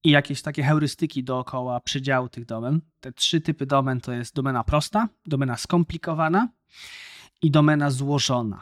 I 0.04 0.10
jakieś 0.10 0.42
takie 0.42 0.64
heurystyki 0.64 1.24
dookoła 1.24 1.80
przydziału 1.80 2.30
tych 2.30 2.46
domen. 2.46 2.82
Te 3.00 3.12
trzy 3.12 3.42
typy 3.42 3.66
domen 3.66 4.02
to 4.02 4.12
jest 4.12 4.36
domena 4.36 4.64
prosta, 4.64 5.10
domena 5.26 5.58
skomplikowana 5.58 6.48
i 7.42 7.52
domena 7.52 7.92
złożona. 7.92 8.62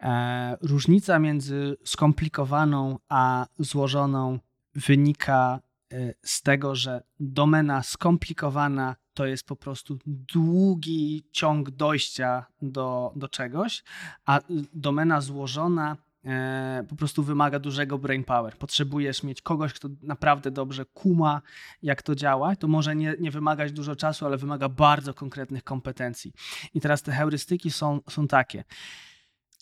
E, 0.00 0.56
różnica 0.60 1.18
między 1.18 1.76
skomplikowaną 1.84 2.98
a 3.08 3.46
złożoną 3.58 4.38
wynika 4.74 5.60
e, 5.92 6.14
z 6.22 6.42
tego, 6.42 6.74
że 6.74 7.02
domena 7.20 7.82
skomplikowana 7.82 8.96
to 9.14 9.26
jest 9.26 9.46
po 9.46 9.56
prostu 9.56 9.98
długi 10.06 11.22
ciąg 11.32 11.70
dojścia 11.70 12.46
do, 12.62 13.12
do 13.16 13.28
czegoś, 13.28 13.84
a 14.26 14.40
domena 14.74 15.20
złożona 15.20 15.96
e, 16.24 16.84
po 16.88 16.96
prostu 16.96 17.22
wymaga 17.22 17.58
dużego 17.58 17.98
brain 17.98 18.24
power. 18.24 18.56
Potrzebujesz 18.58 19.22
mieć 19.22 19.42
kogoś, 19.42 19.72
kto 19.72 19.88
naprawdę 20.02 20.50
dobrze 20.50 20.84
kuma, 20.84 21.42
jak 21.82 22.02
to 22.02 22.14
działa. 22.14 22.56
To 22.56 22.68
może 22.68 22.96
nie, 22.96 23.14
nie 23.20 23.30
wymagać 23.30 23.72
dużo 23.72 23.96
czasu, 23.96 24.26
ale 24.26 24.36
wymaga 24.36 24.68
bardzo 24.68 25.14
konkretnych 25.14 25.64
kompetencji. 25.64 26.32
I 26.74 26.80
teraz 26.80 27.02
te 27.02 27.12
heurystyki 27.12 27.70
są, 27.70 28.00
są 28.08 28.28
takie. 28.28 28.64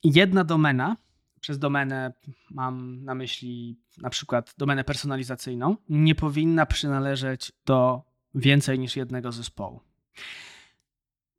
Jedna 0.05 0.45
domena 0.45 0.97
przez 1.41 1.59
domenę 1.59 2.13
mam 2.51 3.05
na 3.05 3.15
myśli 3.15 3.79
na 3.99 4.11
przykład 4.11 4.55
domenę 4.59 4.85
personalizacyjną, 4.85 5.77
nie 5.89 6.15
powinna 6.15 6.67
przynależeć 6.67 7.53
do 7.67 8.03
więcej 8.35 8.79
niż 8.79 8.97
jednego 8.97 9.33
zespołu. 9.33 9.81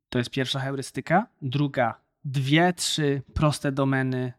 To 0.08 0.18
jest 0.18 0.30
pierwsza 0.30 0.60
heurystyka. 0.60 1.26
Druga, 1.42 2.00
dwie, 2.24 2.72
trzy 2.72 3.22
proste 3.34 3.72
domeny 3.72 4.32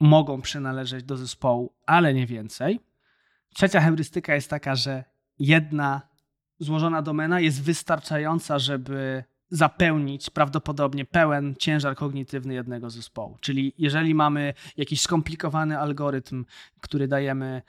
mogą 0.00 0.42
przynależeć 0.42 1.04
do 1.04 1.16
zespołu, 1.16 1.72
ale 1.86 2.14
nie 2.14 2.26
więcej. 2.26 2.80
Trzecia 3.54 3.80
heurystyka 3.80 4.34
jest 4.34 4.50
taka, 4.50 4.74
że 4.74 5.04
jedna 5.38 6.02
złożona 6.58 7.02
domena 7.02 7.40
jest 7.40 7.62
wystarczająca, 7.62 8.58
żeby 8.58 9.24
zapełnić 9.50 10.30
prawdopodobnie 10.30 11.04
pełen 11.04 11.54
ciężar 11.58 11.96
kognitywny 11.96 12.54
jednego 12.54 12.90
zespołu. 12.90 13.38
Czyli 13.40 13.72
jeżeli 13.78 14.14
mamy 14.14 14.54
jakiś 14.76 15.00
skomplikowany 15.00 15.78
algorytm, 15.78 16.44
który 16.80 17.08
dajemy, 17.08 17.62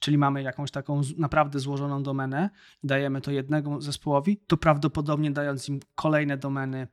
czyli 0.00 0.18
mamy 0.18 0.42
jakąś 0.42 0.70
taką 0.70 1.00
naprawdę 1.16 1.58
złożoną 1.58 2.02
domenę 2.02 2.50
dajemy 2.84 3.20
to 3.20 3.30
jednemu 3.30 3.80
zespołowi, 3.80 4.40
to 4.46 4.56
prawdopodobnie 4.56 5.30
dając 5.30 5.68
im 5.68 5.80
kolejne 5.94 6.36
domeny, 6.36 6.88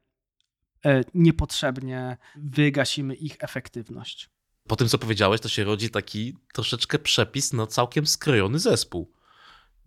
e, 0.85 1.01
niepotrzebnie 1.13 2.17
wygasimy 2.35 3.15
ich 3.15 3.35
efektywność. 3.39 4.29
Po 4.67 4.75
tym, 4.75 4.87
co 4.87 4.97
powiedziałeś, 4.97 5.41
to 5.41 5.49
się 5.49 5.63
rodzi 5.63 5.89
taki 5.89 6.35
troszeczkę 6.53 6.99
przepis 6.99 7.53
na 7.53 7.67
całkiem 7.67 8.07
skrojony 8.07 8.59
zespół 8.59 9.11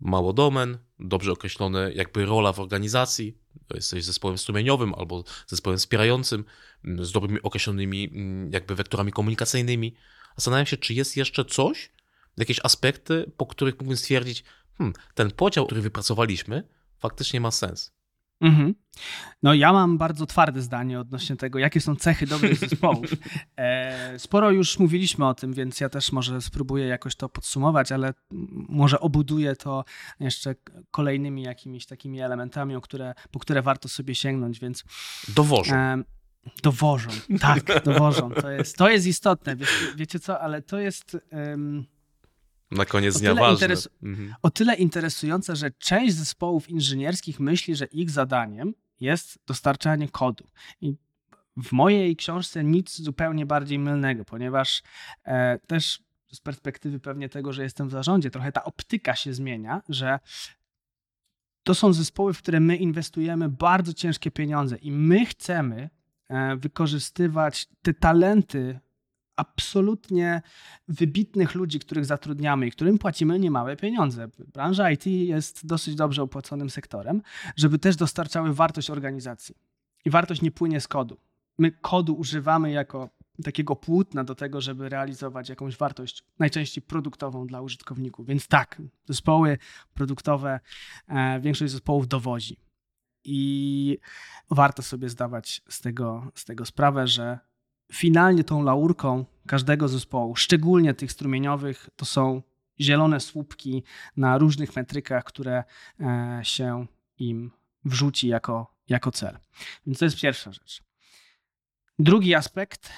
mało 0.01 0.33
domen, 0.33 0.77
dobrze 0.99 1.31
określone 1.31 1.93
jakby 1.93 2.25
rola 2.25 2.53
w 2.53 2.59
organizacji, 2.59 3.37
jesteś 3.73 4.03
zespołem 4.03 4.37
strumieniowym 4.37 4.93
albo 4.93 5.23
zespołem 5.47 5.79
wspierającym, 5.79 6.45
mm, 6.85 7.05
z 7.05 7.11
dobrymi 7.11 7.41
określonymi 7.41 8.09
mm, 8.13 8.51
jakby 8.51 8.75
wektorami 8.75 9.11
komunikacyjnymi. 9.11 9.95
Zastanawiam 10.35 10.65
się, 10.65 10.77
czy 10.77 10.93
jest 10.93 11.17
jeszcze 11.17 11.45
coś, 11.45 11.91
jakieś 12.37 12.59
aspekty, 12.63 13.31
po 13.37 13.45
których 13.45 13.75
mógłbym 13.75 13.97
stwierdzić, 13.97 14.43
hmm, 14.77 14.93
ten 15.15 15.31
podział, 15.31 15.65
który 15.65 15.81
wypracowaliśmy, 15.81 16.67
faktycznie 16.99 17.41
ma 17.41 17.51
sens. 17.51 17.93
Mhm. 18.41 18.75
No 19.43 19.53
ja 19.53 19.73
mam 19.73 19.97
bardzo 19.97 20.25
twarde 20.25 20.61
zdanie 20.61 20.99
odnośnie 20.99 21.35
tego, 21.35 21.59
jakie 21.59 21.81
są 21.81 21.95
cechy 21.95 22.27
dobrych 22.27 22.57
zespołów. 22.69 23.09
E, 23.57 24.19
sporo 24.19 24.51
już 24.51 24.79
mówiliśmy 24.79 25.27
o 25.27 25.33
tym, 25.33 25.53
więc 25.53 25.79
ja 25.79 25.89
też 25.89 26.11
może 26.11 26.41
spróbuję 26.41 26.87
jakoś 26.87 27.15
to 27.15 27.29
podsumować, 27.29 27.91
ale 27.91 28.13
może 28.69 28.99
obuduję 28.99 29.55
to 29.55 29.85
jeszcze 30.19 30.55
kolejnymi 30.91 31.43
jakimiś 31.43 31.85
takimi 31.85 32.21
elementami, 32.21 32.75
o 32.75 32.81
które, 32.81 33.13
po 33.31 33.39
które 33.39 33.61
warto 33.61 33.89
sobie 33.89 34.15
sięgnąć, 34.15 34.59
więc... 34.59 34.83
Dowożę. 35.35 36.03
Dowożą, 36.63 37.09
tak, 37.39 37.83
dowożą. 37.83 38.31
To 38.31 38.51
jest, 38.51 38.77
to 38.77 38.89
jest 38.89 39.07
istotne. 39.07 39.55
Wiecie, 39.55 39.71
wiecie 39.95 40.19
co, 40.19 40.39
ale 40.39 40.61
to 40.61 40.79
jest. 40.79 41.17
Um, 41.31 41.85
na 42.71 42.85
koniec 42.85 43.19
dnia 43.19 43.35
ważne. 43.35 43.67
Interesu- 43.67 43.89
mhm. 44.03 44.35
O 44.41 44.49
tyle 44.49 44.75
interesujące, 44.75 45.55
że 45.55 45.71
część 45.71 46.15
zespołów 46.15 46.69
inżynierskich 46.69 47.39
myśli, 47.39 47.75
że 47.75 47.85
ich 47.85 48.11
zadaniem 48.11 48.73
jest 48.99 49.39
dostarczanie 49.47 50.09
kodu. 50.09 50.47
I 50.81 50.95
w 51.57 51.71
mojej 51.71 52.15
książce 52.15 52.63
nic 52.63 53.01
zupełnie 53.01 53.45
bardziej 53.45 53.79
mylnego, 53.79 54.25
ponieważ 54.25 54.83
e, 55.23 55.59
też 55.59 56.03
z 56.31 56.39
perspektywy 56.39 56.99
pewnie 56.99 57.29
tego, 57.29 57.53
że 57.53 57.63
jestem 57.63 57.87
w 57.87 57.91
zarządzie, 57.91 58.31
trochę 58.31 58.51
ta 58.51 58.63
optyka 58.63 59.15
się 59.15 59.33
zmienia, 59.33 59.81
że 59.89 60.19
to 61.63 61.75
są 61.75 61.93
zespoły, 61.93 62.33
w 62.33 62.37
które 62.37 62.59
my 62.59 62.75
inwestujemy 62.75 63.49
bardzo 63.49 63.93
ciężkie 63.93 64.31
pieniądze 64.31 64.77
i 64.77 64.91
my 64.91 65.25
chcemy 65.25 65.89
e, 66.29 66.55
wykorzystywać 66.55 67.67
te 67.81 67.93
talenty 67.93 68.79
absolutnie 69.41 70.41
wybitnych 70.87 71.55
ludzi, 71.55 71.79
których 71.79 72.05
zatrudniamy 72.05 72.67
i 72.67 72.71
którym 72.71 72.97
płacimy 72.97 73.39
niemałe 73.39 73.75
pieniądze. 73.75 74.27
Branża 74.53 74.91
IT 74.91 75.05
jest 75.05 75.65
dosyć 75.65 75.95
dobrze 75.95 76.23
opłaconym 76.23 76.69
sektorem, 76.69 77.21
żeby 77.55 77.79
też 77.79 77.95
dostarczały 77.95 78.53
wartość 78.53 78.89
organizacji. 78.89 79.55
I 80.05 80.09
wartość 80.09 80.41
nie 80.41 80.51
płynie 80.51 80.81
z 80.81 80.87
kodu. 80.87 81.17
My 81.57 81.71
kodu 81.71 82.13
używamy 82.13 82.71
jako 82.71 83.09
takiego 83.43 83.75
płótna 83.75 84.23
do 84.23 84.35
tego, 84.35 84.61
żeby 84.61 84.89
realizować 84.89 85.49
jakąś 85.49 85.77
wartość, 85.77 86.23
najczęściej 86.39 86.81
produktową 86.81 87.47
dla 87.47 87.61
użytkowników. 87.61 88.27
Więc 88.27 88.47
tak, 88.47 88.81
zespoły 89.05 89.57
produktowe, 89.93 90.59
e, 91.07 91.39
większość 91.39 91.71
zespołów 91.71 92.07
dowozi. 92.07 92.57
I 93.23 93.97
warto 94.49 94.81
sobie 94.81 95.09
zdawać 95.09 95.61
z 95.69 95.81
tego, 95.81 96.31
z 96.35 96.45
tego 96.45 96.65
sprawę, 96.65 97.07
że 97.07 97.39
finalnie 97.91 98.43
tą 98.43 98.63
laurką 98.63 99.25
każdego 99.47 99.87
zespołu, 99.87 100.35
szczególnie 100.35 100.93
tych 100.93 101.11
strumieniowych, 101.11 101.89
to 101.95 102.05
są 102.05 102.41
zielone 102.79 103.19
słupki 103.19 103.83
na 104.17 104.37
różnych 104.37 104.75
metrykach, 104.75 105.23
które 105.23 105.63
e, 105.99 106.39
się 106.43 106.85
im 107.19 107.51
wrzuci 107.85 108.27
jako, 108.27 108.73
jako 108.89 109.11
cel. 109.11 109.37
Więc 109.87 109.99
to 109.99 110.05
jest 110.05 110.21
pierwsza 110.21 110.51
rzecz. 110.51 110.83
Drugi 111.99 112.35
aspekt 112.35 112.89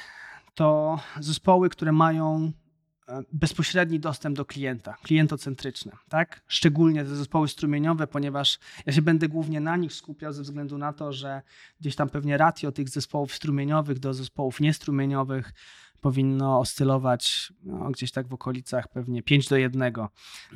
to 0.54 1.00
zespoły, 1.20 1.70
które 1.70 1.92
mają 1.92 2.52
bezpośredni 3.34 4.00
dostęp 4.00 4.38
do 4.38 4.46
klienta, 4.46 4.96
klientocentryczne, 5.04 5.92
tak? 6.10 6.42
Szczególnie 6.48 7.04
te 7.04 7.16
zespoły 7.16 7.48
strumieniowe, 7.48 8.08
ponieważ 8.08 8.60
ja 8.86 8.94
się 8.94 9.02
będę 9.02 9.28
głównie 9.28 9.60
na 9.60 9.78
nich 9.78 9.94
skupiał 9.94 10.34
ze 10.34 10.44
względu 10.44 10.78
na 10.78 10.94
to, 10.94 11.14
że 11.14 11.42
gdzieś 11.80 11.96
tam 11.96 12.10
pewnie 12.10 12.38
ratio 12.38 12.72
tych 12.72 12.90
zespołów 12.90 13.36
strumieniowych 13.36 14.00
do 14.00 14.14
zespołów 14.14 14.60
niestrumieniowych 14.60 15.54
powinno 16.04 16.60
oscylować 16.60 17.54
no, 17.64 17.92
gdzieś 17.92 18.12
tak 18.12 18.28
w 18.28 18.34
okolicach 18.34 18.88
pewnie 18.88 19.24
5 19.24 19.48
do 19.48 19.58
1 19.58 19.94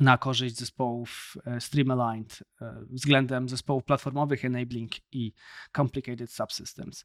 na 0.00 0.18
korzyść 0.18 0.56
zespołów 0.56 1.36
e, 1.46 1.60
Streamaligned 1.60 2.42
e, 2.60 2.74
względem 2.90 3.48
zespołów 3.48 3.84
platformowych 3.84 4.44
Enabling 4.44 4.92
i 5.12 5.32
Complicated 5.76 6.32
Subsystems. 6.32 7.04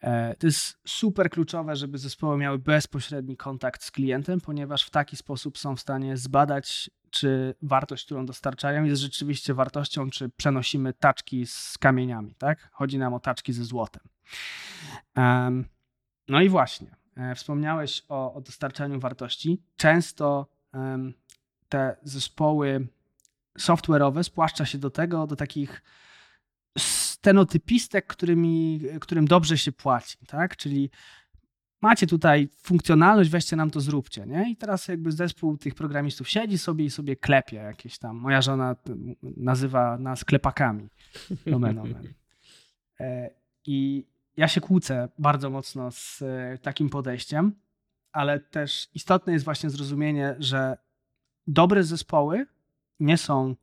E, 0.00 0.34
to 0.34 0.46
jest 0.46 0.78
super 0.86 1.30
kluczowe, 1.30 1.76
żeby 1.76 1.98
zespoły 1.98 2.38
miały 2.38 2.58
bezpośredni 2.58 3.36
kontakt 3.36 3.84
z 3.84 3.90
klientem, 3.90 4.40
ponieważ 4.40 4.84
w 4.84 4.90
taki 4.90 5.16
sposób 5.16 5.58
są 5.58 5.76
w 5.76 5.80
stanie 5.80 6.16
zbadać, 6.16 6.90
czy 7.10 7.54
wartość, 7.62 8.04
którą 8.04 8.26
dostarczają, 8.26 8.84
jest 8.84 9.02
rzeczywiście 9.02 9.54
wartością, 9.54 10.10
czy 10.10 10.28
przenosimy 10.28 10.92
taczki 10.92 11.46
z 11.46 11.78
kamieniami. 11.78 12.34
Tak? 12.34 12.68
Chodzi 12.72 12.98
nam 12.98 13.14
o 13.14 13.20
taczki 13.20 13.52
ze 13.52 13.64
złotem. 13.64 14.02
No 16.28 16.40
i 16.40 16.48
właśnie. 16.48 16.99
E, 17.20 17.34
wspomniałeś 17.34 18.02
o, 18.08 18.34
o 18.34 18.40
dostarczaniu 18.40 19.00
wartości. 19.00 19.62
Często 19.76 20.46
te 21.68 21.96
zespoły 22.02 22.88
software'owe 23.58 24.22
spłaszcza 24.22 24.66
się 24.66 24.78
do 24.78 24.90
tego, 24.90 25.26
do 25.26 25.36
takich 25.36 25.82
stenotypistek, 26.78 28.06
którymi, 28.06 28.80
którym 29.00 29.24
dobrze 29.24 29.58
się 29.58 29.72
płaci, 29.72 30.16
tak? 30.26 30.56
Czyli 30.56 30.90
macie 31.82 32.06
tutaj 32.06 32.48
funkcjonalność, 32.62 33.30
weźcie 33.30 33.56
nam 33.56 33.70
to 33.70 33.80
zróbcie, 33.80 34.26
nie? 34.26 34.50
I 34.50 34.56
teraz 34.56 34.88
jakby 34.88 35.12
zespół 35.12 35.56
tych 35.56 35.74
programistów 35.74 36.28
siedzi 36.28 36.58
sobie 36.58 36.84
i 36.84 36.90
sobie 36.90 37.16
klepie 37.16 37.56
jakieś 37.56 37.98
tam. 37.98 38.16
Moja 38.16 38.42
żona 38.42 38.76
nazywa 39.22 39.98
nas 39.98 40.24
klepakami. 40.24 40.88
Nomen, 41.46 41.76
nomen. 41.76 42.14
I 43.66 44.06
ja 44.36 44.48
się 44.48 44.60
kłócę 44.60 45.08
bardzo 45.18 45.50
mocno 45.50 45.90
z 45.90 46.22
e, 46.22 46.58
takim 46.58 46.90
podejściem, 46.90 47.54
ale 48.12 48.40
też 48.40 48.88
istotne 48.94 49.32
jest 49.32 49.44
właśnie 49.44 49.70
zrozumienie, 49.70 50.36
że 50.38 50.76
dobre 51.46 51.84
zespoły 51.84 52.46
nie 53.00 53.18
są 53.18 53.56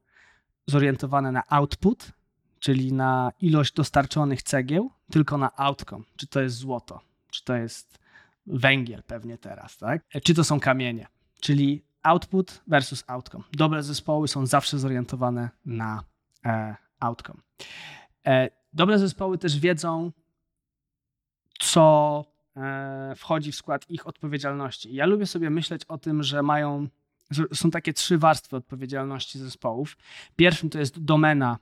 zorientowane 0.67 1.31
na 1.31 1.43
output, 1.49 2.11
czyli 2.59 2.93
na 2.93 3.31
ilość 3.41 3.73
dostarczonych 3.73 4.43
cegieł, 4.43 4.91
tylko 5.11 5.37
na 5.37 5.55
outcome. 5.55 6.03
Czy 6.15 6.27
to 6.27 6.41
jest 6.41 6.55
złoto, 6.55 7.01
czy 7.31 7.43
to 7.43 7.55
jest 7.55 7.99
węgiel 8.45 9.03
pewnie 9.03 9.37
teraz, 9.37 9.77
tak? 9.77 10.05
E, 10.13 10.21
czy 10.21 10.33
to 10.33 10.43
są 10.43 10.59
kamienie, 10.59 11.07
czyli 11.39 11.83
output 12.03 12.61
versus 12.67 13.03
outcome. 13.07 13.43
Dobre 13.51 13.83
zespoły 13.83 14.27
są 14.27 14.45
zawsze 14.45 14.79
zorientowane 14.79 15.49
na 15.65 16.03
e, 16.45 16.75
outcome. 16.99 17.39
Dobre 18.73 18.99
zespoły 18.99 19.37
też 19.37 19.59
wiedzą, 19.59 20.11
co 21.59 22.25
e, 22.55 23.13
wchodzi 23.15 23.51
w 23.51 23.55
skład 23.55 23.89
ich 23.89 24.07
odpowiedzialności. 24.07 24.93
Ja 24.93 25.05
lubię 25.05 25.25
sobie 25.25 25.49
myśleć 25.49 25.85
o 25.85 25.97
tym, 25.97 26.23
że 26.23 26.43
mają, 26.43 26.87
są 27.53 27.71
takie 27.71 27.93
trzy 27.93 28.17
warstwy 28.17 28.55
odpowiedzialności 28.55 29.39
zespołów. 29.39 29.97
Pierwszym 30.35 30.69
to 30.69 30.79
jest 30.79 31.03
domena, 31.03 31.57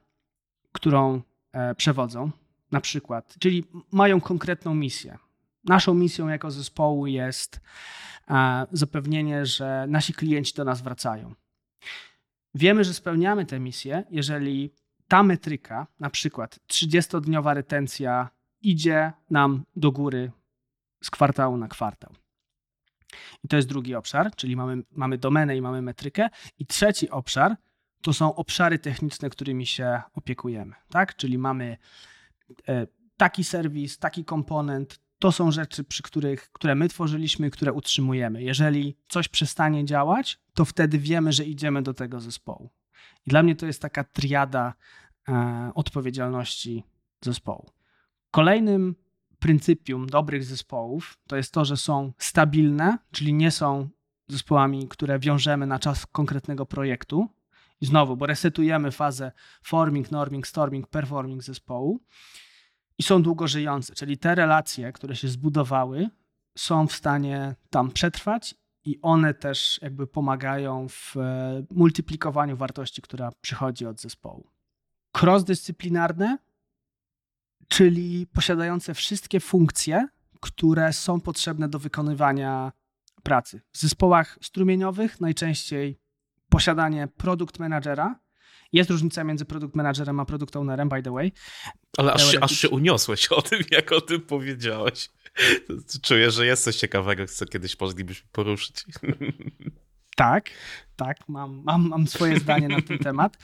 którą 0.71 1.21
e, 1.51 1.75
przewodzą, 1.75 2.31
na 2.71 2.81
przykład, 2.81 3.35
czyli 3.39 3.63
mają 3.91 4.21
konkretną 4.21 4.75
misję. 4.75 5.17
Naszą 5.63 5.93
misją 5.93 6.27
jako 6.27 6.51
zespołu 6.51 7.07
jest 7.07 7.61
e, 8.29 8.67
zapewnienie, 8.71 9.45
że 9.45 9.85
nasi 9.89 10.13
klienci 10.13 10.53
do 10.53 10.63
nas 10.63 10.81
wracają. 10.81 11.33
Wiemy, 12.55 12.83
że 12.83 12.93
spełniamy 12.93 13.45
tę 13.45 13.59
misję, 13.59 14.03
jeżeli 14.09 14.71
ta 15.07 15.23
metryka, 15.23 15.87
na 15.99 16.09
przykład 16.09 16.59
30-dniowa 16.67 17.53
retencja 17.53 18.29
idzie 18.69 19.13
nam 19.29 19.63
do 19.75 19.91
góry 19.91 20.31
z 21.03 21.09
kwartału 21.09 21.57
na 21.57 21.67
kwartał. 21.67 22.13
I 23.43 23.47
to 23.47 23.55
jest 23.55 23.67
drugi 23.67 23.95
obszar, 23.95 24.35
czyli 24.35 24.55
mamy, 24.55 24.83
mamy 24.91 25.17
domenę 25.17 25.57
i 25.57 25.61
mamy 25.61 25.81
metrykę. 25.81 26.29
I 26.59 26.65
trzeci 26.65 27.09
obszar 27.09 27.55
to 28.05 28.13
są 28.13 28.35
obszary 28.35 28.79
techniczne, 28.79 29.29
którymi 29.29 29.65
się 29.65 30.01
opiekujemy. 30.13 30.75
Tak? 30.89 31.15
Czyli 31.15 31.37
mamy 31.37 31.77
e, 32.67 32.87
taki 33.17 33.43
serwis, 33.43 33.97
taki 33.97 34.25
komponent. 34.25 34.99
To 35.19 35.31
są 35.31 35.51
rzeczy, 35.51 35.83
przy 35.83 36.03
których, 36.03 36.51
które 36.51 36.75
my 36.75 36.89
tworzyliśmy, 36.89 37.49
które 37.49 37.73
utrzymujemy. 37.73 38.43
Jeżeli 38.43 38.97
coś 39.07 39.27
przestanie 39.27 39.85
działać, 39.85 40.39
to 40.53 40.65
wtedy 40.65 40.99
wiemy, 40.99 41.31
że 41.31 41.45
idziemy 41.45 41.81
do 41.81 41.93
tego 41.93 42.19
zespołu. 42.19 42.69
I 43.25 43.29
dla 43.29 43.43
mnie 43.43 43.55
to 43.55 43.65
jest 43.65 43.81
taka 43.81 44.03
triada 44.03 44.73
e, 45.29 45.71
odpowiedzialności 45.75 46.83
zespołu. 47.21 47.69
Kolejnym 48.35 48.95
pryncypium 49.39 50.07
dobrych 50.07 50.43
zespołów 50.43 51.17
to 51.27 51.35
jest 51.35 51.53
to, 51.53 51.65
że 51.65 51.77
są 51.77 52.13
stabilne, 52.17 52.97
czyli 53.11 53.33
nie 53.33 53.51
są 53.51 53.89
zespołami, 54.27 54.87
które 54.87 55.19
wiążemy 55.19 55.67
na 55.67 55.79
czas 55.79 56.05
konkretnego 56.05 56.65
projektu. 56.65 57.27
I 57.81 57.85
znowu, 57.85 58.17
bo 58.17 58.25
resetujemy 58.25 58.91
fazę 58.91 59.31
forming, 59.63 60.11
norming, 60.11 60.47
storming, 60.47 60.87
performing 60.87 61.43
zespołu 61.43 61.99
i 62.97 63.03
są 63.03 63.21
długo 63.21 63.47
żyjące, 63.47 63.95
czyli 63.95 64.17
te 64.17 64.35
relacje, 64.35 64.91
które 64.91 65.15
się 65.15 65.27
zbudowały, 65.27 66.09
są 66.57 66.87
w 66.87 66.93
stanie 66.93 67.55
tam 67.69 67.91
przetrwać 67.91 68.55
i 68.85 68.99
one 69.01 69.33
też 69.33 69.79
jakby 69.81 70.07
pomagają 70.07 70.87
w 70.89 71.17
e, 71.17 71.65
multiplikowaniu 71.71 72.57
wartości, 72.57 73.01
która 73.01 73.31
przychodzi 73.41 73.85
od 73.85 74.01
zespołu. 74.01 74.51
Cross-dyscyplinarne 75.17 76.37
czyli 77.67 78.27
posiadające 78.33 78.93
wszystkie 78.93 79.39
funkcje, 79.39 80.07
które 80.41 80.93
są 80.93 81.21
potrzebne 81.21 81.69
do 81.69 81.79
wykonywania 81.79 82.71
pracy. 83.23 83.61
W 83.71 83.77
zespołach 83.77 84.37
strumieniowych 84.41 85.21
najczęściej 85.21 85.99
posiadanie 86.49 87.07
produkt 87.17 87.59
managera. 87.59 88.19
Jest 88.73 88.89
różnica 88.89 89.23
między 89.23 89.45
produkt 89.45 89.75
managerem 89.75 90.19
a 90.19 90.25
produkt 90.25 90.55
ownerem, 90.55 90.89
by 90.89 91.03
the 91.03 91.11
way. 91.11 91.31
Ale 91.97 92.13
aż 92.13 92.31
się, 92.31 92.39
aż 92.39 92.51
się 92.51 92.69
uniosłeś 92.69 93.27
o 93.27 93.41
tym, 93.41 93.59
jak 93.71 93.91
o 93.91 94.01
tym 94.01 94.21
powiedziałeś. 94.21 95.09
Czuję, 96.01 96.31
że 96.31 96.45
jest 96.45 96.63
coś 96.63 96.75
ciekawego, 96.75 97.27
co 97.27 97.45
kiedyś 97.45 97.79
moglibyśmy 97.79 98.27
poruszyć. 98.31 98.83
Tak, 100.17 100.49
tak, 100.95 101.17
mam, 101.29 101.61
mam, 101.63 101.87
mam 101.87 102.07
swoje 102.07 102.39
zdanie 102.39 102.67
na 102.67 102.81
ten 102.81 102.97
temat. 102.97 103.37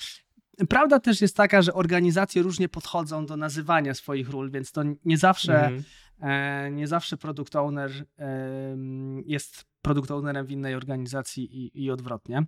Prawda 0.70 1.00
też 1.00 1.22
jest 1.22 1.36
taka, 1.36 1.62
że 1.62 1.74
organizacje 1.74 2.42
różnie 2.42 2.70
podchodzą 2.70 3.26
do 3.26 3.38
nazywania 3.38 3.94
swoich 3.94 4.30
ról, 4.30 4.52
więc 4.52 4.72
to 4.72 4.82
nie 5.06 5.18
zawsze, 5.18 5.66
mm. 5.66 5.84
e, 6.22 6.72
nie 6.72 6.88
zawsze 6.88 7.18
product 7.18 7.56
owner 7.56 7.92
e, 8.20 8.78
jest 9.26 9.66
product 9.82 10.12
ownerem 10.12 10.46
w 10.46 10.52
innej 10.52 10.76
organizacji 10.76 11.58
i, 11.58 11.84
i 11.84 11.92
odwrotnie. 11.92 12.46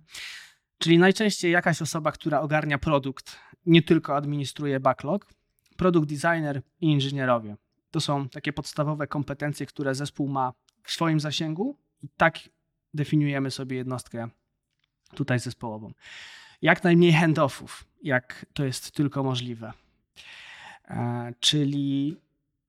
Czyli 0.78 0.98
najczęściej 0.98 1.52
jakaś 1.52 1.82
osoba, 1.82 2.12
która 2.12 2.40
ogarnia 2.40 2.78
produkt, 2.78 3.36
nie 3.66 3.82
tylko 3.82 4.16
administruje 4.16 4.80
backlog, 4.80 5.34
produkt 5.76 6.08
designer 6.08 6.62
i 6.80 6.86
inżynierowie. 6.86 7.56
To 7.90 8.00
są 8.00 8.28
takie 8.28 8.52
podstawowe 8.52 9.06
kompetencje, 9.06 9.66
które 9.66 9.94
zespół 9.94 10.28
ma 10.28 10.52
w 10.82 10.92
swoim 10.92 11.20
zasięgu 11.20 11.78
i 12.02 12.08
tak 12.16 12.38
definiujemy 12.94 13.50
sobie 13.50 13.76
jednostkę 13.76 14.28
tutaj 15.14 15.38
zespołową. 15.38 15.92
Jak 16.64 16.84
najmniej 16.84 17.12
handoffów, 17.12 17.84
jak 18.02 18.46
to 18.52 18.64
jest 18.64 18.90
tylko 18.90 19.22
możliwe. 19.22 19.72
E, 20.88 21.32
czyli 21.40 22.16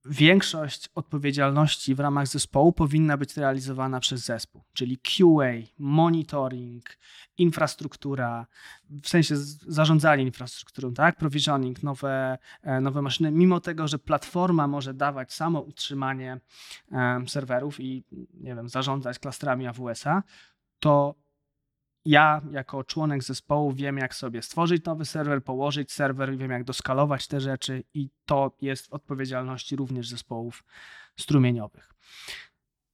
większość 0.06 0.89
odpowiedzialności 0.96 1.96
w 1.96 2.00
ramach 2.00 2.28
zespołu 2.28 2.74
powinna 2.74 3.18
być 3.18 3.38
realizowana 3.38 4.00
przez 4.00 4.26
zespół, 4.26 4.62
czyli 4.74 4.98
QA, 4.98 5.52
monitoring, 5.80 6.98
infrastruktura, 7.38 8.46
w 8.89 9.10
sensie 9.10 9.36
zarządzanie 9.68 10.24
infrastrukturą, 10.24 10.93
tak? 10.93 11.18
provisioning, 11.18 11.84
nowe, 11.84 12.38
e, 12.64 12.82
nowe 12.82 13.02
maszyny, 13.02 13.32
mimo 13.32 13.60
tego, 13.60 13.88
że 13.88 14.00
platforma 14.00 14.68
może 14.68 14.93
dawać 14.93 15.34
samo 15.34 15.60
utrzymanie 15.62 16.39
serwerów 17.28 17.80
i 17.80 18.04
nie 18.34 18.56
wiem, 18.56 18.70
zarządzać 18.70 19.20
klastrami 19.20 19.68
AWS-a, 19.68 20.24
to 20.80 21.24
ja 22.06 22.41
jako 22.51 22.84
członek 22.84 23.24
zespołu 23.24 23.74
wiem, 23.74 23.97
jak 23.97 24.16
sobie 24.16 24.41
stworzyć 24.41 24.86
nowy 24.86 25.06
serwer, 25.06 25.43
położyć 25.43 25.91
serwer, 25.91 26.38
wiem, 26.38 26.51
jak 26.51 26.64
doskalować 26.64 27.28
te 27.28 27.41
rzeczy 27.41 27.84
i 27.93 28.10
to 28.26 28.58
jest 28.62 28.88
w 28.88 28.93
odpowiedzialności 28.93 29.76
również 29.76 30.10
zespołów 30.10 30.64
strumieniowych. 31.20 31.93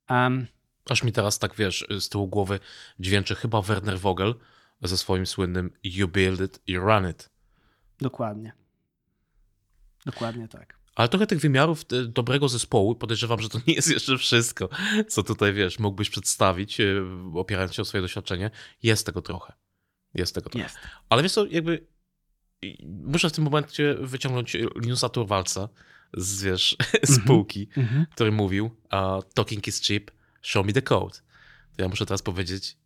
Um, 0.10 0.48
Aż 0.90 1.04
mi 1.04 1.12
teraz 1.12 1.40
tak, 1.40 1.56
wiesz, 1.56 1.88
z 2.00 2.10
tyłu 2.10 2.28
głowy 2.28 2.60
dźwięczy 3.00 3.36
chyba 3.36 3.62
Werner 3.62 4.00
Vogel 4.00 4.36
ze 4.82 4.98
swoim 4.98 5.26
słynnym 5.26 5.72
You 5.84 6.08
build 6.08 6.42
it, 6.42 6.62
you 6.68 6.82
run 6.82 7.10
it. 7.10 7.30
Dokładnie. 8.00 8.54
Dokładnie 10.06 10.48
tak. 10.48 10.81
Ale 10.96 11.10
trochę 11.10 11.28
tych 11.28 11.40
wymiarów 11.40 11.82
e, 11.82 12.04
dobrego 12.06 12.50
zespołu, 12.50 12.96
podejrzewam, 12.96 13.42
że 13.42 13.50
to 13.50 13.60
nie 13.68 13.74
jest 13.74 13.92
jeszcze 13.92 14.18
wszystko, 14.18 14.70
co 15.08 15.24
tutaj 15.24 15.54
wiesz, 15.54 15.80
mógłbyś 15.80 16.10
przedstawić, 16.10 16.80
e, 16.80 16.86
opierając 17.34 17.76
się 17.76 17.82
o 17.82 17.86
swoje 17.86 18.02
doświadczenie. 18.02 18.52
Jest 18.84 19.06
tego 19.06 19.22
trochę. 19.22 19.54
Jest 20.14 20.36
tego 20.36 20.50
trochę. 20.50 20.64
Jest. 20.64 20.78
Ale 21.10 21.24
wiesz 21.24 21.32
co, 21.32 21.46
jakby 21.46 21.88
muszę 22.88 23.30
w 23.30 23.34
tym 23.34 23.44
momencie 23.44 23.96
wyciągnąć 24.00 24.58
Linusa 24.82 25.10
Turwalca 25.10 25.70
z, 26.14 26.44
wiesz, 26.44 26.78
spółki, 27.16 27.68
mm 27.78 27.90
-hmm. 27.90 28.06
który 28.16 28.32
mówił 28.32 28.66
uh, 28.66 29.34
talking 29.34 29.68
is 29.68 29.82
cheap, 29.82 30.12
show 30.42 30.66
me 30.66 30.74
the 30.74 30.82
code. 30.82 31.16
To 31.76 31.84
ja 31.84 31.88
muszę 31.88 32.06
teraz 32.06 32.22
powiedzieć 32.22 32.78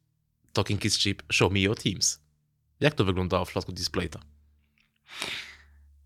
talking 0.53 0.85
is 0.85 0.97
cheap, 0.97 1.23
show 1.31 1.51
me 1.51 1.59
your 1.59 1.77
teams. 1.77 2.19
Jak 2.79 2.93
to 2.93 3.05
wyglądało 3.05 3.45
w 3.45 3.47
przypadku 3.47 3.71
Displayta? 3.71 4.19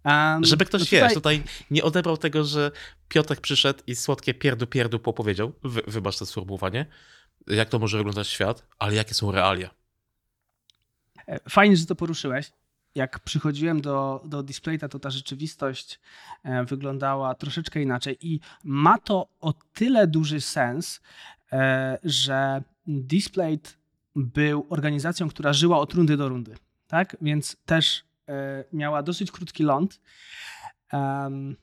Um, 0.05 0.45
Żeby 0.45 0.65
ktoś, 0.65 0.81
no 0.81 0.85
tutaj... 0.85 1.01
wiesz, 1.01 1.13
tutaj 1.13 1.43
nie 1.71 1.83
odebrał 1.83 2.17
tego, 2.17 2.43
że 2.43 2.71
Piotrek 3.07 3.41
przyszedł 3.41 3.79
i 3.87 3.95
słodkie 3.95 4.33
pierdu 4.33 4.67
pierdu 4.67 4.99
powiedział, 4.99 5.51
wy, 5.63 5.81
wybacz 5.87 6.17
to 6.17 6.25
sformułowanie, 6.25 6.85
jak 7.47 7.69
to 7.69 7.79
może 7.79 7.97
wyglądać 7.97 8.27
świat, 8.27 8.65
ale 8.79 8.95
jakie 8.95 9.13
są 9.13 9.31
realia. 9.31 9.69
E, 11.27 11.39
fajnie, 11.49 11.77
że 11.77 11.85
to 11.85 11.95
poruszyłeś. 11.95 12.51
Jak 12.95 13.19
przychodziłem 13.19 13.81
do, 13.81 14.21
do 14.25 14.43
Displayta, 14.43 14.89
to 14.89 14.99
ta 14.99 15.09
rzeczywistość 15.09 15.99
e, 16.43 16.65
wyglądała 16.65 17.35
troszeczkę 17.35 17.81
inaczej 17.81 18.17
i 18.21 18.39
ma 18.63 18.97
to 18.97 19.27
o 19.39 19.53
tyle 19.73 20.07
duży 20.07 20.41
sens, 20.41 21.01
e, 21.51 21.97
że 22.03 22.63
Displayt 22.87 23.77
był 24.15 24.67
organizacją, 24.69 25.29
która 25.29 25.53
żyła 25.53 25.79
od 25.79 25.93
rundy 25.93 26.17
do 26.17 26.29
rundy. 26.29 26.55
Tak? 26.87 27.17
Więc 27.21 27.57
też 27.65 28.03
miała 28.73 29.03
dosyć 29.03 29.31
krótki 29.31 29.63
ląd, 29.63 30.01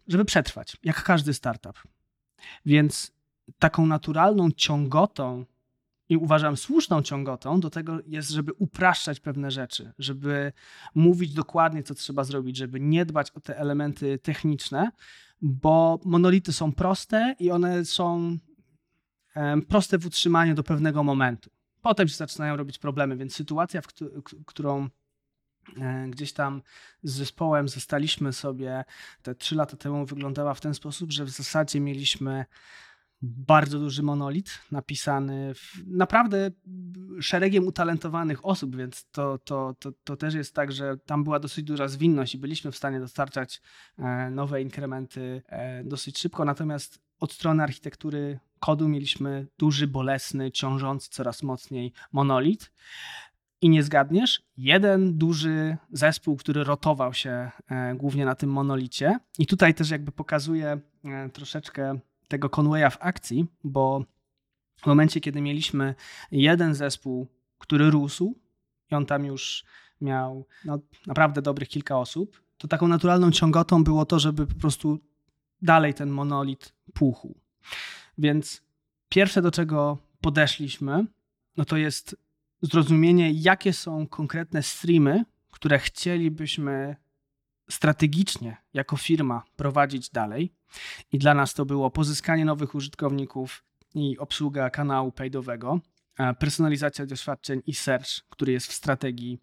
żeby 0.08 0.24
przetrwać, 0.24 0.76
jak 0.84 1.02
każdy 1.02 1.34
startup. 1.34 1.78
Więc 2.66 3.12
taką 3.58 3.86
naturalną 3.86 4.50
ciągotą 4.50 5.44
i 6.08 6.16
uważam 6.16 6.56
słuszną 6.56 7.02
ciągotą 7.02 7.60
do 7.60 7.70
tego 7.70 7.98
jest, 8.06 8.30
żeby 8.30 8.52
upraszczać 8.52 9.20
pewne 9.20 9.50
rzeczy, 9.50 9.92
żeby 9.98 10.52
mówić 10.94 11.34
dokładnie, 11.34 11.82
co 11.82 11.94
trzeba 11.94 12.24
zrobić, 12.24 12.56
żeby 12.56 12.80
nie 12.80 13.06
dbać 13.06 13.30
o 13.30 13.40
te 13.40 13.58
elementy 13.58 14.18
techniczne, 14.18 14.90
bo 15.42 16.00
monolity 16.04 16.52
są 16.52 16.72
proste 16.72 17.34
i 17.38 17.50
one 17.50 17.84
są 17.84 18.38
proste 19.68 19.98
w 19.98 20.06
utrzymaniu 20.06 20.54
do 20.54 20.62
pewnego 20.62 21.02
momentu. 21.02 21.50
Potem 21.82 22.08
się 22.08 22.16
zaczynają 22.16 22.56
robić 22.56 22.78
problemy, 22.78 23.16
więc 23.16 23.34
sytuacja, 23.34 23.80
którą 24.46 24.84
E, 24.84 24.88
gdzieś 26.08 26.32
tam 26.32 26.62
z 27.02 27.12
zespołem 27.12 27.68
zostaliśmy 27.68 28.32
sobie 28.32 28.84
te 29.22 29.34
trzy 29.34 29.54
lata 29.54 29.76
temu 29.76 30.06
wyglądała 30.06 30.54
w 30.54 30.60
ten 30.60 30.74
sposób, 30.74 31.12
że 31.12 31.24
w 31.24 31.30
zasadzie 31.30 31.80
mieliśmy 31.80 32.44
bardzo 33.22 33.78
duży 33.78 34.02
monolit 34.02 34.58
napisany 34.72 35.52
naprawdę 35.86 36.50
szeregiem 37.20 37.66
utalentowanych 37.66 38.46
osób, 38.46 38.76
więc 38.76 39.10
to, 39.10 39.38
to, 39.38 39.74
to, 39.78 39.92
to 40.04 40.16
też 40.16 40.34
jest 40.34 40.54
tak, 40.54 40.72
że 40.72 40.96
tam 40.96 41.24
była 41.24 41.38
dosyć 41.38 41.64
duża 41.64 41.88
zwinność 41.88 42.34
i 42.34 42.38
byliśmy 42.38 42.72
w 42.72 42.76
stanie 42.76 43.00
dostarczać 43.00 43.62
e, 43.98 44.30
nowe 44.30 44.62
inkrementy 44.62 45.42
e, 45.46 45.84
dosyć 45.84 46.18
szybko. 46.18 46.44
Natomiast 46.44 47.00
od 47.20 47.32
strony 47.32 47.62
architektury 47.62 48.38
kodu 48.60 48.88
mieliśmy 48.88 49.46
duży, 49.58 49.86
bolesny, 49.86 50.50
ciążący 50.50 51.10
coraz 51.10 51.42
mocniej 51.42 51.92
monolit. 52.12 52.72
I 53.60 53.68
nie 53.68 53.82
zgadniesz, 53.82 54.42
jeden 54.56 55.18
duży 55.18 55.76
zespół, 55.92 56.36
który 56.36 56.64
rotował 56.64 57.14
się 57.14 57.50
e, 57.68 57.94
głównie 57.94 58.24
na 58.24 58.34
tym 58.34 58.50
monolicie. 58.50 59.18
I 59.38 59.46
tutaj 59.46 59.74
też 59.74 59.90
jakby 59.90 60.12
pokazuje 60.12 60.80
troszeczkę 61.32 61.98
tego 62.28 62.50
Conwaya 62.50 62.90
w 62.90 62.96
akcji, 63.00 63.46
bo 63.64 64.04
w 64.76 64.86
momencie, 64.86 65.20
kiedy 65.20 65.40
mieliśmy 65.40 65.94
jeden 66.30 66.74
zespół, 66.74 67.26
który 67.58 67.90
rósł, 67.90 68.34
i 68.90 68.94
on 68.94 69.06
tam 69.06 69.24
już 69.24 69.64
miał 70.00 70.46
no, 70.64 70.78
naprawdę 71.06 71.42
dobrych 71.42 71.68
kilka 71.68 71.98
osób, 71.98 72.42
to 72.58 72.68
taką 72.68 72.88
naturalną 72.88 73.30
ciągotą 73.30 73.84
było 73.84 74.06
to, 74.06 74.18
żeby 74.18 74.46
po 74.46 74.54
prostu 74.54 74.98
dalej 75.62 75.94
ten 75.94 76.10
monolit 76.10 76.72
puchł. 76.94 77.34
Więc 78.18 78.62
pierwsze, 79.08 79.42
do 79.42 79.50
czego 79.50 79.98
podeszliśmy, 80.20 81.06
no 81.56 81.64
to 81.64 81.76
jest 81.76 82.16
zrozumienie, 82.62 83.30
jakie 83.32 83.72
są 83.72 84.06
konkretne 84.06 84.62
streamy, 84.62 85.24
które 85.50 85.78
chcielibyśmy 85.78 86.96
strategicznie 87.70 88.56
jako 88.72 88.96
firma 88.96 89.42
prowadzić 89.56 90.10
dalej. 90.10 90.52
I 91.12 91.18
dla 91.18 91.34
nas 91.34 91.54
to 91.54 91.66
było 91.66 91.90
pozyskanie 91.90 92.44
nowych 92.44 92.74
użytkowników 92.74 93.64
i 93.94 94.18
obsługa 94.18 94.70
kanału 94.70 95.12
paidowego, 95.12 95.80
personalizacja 96.38 97.06
doświadczeń 97.06 97.62
i 97.66 97.74
search, 97.74 98.08
który 98.30 98.52
jest 98.52 98.66
w 98.66 98.72
strategii 98.72 99.38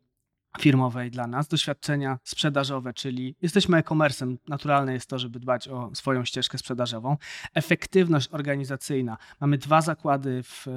firmowej 0.59 1.11
dla 1.11 1.27
nas, 1.27 1.47
doświadczenia 1.47 2.19
sprzedażowe, 2.23 2.93
czyli 2.93 3.35
jesteśmy 3.41 3.77
e-commerce'em, 3.77 4.37
naturalne 4.47 4.93
jest 4.93 5.09
to, 5.09 5.19
żeby 5.19 5.39
dbać 5.39 5.67
o 5.67 5.89
swoją 5.93 6.25
ścieżkę 6.25 6.57
sprzedażową, 6.57 7.17
efektywność 7.53 8.29
organizacyjna. 8.31 9.17
Mamy 9.41 9.57
dwa 9.57 9.81
zakłady 9.81 10.43
w, 10.43 10.67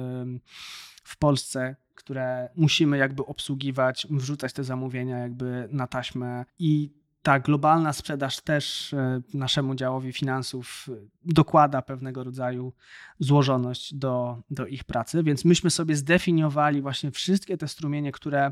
w 1.03 1.17
Polsce, 1.17 1.75
które 1.95 2.49
musimy 2.55 2.97
jakby 2.97 3.25
obsługiwać, 3.25 4.07
wrzucać 4.09 4.53
te 4.53 4.63
zamówienia 4.63 5.17
jakby 5.17 5.67
na 5.71 5.87
taśmę. 5.87 6.45
I 6.59 6.91
ta 7.21 7.39
globalna 7.39 7.93
sprzedaż 7.93 8.41
też 8.41 8.93
e, 8.93 9.21
naszemu 9.33 9.75
działowi 9.75 10.13
finansów 10.13 10.89
dokłada 11.25 11.81
pewnego 11.81 12.23
rodzaju 12.23 12.73
złożoność 13.19 13.93
do, 13.93 14.37
do 14.49 14.65
ich 14.67 14.83
pracy, 14.83 15.23
więc 15.23 15.45
myśmy 15.45 15.69
sobie 15.69 15.95
zdefiniowali 15.95 16.81
właśnie 16.81 17.11
wszystkie 17.11 17.57
te 17.57 17.67
strumienie, 17.67 18.11
które 18.11 18.45
E, 18.47 18.51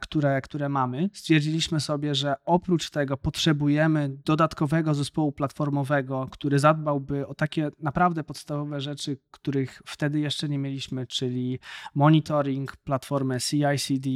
które, 0.00 0.40
które 0.42 0.68
mamy, 0.68 1.10
stwierdziliśmy 1.12 1.80
sobie, 1.80 2.14
że 2.14 2.34
oprócz 2.44 2.90
tego 2.90 3.16
potrzebujemy 3.16 4.10
dodatkowego 4.24 4.94
zespołu 4.94 5.32
platformowego, 5.32 6.28
który 6.30 6.58
zadbałby 6.58 7.26
o 7.26 7.34
takie 7.34 7.70
naprawdę 7.78 8.24
podstawowe 8.24 8.80
rzeczy, 8.80 9.18
których 9.30 9.82
wtedy 9.86 10.20
jeszcze 10.20 10.48
nie 10.48 10.58
mieliśmy, 10.58 11.06
czyli 11.06 11.58
monitoring, 11.94 12.76
platformę 12.76 13.40
CI/CD, 13.40 14.10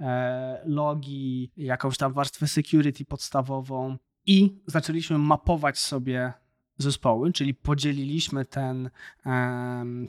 e, 0.00 0.62
logi, 0.64 1.50
jakąś 1.56 1.96
tam 1.96 2.12
warstwę 2.12 2.46
security 2.46 3.04
podstawową 3.04 3.96
i 4.26 4.60
zaczęliśmy 4.66 5.18
mapować 5.18 5.78
sobie 5.78 6.32
zespoły, 6.78 7.32
czyli 7.32 7.54
podzieliliśmy 7.54 8.44
ten, 8.44 8.90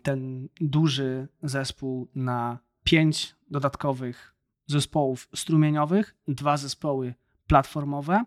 ten 0.03 0.49
duży 0.61 1.27
zespół 1.43 2.09
na 2.15 2.59
pięć 2.83 3.35
dodatkowych 3.49 4.32
zespołów 4.68 5.30
strumieniowych, 5.36 6.16
dwa 6.28 6.57
zespoły 6.57 7.14
platformowe. 7.47 8.24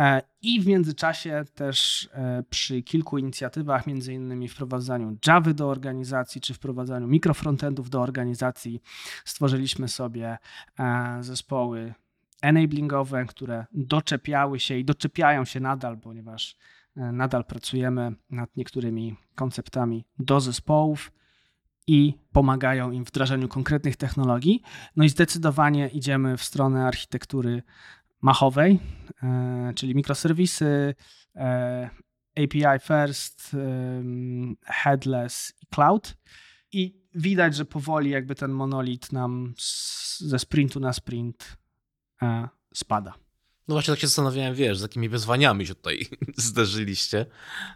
E, 0.00 0.22
I 0.42 0.60
w 0.60 0.66
międzyczasie 0.66 1.44
też 1.54 2.08
e, 2.12 2.44
przy 2.50 2.82
kilku 2.82 3.18
inicjatywach, 3.18 3.86
między 3.86 4.12
innymi 4.12 4.48
wprowadzaniu 4.48 5.16
Java 5.26 5.52
do 5.52 5.68
organizacji, 5.68 6.40
czy 6.40 6.54
wprowadzaniu 6.54 7.06
mikrofrontendów 7.06 7.90
do 7.90 8.02
organizacji, 8.02 8.80
stworzyliśmy 9.24 9.88
sobie 9.88 10.38
e, 10.78 11.18
zespoły 11.20 11.94
enablingowe, 12.42 13.24
które 13.26 13.66
doczepiały 13.72 14.60
się 14.60 14.76
i 14.78 14.84
doczepiają 14.84 15.44
się 15.44 15.60
nadal, 15.60 15.98
ponieważ 15.98 16.56
nadal 16.96 17.44
pracujemy 17.44 18.12
nad 18.30 18.56
niektórymi 18.56 19.16
konceptami 19.34 20.04
do 20.18 20.40
zespołów 20.40 21.12
i 21.86 22.14
pomagają 22.32 22.90
im 22.90 23.04
w 23.04 23.08
wdrażaniu 23.08 23.48
konkretnych 23.48 23.96
technologii. 23.96 24.62
No 24.96 25.04
i 25.04 25.08
zdecydowanie 25.08 25.88
idziemy 25.88 26.36
w 26.36 26.44
stronę 26.44 26.86
architektury 26.86 27.62
machowej, 28.20 28.80
e, 29.22 29.72
czyli 29.76 29.94
mikroserwisy, 29.94 30.94
e, 31.36 31.90
API 32.36 32.80
first, 32.80 33.56
headless 34.64 35.52
i 35.62 35.66
cloud. 35.66 36.16
I 36.72 37.04
widać, 37.14 37.56
że 37.56 37.64
powoli 37.64 38.10
jakby 38.10 38.34
ten 38.34 38.50
monolit 38.50 39.12
nam 39.12 39.54
ze 40.18 40.38
sprintu 40.38 40.80
na 40.80 40.92
sprint 40.92 41.56
e, 42.22 42.48
spada. 42.74 43.14
No 43.68 43.74
właśnie 43.74 43.92
tak 43.92 44.00
się 44.00 44.06
zastanawiałem, 44.06 44.54
wiesz, 44.54 44.78
z 44.78 44.82
jakimi 44.82 45.08
wyzwaniami 45.08 45.66
się 45.66 45.74
tutaj 45.74 46.06
zderzyliście. 46.36 47.26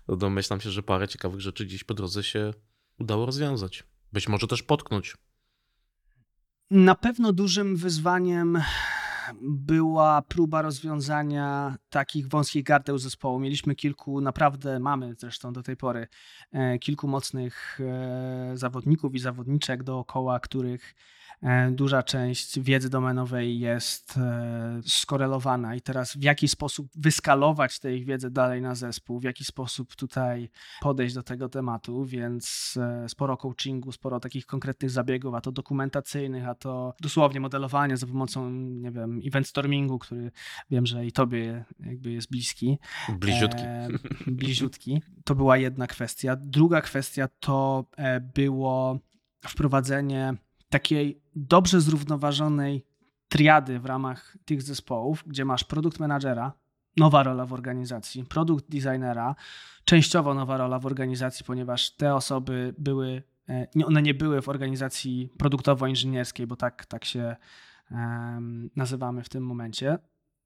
Domyślam 0.08 0.60
się, 0.60 0.70
że 0.70 0.82
parę 0.82 1.08
ciekawych 1.08 1.40
rzeczy 1.40 1.66
gdzieś 1.66 1.84
po 1.84 1.94
drodze 1.94 2.22
się 2.22 2.50
udało 2.98 3.26
rozwiązać. 3.26 3.84
Być 4.12 4.28
może 4.28 4.46
też 4.46 4.62
potknąć. 4.62 5.16
Na 6.70 6.94
pewno 6.94 7.32
dużym 7.32 7.76
wyzwaniem 7.76 8.62
była 9.42 10.22
próba 10.22 10.62
rozwiązania 10.62 11.76
takich 11.90 12.28
wąskich 12.28 12.64
gardeł 12.64 12.98
zespołu. 12.98 13.40
Mieliśmy 13.40 13.74
kilku, 13.74 14.20
naprawdę 14.20 14.80
mamy 14.80 15.14
zresztą 15.18 15.52
do 15.52 15.62
tej 15.62 15.76
pory, 15.76 16.08
e, 16.52 16.78
kilku 16.78 17.08
mocnych 17.08 17.80
e, 17.80 18.50
zawodników 18.54 19.14
i 19.14 19.18
zawodniczek 19.18 19.82
dookoła, 19.82 20.40
których 20.40 20.94
duża 21.70 22.02
część 22.02 22.60
wiedzy 22.60 22.90
domenowej 22.90 23.58
jest 23.58 24.16
e, 24.16 24.80
skorelowana 24.86 25.74
i 25.74 25.80
teraz 25.80 26.16
w 26.16 26.22
jaki 26.22 26.48
sposób 26.48 26.88
wyskalować 26.94 27.78
tę 27.78 27.94
ich 27.94 28.04
wiedzę 28.04 28.30
dalej 28.30 28.62
na 28.62 28.74
zespół, 28.74 29.20
w 29.20 29.22
jaki 29.22 29.44
sposób 29.44 29.96
tutaj 29.96 30.50
podejść 30.80 31.14
do 31.14 31.22
tego 31.22 31.48
tematu, 31.48 32.04
więc 32.04 32.74
e, 32.80 33.08
sporo 33.08 33.36
coachingu, 33.36 33.92
sporo 33.92 34.20
takich 34.20 34.46
konkretnych 34.46 34.90
zabiegów, 34.90 35.34
a 35.34 35.40
to 35.40 35.52
dokumentacyjnych, 35.52 36.48
a 36.48 36.54
to 36.54 36.94
dosłownie 37.00 37.40
modelowania 37.40 37.96
za 37.96 38.06
pomocą, 38.06 38.50
nie 38.50 38.90
wiem, 38.90 39.20
event 39.26 39.46
stormingu, 39.46 39.98
który 39.98 40.30
wiem, 40.70 40.86
że 40.86 41.06
i 41.06 41.12
tobie 41.12 41.64
jakby 41.80 42.10
jest 42.10 42.30
bliski. 42.30 42.78
Bliziutki. 43.18 43.62
E, 43.62 43.88
bliziutki. 44.26 45.02
To 45.24 45.34
była 45.34 45.56
jedna 45.56 45.86
kwestia. 45.86 46.36
Druga 46.36 46.80
kwestia 46.80 47.28
to 47.40 47.84
było 48.34 48.98
wprowadzenie 49.48 50.34
takiej 50.68 51.22
dobrze 51.36 51.80
zrównoważonej 51.80 52.86
triady 53.28 53.78
w 53.78 53.86
ramach 53.86 54.36
tych 54.44 54.62
zespołów, 54.62 55.24
gdzie 55.26 55.44
masz 55.44 55.64
produkt 55.64 56.00
menadżera, 56.00 56.52
nowa 56.96 57.22
rola 57.22 57.46
w 57.46 57.52
organizacji, 57.52 58.24
produkt 58.24 58.70
designera, 58.70 59.34
częściowo 59.84 60.34
nowa 60.34 60.56
rola 60.56 60.78
w 60.78 60.86
organizacji, 60.86 61.44
ponieważ 61.44 61.90
te 61.90 62.14
osoby 62.14 62.74
były, 62.78 63.22
e, 63.48 63.66
one 63.86 64.02
nie 64.02 64.14
były 64.14 64.42
w 64.42 64.48
organizacji 64.48 65.32
produktowo-inżynierskiej, 65.38 66.46
bo 66.46 66.56
tak, 66.56 66.86
tak 66.86 67.04
się 67.04 67.36
nazywamy 68.76 69.22
w 69.22 69.28
tym 69.28 69.46
momencie, 69.46 69.98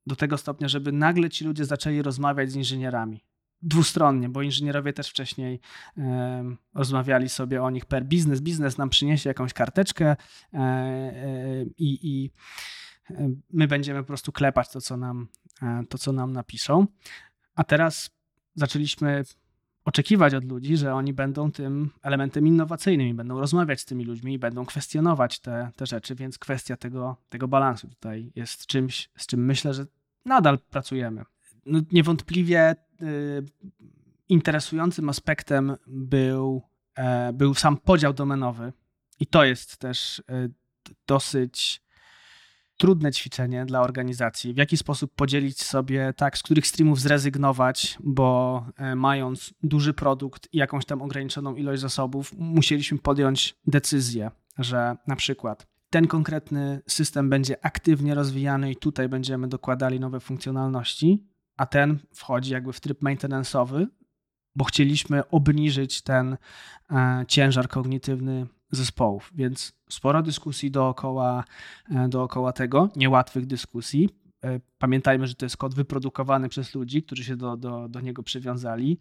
do 0.07 0.17
tego 0.17 0.39
stopnia, 0.39 0.69
żeby 0.69 0.93
nagle 0.93 1.31
ci 1.31 1.45
ludzie 1.45 1.65
zaczęli 1.65 2.03
rozmawiać 2.03 2.53
z 2.53 2.57
inżynierami 2.57 3.25
dwustronnie, 3.63 4.29
bo 4.29 4.43
inżynierowie 4.43 4.93
też 4.93 5.09
wcześniej 5.09 5.61
rozmawiali 6.75 7.29
sobie 7.29 7.63
o 7.63 7.71
nich 7.71 7.87
per 7.87 8.05
biznes. 8.05 8.41
Biznes 8.41 8.79
nam 8.79 8.89
przyniesie 8.89 9.31
jakąś 9.31 9.53
karteczkę 9.53 10.07
e, 10.07 10.59
e, 10.59 11.65
i, 11.79 11.99
i 12.03 12.31
my 13.53 13.69
będziemy 13.69 14.01
po 14.01 14.07
prostu 14.07 14.33
klepać 14.33 14.69
to 14.73 14.81
co, 14.81 14.97
nam, 14.97 15.29
to, 15.89 15.99
co 15.99 16.13
nam 16.13 16.33
napiszą. 16.33 16.87
A 17.55 17.65
teraz 17.65 18.11
zaczęliśmy 18.55 19.25
oczekiwać 19.85 20.35
od 20.35 20.45
ludzi, 20.45 20.77
że 20.77 20.95
oni 20.95 21.13
będą 21.13 21.53
tym 21.53 21.91
elementem 22.03 22.47
innowacyjnym 22.47 23.09
i 23.09 23.15
będą 23.15 23.41
rozmawiać 23.41 23.81
z 23.81 23.85
tymi 23.85 24.05
ludźmi 24.05 24.35
i 24.35 24.39
będą 24.39 24.65
kwestionować 24.65 25.41
te, 25.41 25.71
te 25.77 25.87
rzeczy, 25.87 26.15
więc 26.15 26.39
kwestia 26.39 26.77
tego, 26.77 27.17
tego 27.29 27.49
balansu 27.49 27.89
tutaj 27.89 28.33
jest 28.35 28.67
czymś, 28.67 29.11
z 29.17 29.27
czym 29.27 29.45
myślę, 29.45 29.75
że 29.75 29.87
nadal 30.25 30.59
pracujemy. 30.59 31.25
No, 31.67 31.81
niewątpliwie 31.93 32.75
Y, 32.92 32.92
interesującym 34.29 35.09
aspektem 35.09 35.77
był, 35.87 36.63
e, 36.95 37.33
był 37.33 37.55
sam 37.55 37.77
podział 37.77 38.13
domenowy. 38.13 38.73
I 39.21 39.27
to 39.27 39.45
jest 39.45 39.77
też 39.77 40.19
y, 40.19 40.23
dosyć 41.07 41.83
trudne 42.77 43.13
ćwiczenie 43.13 43.67
dla 43.67 43.81
organizacji. 43.81 44.55
W 44.55 44.57
jaki 44.57 44.77
sposób 44.77 45.15
podzielić 45.15 45.63
sobie, 45.63 46.13
tak, 46.17 46.39
z 46.39 46.43
których 46.43 46.67
streamów 46.67 47.01
zrezygnować, 47.01 47.99
bo 48.01 48.67
e, 48.77 48.95
mając 48.95 49.55
duży 49.63 49.95
produkt 49.95 50.49
i 50.53 50.59
jakąś 50.59 50.85
tam 50.85 51.03
ograniczoną 51.03 51.55
ilość 51.55 51.83
zasobów, 51.83 52.33
musieliśmy 52.39 52.99
podjąć 52.99 53.57
decyzję, 53.67 54.31
że 54.59 54.97
na 55.07 55.17
przykład 55.17 55.67
ten 55.91 56.07
konkretny 56.07 56.81
system 56.87 57.31
będzie 57.31 57.65
aktywnie 57.65 58.15
rozwijany 58.15 58.71
i 58.71 58.77
tutaj 58.77 59.09
będziemy 59.09 59.49
dokładali 59.49 60.01
nowe 60.01 60.21
funkcjonalności, 60.21 61.25
a 61.57 61.67
ten 61.67 61.99
wchodzi 62.15 62.53
jakby 62.53 62.73
w 62.73 62.81
tryb 62.81 63.03
maintenance'owy, 63.03 63.87
bo 64.57 64.65
chcieliśmy 64.65 65.29
obniżyć 65.29 66.03
ten 66.03 66.37
e, 66.91 67.25
ciężar 67.29 67.69
kognitywny 67.69 68.47
zespołów, 68.71 69.31
więc 69.35 69.73
sporo 69.91 70.23
dyskusji 70.23 70.71
dookoła, 70.71 71.45
e, 71.91 72.09
dookoła 72.09 72.53
tego, 72.53 72.89
niełatwych 72.97 73.47
dyskusji. 73.47 74.09
E, 74.45 74.61
pamiętajmy, 74.79 75.27
że 75.27 75.35
to 75.35 75.47
jest 75.47 75.57
kod 75.57 75.75
wyprodukowany 75.75 76.49
przez 76.49 76.75
ludzi, 76.75 77.03
którzy 77.03 77.25
się 77.25 77.37
do, 77.37 77.57
do, 77.57 77.89
do 77.89 78.01
niego 78.01 78.23
przywiązali 78.23 78.99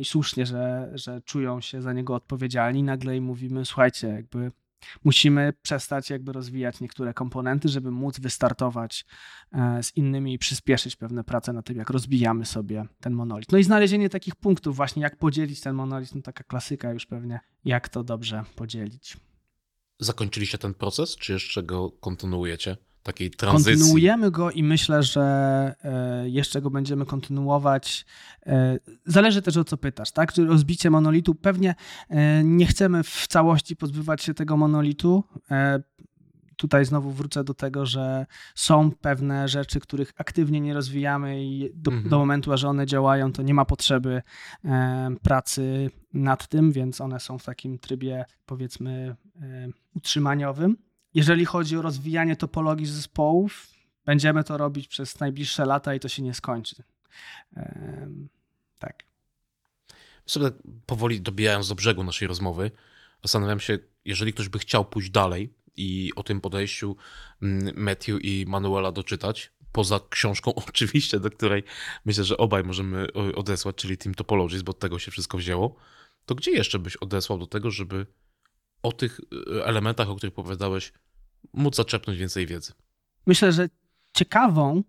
i 0.00 0.04
słusznie, 0.04 0.46
że, 0.46 0.90
że 0.94 1.20
czują 1.20 1.60
się 1.60 1.82
za 1.82 1.92
niego 1.92 2.14
odpowiedzialni. 2.14 2.82
Nagle 2.82 3.16
im 3.16 3.24
mówimy, 3.24 3.64
słuchajcie, 3.64 4.08
jakby 4.08 4.52
Musimy 5.04 5.52
przestać 5.62 6.10
jakby 6.10 6.32
rozwijać 6.32 6.80
niektóre 6.80 7.14
komponenty, 7.14 7.68
żeby 7.68 7.90
móc 7.90 8.20
wystartować 8.20 9.04
e, 9.52 9.82
z 9.82 9.96
innymi 9.96 10.34
i 10.34 10.38
przyspieszyć 10.38 10.96
pewne 10.96 11.24
prace 11.24 11.52
na 11.52 11.62
tym, 11.62 11.76
jak 11.76 11.90
rozbijamy 11.90 12.46
sobie 12.46 12.84
ten 13.00 13.12
monolit. 13.12 13.52
No 13.52 13.58
i 13.58 13.64
znalezienie 13.64 14.08
takich 14.08 14.36
punktów 14.36 14.76
właśnie, 14.76 15.02
jak 15.02 15.18
podzielić 15.18 15.60
ten 15.60 15.74
monolit, 15.74 16.14
no 16.14 16.22
taka 16.22 16.44
klasyka 16.44 16.92
już 16.92 17.06
pewnie, 17.06 17.40
jak 17.64 17.88
to 17.88 18.04
dobrze 18.04 18.44
podzielić. 18.56 19.16
Zakończyliście 19.98 20.58
ten 20.58 20.74
proces, 20.74 21.16
czy 21.16 21.32
jeszcze 21.32 21.62
go 21.62 21.90
kontynuujecie? 21.90 22.76
Takiej 23.06 23.30
tranzycji. 23.30 23.72
Kontynuujemy 23.72 24.30
go 24.30 24.50
i 24.50 24.62
myślę, 24.62 25.02
że 25.02 25.22
e, 25.84 26.28
jeszcze 26.28 26.62
go 26.62 26.70
będziemy 26.70 27.06
kontynuować. 27.06 28.06
E, 28.46 28.78
zależy 29.06 29.42
też 29.42 29.56
o 29.56 29.64
co 29.64 29.76
pytasz, 29.76 30.12
tak? 30.12 30.32
Czy 30.32 30.44
rozbicie 30.44 30.90
monolitu? 30.90 31.34
Pewnie 31.34 31.74
e, 32.08 32.44
nie 32.44 32.66
chcemy 32.66 33.02
w 33.02 33.26
całości 33.26 33.76
pozbywać 33.76 34.22
się 34.22 34.34
tego 34.34 34.56
monolitu. 34.56 35.24
Tutaj 36.56 36.84
znowu 36.84 37.10
wrócę 37.10 37.44
do 37.44 37.54
tego, 37.54 37.86
że 37.86 38.26
są 38.54 38.90
pewne 38.90 39.48
rzeczy, 39.48 39.80
których 39.80 40.12
aktywnie 40.16 40.60
nie 40.60 40.74
rozwijamy 40.74 41.44
i 41.44 41.70
do, 41.74 41.90
mhm. 41.90 42.10
do 42.10 42.18
momentu, 42.18 42.52
aż 42.52 42.64
one 42.64 42.86
działają, 42.86 43.32
to 43.32 43.42
nie 43.42 43.54
ma 43.54 43.64
potrzeby 43.64 44.22
pracy 45.22 45.90
nad 46.14 46.48
tym, 46.48 46.72
więc 46.72 47.00
one 47.00 47.20
są 47.20 47.38
w 47.38 47.44
takim 47.44 47.78
trybie 47.78 48.24
powiedzmy 48.46 49.16
utrzymaniowym. 49.94 50.76
Jeżeli 51.16 51.44
chodzi 51.44 51.76
o 51.76 51.82
rozwijanie 51.82 52.36
topologii 52.36 52.86
zespołów, 52.86 53.66
będziemy 54.04 54.44
to 54.44 54.56
robić 54.56 54.88
przez 54.88 55.20
najbliższe 55.20 55.66
lata 55.66 55.94
i 55.94 56.00
to 56.00 56.08
się 56.08 56.22
nie 56.22 56.34
skończy. 56.34 56.82
Tak. 58.78 59.04
Sobie 60.26 60.50
tak 60.50 60.58
powoli 60.86 61.20
dobijając 61.20 61.68
do 61.68 61.74
brzegu 61.74 62.04
naszej 62.04 62.28
rozmowy, 62.28 62.70
zastanawiam 63.22 63.60
się, 63.60 63.78
jeżeli 64.04 64.32
ktoś 64.32 64.48
by 64.48 64.58
chciał 64.58 64.84
pójść 64.84 65.10
dalej 65.10 65.54
i 65.76 66.12
o 66.16 66.22
tym 66.22 66.40
podejściu 66.40 66.96
mm, 67.42 67.72
Matthew 67.76 68.24
i 68.24 68.44
Manuela 68.48 68.92
doczytać, 68.92 69.52
poza 69.72 70.00
książką 70.10 70.54
oczywiście, 70.68 71.20
do 71.20 71.30
której 71.30 71.62
myślę, 72.04 72.24
że 72.24 72.36
obaj 72.36 72.64
możemy 72.64 73.12
odesłać, 73.12 73.76
czyli 73.76 73.98
Team 73.98 74.14
Topologies, 74.14 74.62
bo 74.62 74.70
od 74.70 74.78
tego 74.78 74.98
się 74.98 75.10
wszystko 75.10 75.38
wzięło, 75.38 75.76
to 76.26 76.34
gdzie 76.34 76.50
jeszcze 76.50 76.78
byś 76.78 76.96
odesłał 76.96 77.38
do 77.38 77.46
tego, 77.46 77.70
żeby 77.70 78.06
o 78.82 78.92
tych 78.92 79.20
e, 79.56 79.64
elementach, 79.64 80.08
o 80.08 80.16
których 80.16 80.38
opowiadałeś, 80.38 80.92
móc 81.52 81.76
zaczepnąć 81.76 82.18
więcej 82.18 82.46
wiedzy. 82.46 82.72
Myślę, 83.26 83.52
że 83.52 83.68
ciekawą, 84.12 84.82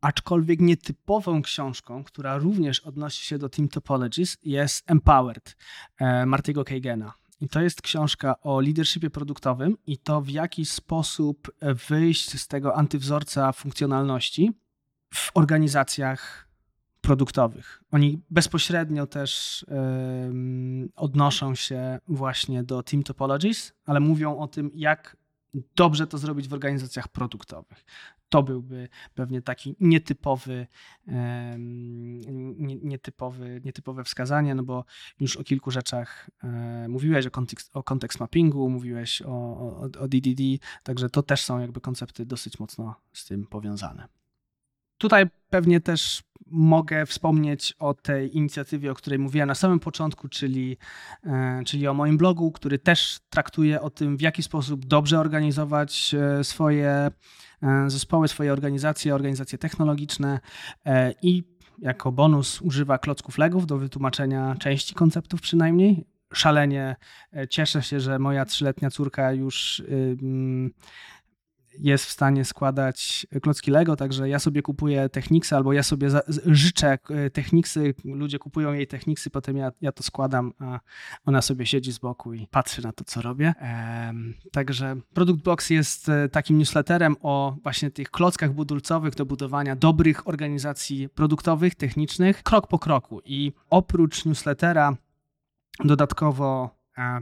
aczkolwiek 0.00 0.60
nietypową 0.60 1.42
książką, 1.42 2.04
która 2.04 2.38
również 2.38 2.80
odnosi 2.80 3.24
się 3.24 3.38
do 3.38 3.48
Team 3.48 3.68
Topologies, 3.68 4.36
jest 4.42 4.90
Empowered 4.90 5.56
e, 5.98 6.26
Martiego 6.26 6.64
Kagena. 6.64 7.14
I 7.40 7.48
to 7.48 7.60
jest 7.60 7.82
książka 7.82 8.40
o 8.40 8.60
leadershipie 8.60 9.10
produktowym 9.10 9.76
i 9.86 9.98
to 9.98 10.20
w 10.20 10.30
jaki 10.30 10.66
sposób 10.66 11.50
wyjść 11.88 12.40
z 12.40 12.48
tego 12.48 12.76
antywzorca 12.76 13.52
funkcjonalności 13.52 14.52
w 15.14 15.30
organizacjach 15.34 16.48
produktowych. 17.00 17.82
Oni 17.90 18.22
bezpośrednio 18.30 19.06
też 19.06 19.64
odnoszą 20.96 21.54
się 21.54 21.98
właśnie 22.08 22.64
do 22.64 22.82
team 22.82 23.02
topologies, 23.02 23.72
ale 23.86 24.00
mówią 24.00 24.38
o 24.38 24.48
tym, 24.48 24.70
jak 24.74 25.16
dobrze 25.76 26.06
to 26.06 26.18
zrobić 26.18 26.48
w 26.48 26.52
organizacjach 26.52 27.08
produktowych. 27.08 27.84
To 28.28 28.42
byłby 28.42 28.88
pewnie 29.14 29.42
taki 29.42 29.76
nietypowy, 29.80 30.66
nietypowy, 32.82 33.60
nietypowe 33.64 34.04
wskazanie, 34.04 34.54
no 34.54 34.62
bo 34.62 34.84
już 35.20 35.36
o 35.36 35.44
kilku 35.44 35.70
rzeczach 35.70 36.30
e, 36.44 36.86
mówiłeś, 36.88 37.26
o 37.26 37.30
kontekst, 37.30 37.70
o 37.76 37.82
kontekst 37.82 38.20
mappingu, 38.20 38.70
mówiłeś 38.70 39.22
o, 39.22 39.28
o, 39.28 39.80
o 40.00 40.08
DDD, 40.08 40.42
także 40.82 41.10
to 41.10 41.22
też 41.22 41.42
są 41.42 41.60
jakby 41.60 41.80
koncepty 41.80 42.26
dosyć 42.26 42.58
mocno 42.58 42.94
z 43.12 43.24
tym 43.24 43.46
powiązane. 43.46 44.08
Tutaj 44.98 45.26
pewnie 45.50 45.80
też 45.80 46.22
mogę 46.54 47.06
wspomnieć 47.06 47.74
o 47.78 47.94
tej 47.94 48.36
inicjatywie, 48.36 48.90
o 48.90 48.94
której 48.94 49.18
mówiłem 49.18 49.48
na 49.48 49.54
samym 49.54 49.80
początku, 49.80 50.28
czyli, 50.28 50.76
e, 51.24 51.62
czyli 51.66 51.88
o 51.88 51.94
moim 51.94 52.16
blogu, 52.16 52.52
który 52.52 52.78
też 52.78 53.18
traktuje 53.30 53.80
o 53.80 53.90
tym, 53.90 54.16
w 54.16 54.20
jaki 54.20 54.42
sposób 54.42 54.86
dobrze 54.86 55.20
organizować 55.20 56.14
e, 56.14 56.44
swoje 56.44 56.88
e, 56.88 57.10
zespoły, 57.90 58.28
swoje 58.28 58.52
organizacje, 58.52 59.14
organizacje 59.14 59.58
technologiczne 59.58 60.40
i 61.22 61.42
jako 61.78 62.12
bonus 62.12 62.60
używa 62.60 62.98
klocków 62.98 63.38
legów 63.38 63.66
do 63.66 63.78
wytłumaczenia 63.78 64.56
części 64.58 64.94
konceptów 64.94 65.40
przynajmniej. 65.40 66.06
Szalenie 66.32 66.96
cieszę 67.50 67.82
się, 67.82 68.00
że 68.00 68.18
moja 68.18 68.44
trzyletnia 68.44 68.90
córka 68.90 69.32
już 69.32 69.82
jest 71.78 72.04
w 72.04 72.10
stanie 72.10 72.44
składać 72.44 73.26
klocki 73.42 73.70
Lego, 73.70 73.96
także 73.96 74.28
ja 74.28 74.38
sobie 74.38 74.62
kupuję 74.62 75.08
Techniksy 75.08 75.56
albo 75.56 75.72
ja 75.72 75.82
sobie 75.82 76.10
za, 76.10 76.22
życzę 76.46 76.98
e, 77.10 77.30
Techniksy, 77.30 77.94
ludzie 78.04 78.38
kupują 78.38 78.72
jej 78.72 78.86
Techniksy, 78.86 79.30
potem 79.30 79.56
ja, 79.56 79.72
ja 79.80 79.92
to 79.92 80.02
składam, 80.02 80.52
a 80.58 80.80
ona 81.26 81.42
sobie 81.42 81.66
siedzi 81.66 81.92
z 81.92 81.98
boku 81.98 82.34
i 82.34 82.46
patrzy 82.46 82.82
na 82.82 82.92
to, 82.92 83.04
co 83.04 83.22
robię. 83.22 83.54
Ehm, 83.60 84.34
także 84.52 84.96
Product 85.14 85.42
Box 85.42 85.70
jest 85.70 86.08
e, 86.08 86.28
takim 86.28 86.58
newsletterem 86.58 87.16
o 87.22 87.56
właśnie 87.62 87.90
tych 87.90 88.10
klockach 88.10 88.52
budulcowych 88.52 89.14
do 89.14 89.26
budowania 89.26 89.76
dobrych 89.76 90.28
organizacji 90.28 91.08
produktowych, 91.08 91.74
technicznych, 91.74 92.42
krok 92.42 92.66
po 92.66 92.78
kroku. 92.78 93.20
I 93.24 93.52
oprócz 93.70 94.24
newslettera 94.24 94.96
dodatkowo 95.84 96.70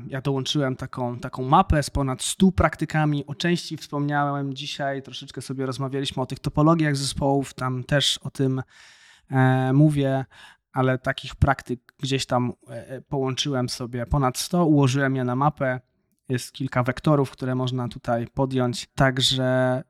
ja 0.09 0.20
dołączyłem 0.20 0.77
taką, 0.77 1.18
taką 1.18 1.43
mapę 1.43 1.83
z 1.83 1.91
ponad 1.91 2.23
100 2.23 2.53
praktykami. 2.53 3.27
O 3.27 3.35
części 3.35 3.77
wspomniałem 3.77 4.55
dzisiaj, 4.55 5.03
troszeczkę 5.03 5.43
sobie 5.43 5.66
rozmawialiśmy 5.66 6.23
o 6.23 6.27
tych 6.27 6.39
topologiach 6.39 6.97
zespołów, 6.97 7.55
tam 7.55 7.85
też 7.85 8.18
o 8.18 8.31
tym 8.31 8.62
e, 9.31 9.73
mówię, 9.73 10.25
ale 10.73 10.99
takich 10.99 11.37
praktyk 11.37 11.95
gdzieś 11.99 12.27
tam 12.27 12.53
e, 12.68 12.89
e 12.89 13.01
połączyłem 13.01 13.68
sobie 13.68 14.07
ponad 14.07 14.39
100, 14.39 14.66
ułożyłem 14.66 15.16
je 15.16 15.25
na 15.25 15.37
mapę. 15.37 15.81
Jest 16.29 16.53
kilka 16.53 16.83
wektorów, 16.83 17.31
które 17.31 17.55
można 17.55 17.89
tutaj 17.89 18.27
podjąć. 18.35 18.89
Także 18.95 19.83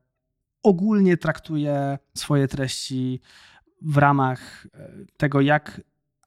ogólnie 0.63 1.17
traktuję 1.17 1.99
swoje 2.15 2.49
treści 2.49 3.21
w 3.83 3.97
ramach 3.97 4.67
tego, 5.17 5.41
jak 5.41 5.81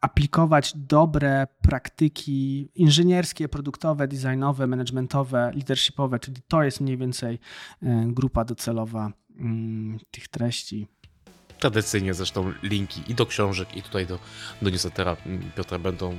aplikować 0.05 0.73
dobre 0.75 1.47
praktyki 1.61 2.69
inżynierskie, 2.75 3.49
produktowe, 3.49 4.07
designowe, 4.07 4.67
managementowe, 4.67 5.51
leadershipowe, 5.55 6.19
czyli 6.19 6.37
to 6.47 6.63
jest 6.63 6.81
mniej 6.81 6.97
więcej 6.97 7.39
e, 7.83 8.05
grupa 8.07 8.45
docelowa 8.45 9.11
mm, 9.39 9.99
tych 10.11 10.27
treści. 10.27 10.87
Tradycyjnie 11.59 12.13
zresztą 12.13 12.53
linki 12.63 13.01
i 13.07 13.15
do 13.15 13.25
książek, 13.25 13.77
i 13.77 13.81
tutaj 13.81 14.05
do, 14.07 14.19
do 14.61 14.69
newslettera 14.69 15.17
mm, 15.25 15.51
Piotra 15.55 15.79
będą 15.79 16.15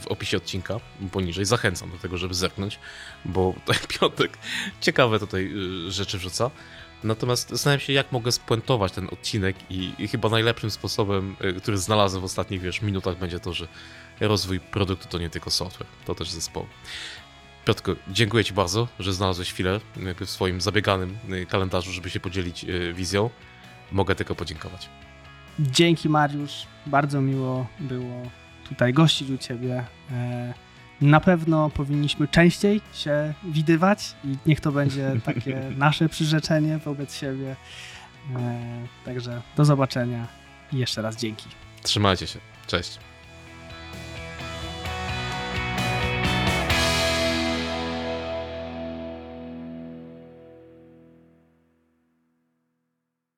w 0.00 0.06
opisie 0.06 0.36
odcinka 0.36 0.80
poniżej. 1.12 1.44
Zachęcam 1.44 1.90
do 1.90 1.98
tego, 1.98 2.18
żeby 2.18 2.34
zerknąć, 2.34 2.78
bo 3.24 3.54
Piotrek 4.00 4.38
ciekawe 4.80 5.18
tutaj 5.18 5.52
y, 5.86 5.90
rzeczy 5.90 6.18
wrzuca. 6.18 6.50
Natomiast 7.04 7.50
zastanawiam 7.50 7.80
się, 7.80 7.92
jak 7.92 8.12
mogę 8.12 8.32
spuentować 8.32 8.92
ten 8.92 9.08
odcinek 9.12 9.56
i, 9.70 9.92
i, 9.98 10.08
chyba 10.08 10.28
najlepszym 10.28 10.70
sposobem, 10.70 11.36
y, 11.44 11.60
który 11.60 11.78
znalazłem 11.78 12.20
w 12.20 12.24
ostatnich 12.24 12.60
wiesz, 12.60 12.82
minutach 12.82 13.18
będzie 13.18 13.40
to, 13.40 13.52
że 13.52 13.68
rozwój 14.20 14.60
produktu 14.60 15.08
to 15.08 15.18
nie 15.18 15.30
tylko 15.30 15.50
software, 15.50 15.86
to 16.04 16.14
też 16.14 16.30
zespoł. 16.30 16.66
Piotrko, 17.64 17.92
dziękuję 18.08 18.44
Ci 18.44 18.52
bardzo, 18.52 18.88
że 18.98 19.12
znalazłeś 19.12 19.52
chwilę 19.52 19.80
w 20.20 20.30
swoim 20.30 20.60
zabieganym 20.60 21.18
y, 21.32 21.46
kalendarzu, 21.46 21.92
żeby 21.92 22.10
się 22.10 22.20
podzielić 22.20 22.64
y, 22.64 22.92
wizją. 22.92 23.30
Mogę 23.92 24.14
tylko 24.14 24.34
podziękować. 24.34 24.88
Dzięki 25.58 26.08
Mariusz, 26.08 26.66
bardzo 26.86 27.20
miło 27.20 27.66
było 27.80 28.22
tutaj 28.68 28.92
gościć 28.92 29.30
u 29.30 29.38
Ciebie. 29.38 29.84
Na 31.00 31.20
pewno 31.20 31.70
powinniśmy 31.70 32.28
częściej 32.28 32.80
się 32.92 33.34
widywać 33.44 34.14
i 34.24 34.36
niech 34.46 34.60
to 34.60 34.72
będzie 34.72 35.12
takie 35.24 35.72
nasze 35.76 36.08
przyrzeczenie 36.08 36.78
wobec 36.78 37.14
siebie. 37.14 37.56
E, 38.36 38.60
także 39.04 39.42
do 39.56 39.64
zobaczenia 39.64 40.26
i 40.72 40.78
jeszcze 40.78 41.02
raz 41.02 41.16
dzięki. 41.16 41.48
Trzymajcie 41.82 42.26
się. 42.26 42.38
Cześć. 42.66 42.98